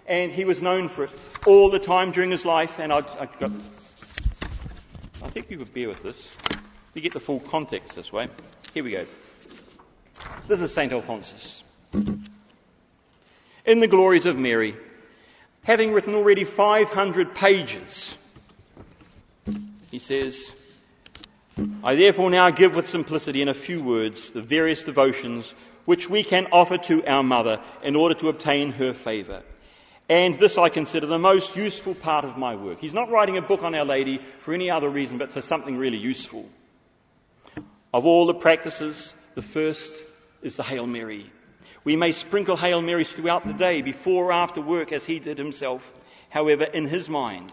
And 0.07 0.31
he 0.31 0.45
was 0.45 0.61
known 0.61 0.89
for 0.89 1.05
it 1.05 1.11
all 1.45 1.69
the 1.69 1.79
time 1.79 2.11
during 2.11 2.31
his 2.31 2.45
life. 2.45 2.79
And 2.79 2.91
I, 2.91 2.97
I, 2.97 3.27
got, 3.39 3.51
I 5.23 5.27
think 5.29 5.49
you 5.51 5.57
could 5.57 5.73
bear 5.73 5.87
with 5.87 6.03
this. 6.03 6.37
You 6.93 7.01
get 7.01 7.13
the 7.13 7.19
full 7.19 7.39
context 7.39 7.95
this 7.95 8.11
way. 8.11 8.27
Here 8.73 8.83
we 8.83 8.91
go. 8.91 9.05
This 10.47 10.61
is 10.61 10.73
St. 10.73 10.91
Alphonsus. 10.91 11.63
In 13.65 13.79
the 13.79 13.87
glories 13.87 14.25
of 14.25 14.37
Mary, 14.37 14.75
having 15.63 15.93
written 15.93 16.15
already 16.15 16.43
500 16.43 17.35
pages 17.35 18.15
he 19.91 19.99
says, 19.99 20.53
I 21.83 21.95
therefore 21.95 22.29
now 22.29 22.49
give 22.51 22.75
with 22.75 22.87
simplicity 22.87 23.41
in 23.41 23.49
a 23.49 23.53
few 23.53 23.83
words 23.83 24.31
the 24.31 24.41
various 24.41 24.83
devotions 24.83 25.53
which 25.85 26.09
we 26.09 26.23
can 26.23 26.47
offer 26.51 26.77
to 26.77 27.05
our 27.05 27.23
mother 27.23 27.61
in 27.83 27.95
order 27.95 28.15
to 28.15 28.29
obtain 28.29 28.71
her 28.71 28.93
favour. 28.93 29.43
And 30.07 30.39
this 30.39 30.57
I 30.57 30.69
consider 30.69 31.07
the 31.07 31.19
most 31.19 31.55
useful 31.55 31.95
part 31.95 32.25
of 32.25 32.37
my 32.37 32.55
work. 32.55 32.79
He's 32.79 32.93
not 32.93 33.11
writing 33.11 33.37
a 33.37 33.41
book 33.41 33.61
on 33.63 33.75
Our 33.75 33.85
Lady 33.85 34.19
for 34.41 34.53
any 34.53 34.71
other 34.71 34.89
reason 34.89 35.17
but 35.17 35.31
for 35.31 35.41
something 35.41 35.77
really 35.77 35.97
useful. 35.97 36.47
Of 37.93 38.05
all 38.05 38.27
the 38.27 38.35
practices, 38.35 39.13
the 39.35 39.41
first 39.41 39.93
is 40.41 40.55
the 40.55 40.63
Hail 40.63 40.85
Mary. 40.85 41.31
We 41.83 41.95
may 41.95 42.11
sprinkle 42.11 42.57
Hail 42.57 42.81
Marys 42.81 43.11
throughout 43.11 43.45
the 43.45 43.53
day, 43.53 43.81
before 43.81 44.25
or 44.25 44.33
after 44.33 44.61
work, 44.61 44.91
as 44.91 45.05
he 45.05 45.19
did 45.19 45.37
himself. 45.37 45.81
However, 46.29 46.65
in 46.65 46.87
his 46.87 47.09
mind, 47.09 47.51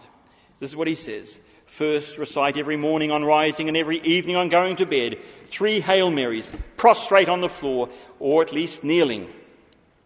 this 0.59 0.71
is 0.71 0.75
what 0.75 0.87
he 0.87 0.95
says. 0.95 1.39
First, 1.67 2.17
recite 2.17 2.57
every 2.57 2.77
morning 2.77 3.11
on 3.11 3.23
rising 3.23 3.67
and 3.67 3.77
every 3.77 3.99
evening 3.99 4.35
on 4.35 4.49
going 4.49 4.77
to 4.77 4.85
bed 4.85 5.19
three 5.51 5.79
Hail 5.79 6.09
Marys, 6.09 6.49
prostrate 6.77 7.29
on 7.29 7.41
the 7.41 7.49
floor, 7.49 7.89
or 8.19 8.41
at 8.41 8.53
least 8.53 8.83
kneeling. 8.83 9.27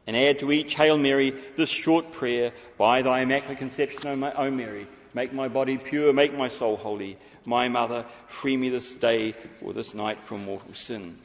And 0.07 0.18
add 0.18 0.39
to 0.39 0.51
each 0.51 0.76
Hail 0.76 0.97
Mary 0.97 1.34
this 1.57 1.70
short 1.70 2.12
prayer, 2.12 2.51
by 2.78 3.03
thy 3.03 3.22
immaculate 3.22 3.59
conception, 3.59 4.07
O, 4.07 4.16
my, 4.16 4.34
o 4.34 4.49
Mary, 4.49 4.88
make 5.14 5.32
my 5.32 5.47
body 5.47 5.78
pure, 5.78 6.12
make 6.12 6.36
my 6.36 6.47
soul 6.47 6.76
holy. 6.76 7.18
My 7.45 7.68
mother, 7.68 8.05
free 8.28 8.57
me 8.57 8.70
this 8.70 8.89
day 8.97 9.36
or 9.62 9.74
this 9.74 9.93
night 9.93 10.24
from 10.26 10.45
mortal 10.45 10.74
sin. 10.74 11.20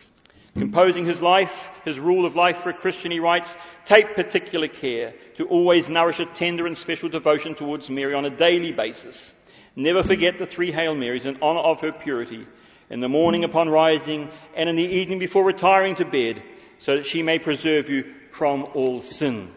Composing 0.55 1.05
his 1.05 1.21
life, 1.21 1.69
his 1.85 1.99
rule 1.99 2.25
of 2.25 2.35
life 2.35 2.59
for 2.59 2.71
a 2.71 2.75
Christian, 2.75 3.11
he 3.11 3.21
writes, 3.21 3.55
take 3.85 4.15
particular 4.15 4.69
care 4.69 5.13
to 5.37 5.47
always 5.47 5.89
nourish 5.89 6.19
a 6.21 6.27
tender 6.27 6.67
and 6.67 6.77
special 6.79 7.09
devotion 7.09 7.55
towards 7.55 7.91
Mary 7.91 8.15
on 8.15 8.25
a 8.25 8.31
daily 8.31 8.73
basis. 8.73 9.35
Never 9.77 10.03
forget 10.03 10.39
the 10.39 10.47
three 10.47 10.73
Hail 10.73 10.95
Marys 10.95 11.27
in 11.27 11.37
honor 11.43 11.61
of 11.61 11.83
her 11.83 11.93
purity, 11.93 12.47
in 12.89 13.01
the 13.01 13.11
morning 13.11 13.45
upon 13.45 13.69
rising 13.69 14.31
and 14.55 14.71
in 14.71 14.77
the 14.77 14.83
evening 14.83 15.19
before 15.19 15.45
retiring 15.45 15.95
to 15.97 16.07
bed, 16.07 16.43
so 16.79 16.97
that 16.97 17.05
she 17.05 17.23
may 17.23 17.39
preserve 17.39 17.91
you 17.91 18.15
from 18.33 18.67
all 18.75 19.03
sin. 19.03 19.51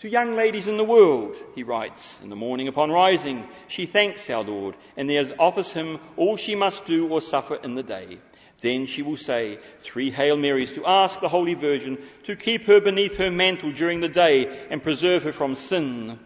To 0.00 0.08
young 0.08 0.34
ladies 0.34 0.66
in 0.66 0.76
the 0.76 0.84
world, 0.84 1.36
he 1.54 1.62
writes, 1.62 2.20
in 2.22 2.30
the 2.30 2.36
morning 2.36 2.68
upon 2.68 2.90
rising, 2.90 3.46
she 3.68 3.84
thanks 3.86 4.28
our 4.30 4.42
Lord 4.42 4.74
and 4.96 5.08
there 5.08 5.24
offers 5.38 5.70
him 5.70 5.98
all 6.16 6.36
she 6.36 6.54
must 6.54 6.86
do 6.86 7.08
or 7.08 7.20
suffer 7.20 7.56
in 7.56 7.74
the 7.74 7.82
day. 7.82 8.18
Then 8.62 8.86
she 8.86 9.02
will 9.02 9.16
say 9.16 9.58
three 9.80 10.10
Hail 10.10 10.36
Marys 10.36 10.72
to 10.74 10.86
ask 10.86 11.20
the 11.20 11.28
Holy 11.28 11.54
Virgin 11.54 11.98
to 12.24 12.36
keep 12.36 12.64
her 12.64 12.80
beneath 12.80 13.16
her 13.16 13.30
mantle 13.30 13.72
during 13.72 14.00
the 14.00 14.08
day 14.08 14.66
and 14.70 14.82
preserve 14.82 15.22
her 15.22 15.32
from 15.32 15.54
sin. 15.54 16.18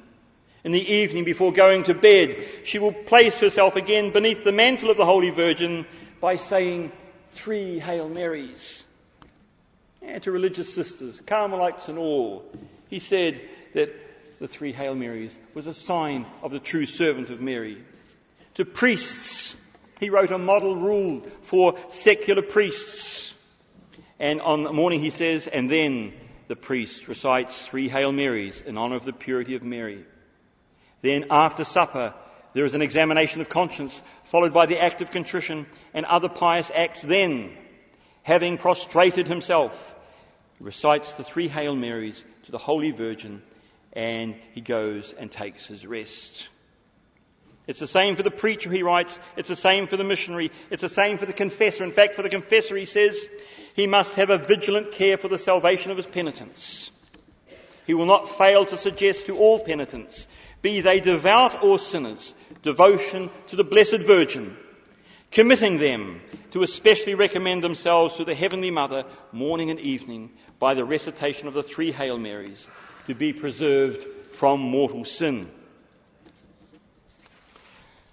In 0.64 0.72
the 0.72 0.92
evening 0.92 1.24
before 1.24 1.52
going 1.52 1.84
to 1.84 1.94
bed, 1.94 2.36
she 2.64 2.78
will 2.78 2.92
place 2.92 3.38
herself 3.38 3.76
again 3.76 4.12
beneath 4.12 4.44
the 4.44 4.52
mantle 4.52 4.90
of 4.90 4.96
the 4.96 5.04
Holy 5.04 5.28
Virgin 5.28 5.84
by 6.22 6.36
saying 6.36 6.90
three 7.32 7.78
Hail 7.78 8.08
Marys. 8.08 8.82
And 10.00 10.22
to 10.22 10.32
religious 10.32 10.74
sisters, 10.74 11.20
Carmelites 11.26 11.88
and 11.88 11.98
all, 11.98 12.50
he 12.88 12.98
said 12.98 13.42
that 13.74 13.94
the 14.38 14.48
three 14.48 14.72
Hail 14.72 14.94
Marys 14.94 15.36
was 15.52 15.66
a 15.66 15.74
sign 15.74 16.24
of 16.42 16.50
the 16.50 16.60
true 16.60 16.86
servant 16.86 17.28
of 17.28 17.42
Mary. 17.42 17.84
To 18.54 18.64
priests, 18.64 19.54
he 20.00 20.08
wrote 20.08 20.30
a 20.30 20.38
model 20.38 20.76
rule 20.76 21.22
for 21.42 21.78
secular 21.90 22.42
priests. 22.42 23.34
And 24.18 24.40
on 24.40 24.62
the 24.62 24.72
morning 24.72 25.00
he 25.00 25.10
says, 25.10 25.46
and 25.46 25.70
then 25.70 26.14
the 26.48 26.56
priest 26.56 27.06
recites 27.06 27.60
three 27.66 27.90
Hail 27.90 28.12
Marys 28.12 28.62
in 28.62 28.78
honor 28.78 28.96
of 28.96 29.04
the 29.04 29.12
purity 29.12 29.56
of 29.56 29.62
Mary. 29.62 30.06
Then 31.04 31.26
after 31.30 31.64
supper, 31.64 32.14
there 32.54 32.64
is 32.64 32.72
an 32.72 32.80
examination 32.80 33.42
of 33.42 33.50
conscience, 33.50 34.00
followed 34.30 34.54
by 34.54 34.64
the 34.64 34.82
act 34.82 35.02
of 35.02 35.10
contrition 35.10 35.66
and 35.92 36.06
other 36.06 36.30
pious 36.30 36.72
acts. 36.74 37.02
Then, 37.02 37.52
having 38.22 38.56
prostrated 38.56 39.28
himself, 39.28 39.78
he 40.56 40.64
recites 40.64 41.12
the 41.12 41.22
three 41.22 41.46
Hail 41.46 41.76
Marys 41.76 42.24
to 42.46 42.52
the 42.52 42.58
Holy 42.58 42.90
Virgin 42.90 43.42
and 43.92 44.34
he 44.54 44.62
goes 44.62 45.14
and 45.18 45.30
takes 45.30 45.66
his 45.66 45.86
rest. 45.86 46.48
It's 47.66 47.80
the 47.80 47.86
same 47.86 48.16
for 48.16 48.22
the 48.22 48.30
preacher, 48.30 48.72
he 48.72 48.82
writes. 48.82 49.18
It's 49.36 49.50
the 49.50 49.56
same 49.56 49.86
for 49.86 49.98
the 49.98 50.04
missionary. 50.04 50.50
It's 50.70 50.82
the 50.82 50.88
same 50.88 51.18
for 51.18 51.26
the 51.26 51.34
confessor. 51.34 51.84
In 51.84 51.92
fact, 51.92 52.14
for 52.14 52.22
the 52.22 52.30
confessor, 52.30 52.76
he 52.76 52.86
says, 52.86 53.14
he 53.76 53.86
must 53.86 54.14
have 54.14 54.30
a 54.30 54.38
vigilant 54.38 54.92
care 54.92 55.18
for 55.18 55.28
the 55.28 55.36
salvation 55.36 55.90
of 55.90 55.98
his 55.98 56.06
penitents. 56.06 56.90
He 57.86 57.92
will 57.92 58.06
not 58.06 58.38
fail 58.38 58.64
to 58.64 58.78
suggest 58.78 59.26
to 59.26 59.36
all 59.36 59.58
penitents, 59.58 60.26
be 60.64 60.80
they 60.80 60.98
devout 60.98 61.62
or 61.62 61.78
sinners, 61.78 62.32
devotion 62.62 63.30
to 63.48 63.54
the 63.54 63.62
Blessed 63.62 63.98
Virgin, 63.98 64.56
committing 65.30 65.76
them 65.76 66.22
to 66.52 66.62
especially 66.62 67.14
recommend 67.14 67.62
themselves 67.62 68.16
to 68.16 68.24
the 68.24 68.34
Heavenly 68.34 68.70
Mother 68.70 69.04
morning 69.30 69.70
and 69.70 69.78
evening 69.78 70.30
by 70.58 70.72
the 70.72 70.84
recitation 70.84 71.48
of 71.48 71.54
the 71.54 71.62
three 71.62 71.92
Hail 71.92 72.18
Marys 72.18 72.66
to 73.06 73.14
be 73.14 73.34
preserved 73.34 74.04
from 74.32 74.58
mortal 74.58 75.04
sin. 75.04 75.50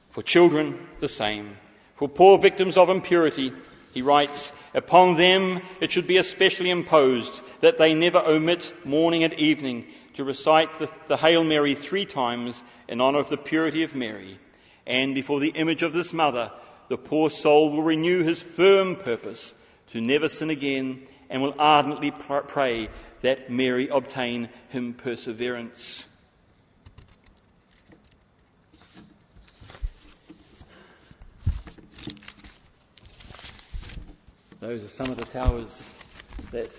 For 0.09 0.21
children, 0.21 0.77
the 0.99 1.07
same. 1.07 1.55
For 1.95 2.09
poor 2.09 2.37
victims 2.37 2.75
of 2.75 2.89
impurity, 2.89 3.53
he 3.93 4.01
writes, 4.01 4.51
upon 4.73 5.15
them 5.15 5.61
it 5.79 5.89
should 5.89 6.05
be 6.05 6.17
especially 6.17 6.69
imposed 6.69 7.31
that 7.61 7.77
they 7.77 7.93
never 7.93 8.19
omit 8.19 8.73
morning 8.83 9.23
and 9.23 9.33
evening 9.35 9.85
to 10.15 10.23
recite 10.23 10.79
the, 10.79 10.89
the, 11.07 11.17
Hail 11.17 11.43
Mary 11.43 11.75
three 11.75 12.05
times 12.05 12.61
in 12.87 13.01
honor 13.01 13.19
of 13.19 13.29
the 13.29 13.37
purity 13.37 13.83
of 13.83 13.95
Mary. 13.95 14.39
And 14.85 15.15
before 15.15 15.39
the 15.39 15.49
image 15.49 15.83
of 15.83 15.93
this 15.93 16.13
mother, 16.13 16.51
the 16.89 16.97
poor 16.97 17.29
soul 17.29 17.71
will 17.71 17.83
renew 17.83 18.23
his 18.23 18.41
firm 18.41 18.95
purpose 18.95 19.53
to 19.91 20.01
never 20.01 20.27
sin 20.27 20.49
again 20.49 21.07
and 21.29 21.41
will 21.41 21.55
ardently 21.57 22.11
pray 22.11 22.89
that 23.21 23.49
Mary 23.49 23.87
obtain 23.87 24.49
him 24.69 24.93
perseverance. 24.93 26.03
Those 34.59 34.83
are 34.83 34.89
some 34.89 35.09
of 35.09 35.17
the 35.17 35.25
towers 35.25 35.87
that 36.51 36.69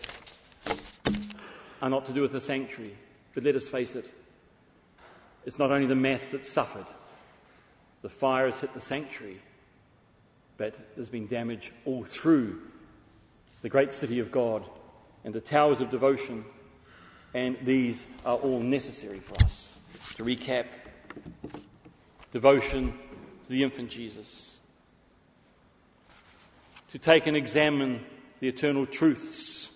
are 1.80 1.91
not 1.91 2.07
to 2.07 2.12
do 2.12 2.20
with 2.20 2.33
the 2.33 2.41
sanctuary. 2.41 2.95
But 3.35 3.45
let 3.45 3.57
us 3.57 3.66
face 3.66 3.95
it, 3.95 4.09
it's 5.45 5.59
not 5.59 5.70
only 5.70 5.87
the 5.87 5.95
mass 5.95 6.22
that 6.33 6.47
suffered. 6.47 6.87
The 8.03 8.09
fire 8.09 8.51
has 8.51 8.61
hit 8.61 8.74
the 8.74 8.80
sanctuary, 8.80 9.41
but 10.57 10.76
there's 10.97 11.09
been 11.09 11.28
damage 11.28 11.72
all 11.85 12.05
through 12.05 12.61
the 13.62 13.68
great 13.68 13.93
city 13.95 14.18
of 14.18 14.30
God 14.30 14.64
and 15.24 15.33
the 15.33 15.41
towers 15.41 15.80
of 15.80 15.91
devotion, 15.91 16.45
and 17.33 17.57
these 17.64 18.05
are 18.26 18.37
all 18.37 18.61
necessary 18.61 19.20
for 19.20 19.43
us. 19.45 19.68
To 20.16 20.24
recap, 20.24 20.66
devotion 22.33 22.93
to 23.47 23.49
the 23.49 23.62
infant 23.62 23.91
Jesus, 23.91 24.57
to 26.91 26.99
take 26.99 27.26
and 27.26 27.37
examine 27.37 28.05
the 28.41 28.49
eternal 28.49 28.85
truths. 28.85 29.70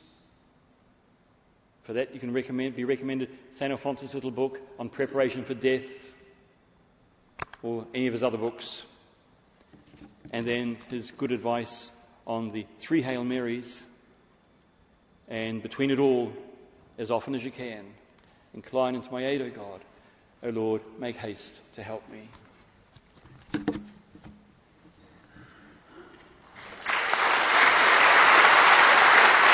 For 1.86 1.92
that, 1.92 2.12
you 2.12 2.18
can 2.18 2.32
recommend, 2.32 2.74
be 2.74 2.82
recommended 2.82 3.30
St. 3.54 3.70
Alphonsus' 3.70 4.12
little 4.12 4.32
book 4.32 4.58
on 4.76 4.88
preparation 4.88 5.44
for 5.44 5.54
death, 5.54 5.84
or 7.62 7.86
any 7.94 8.08
of 8.08 8.12
his 8.12 8.24
other 8.24 8.38
books. 8.38 8.82
And 10.32 10.44
then 10.44 10.78
his 10.90 11.12
good 11.12 11.30
advice 11.30 11.92
on 12.26 12.50
the 12.50 12.66
three 12.80 13.02
Hail 13.02 13.22
Marys. 13.22 13.84
And 15.28 15.62
between 15.62 15.92
it 15.92 16.00
all, 16.00 16.32
as 16.98 17.12
often 17.12 17.36
as 17.36 17.44
you 17.44 17.52
can, 17.52 17.84
incline 18.52 18.96
into 18.96 19.10
my 19.12 19.24
aid, 19.24 19.40
O 19.40 19.50
God. 19.50 19.80
O 20.42 20.48
Lord, 20.48 20.82
make 20.98 21.14
haste 21.14 21.60
to 21.76 21.84
help 21.84 22.02
me. 22.10 22.28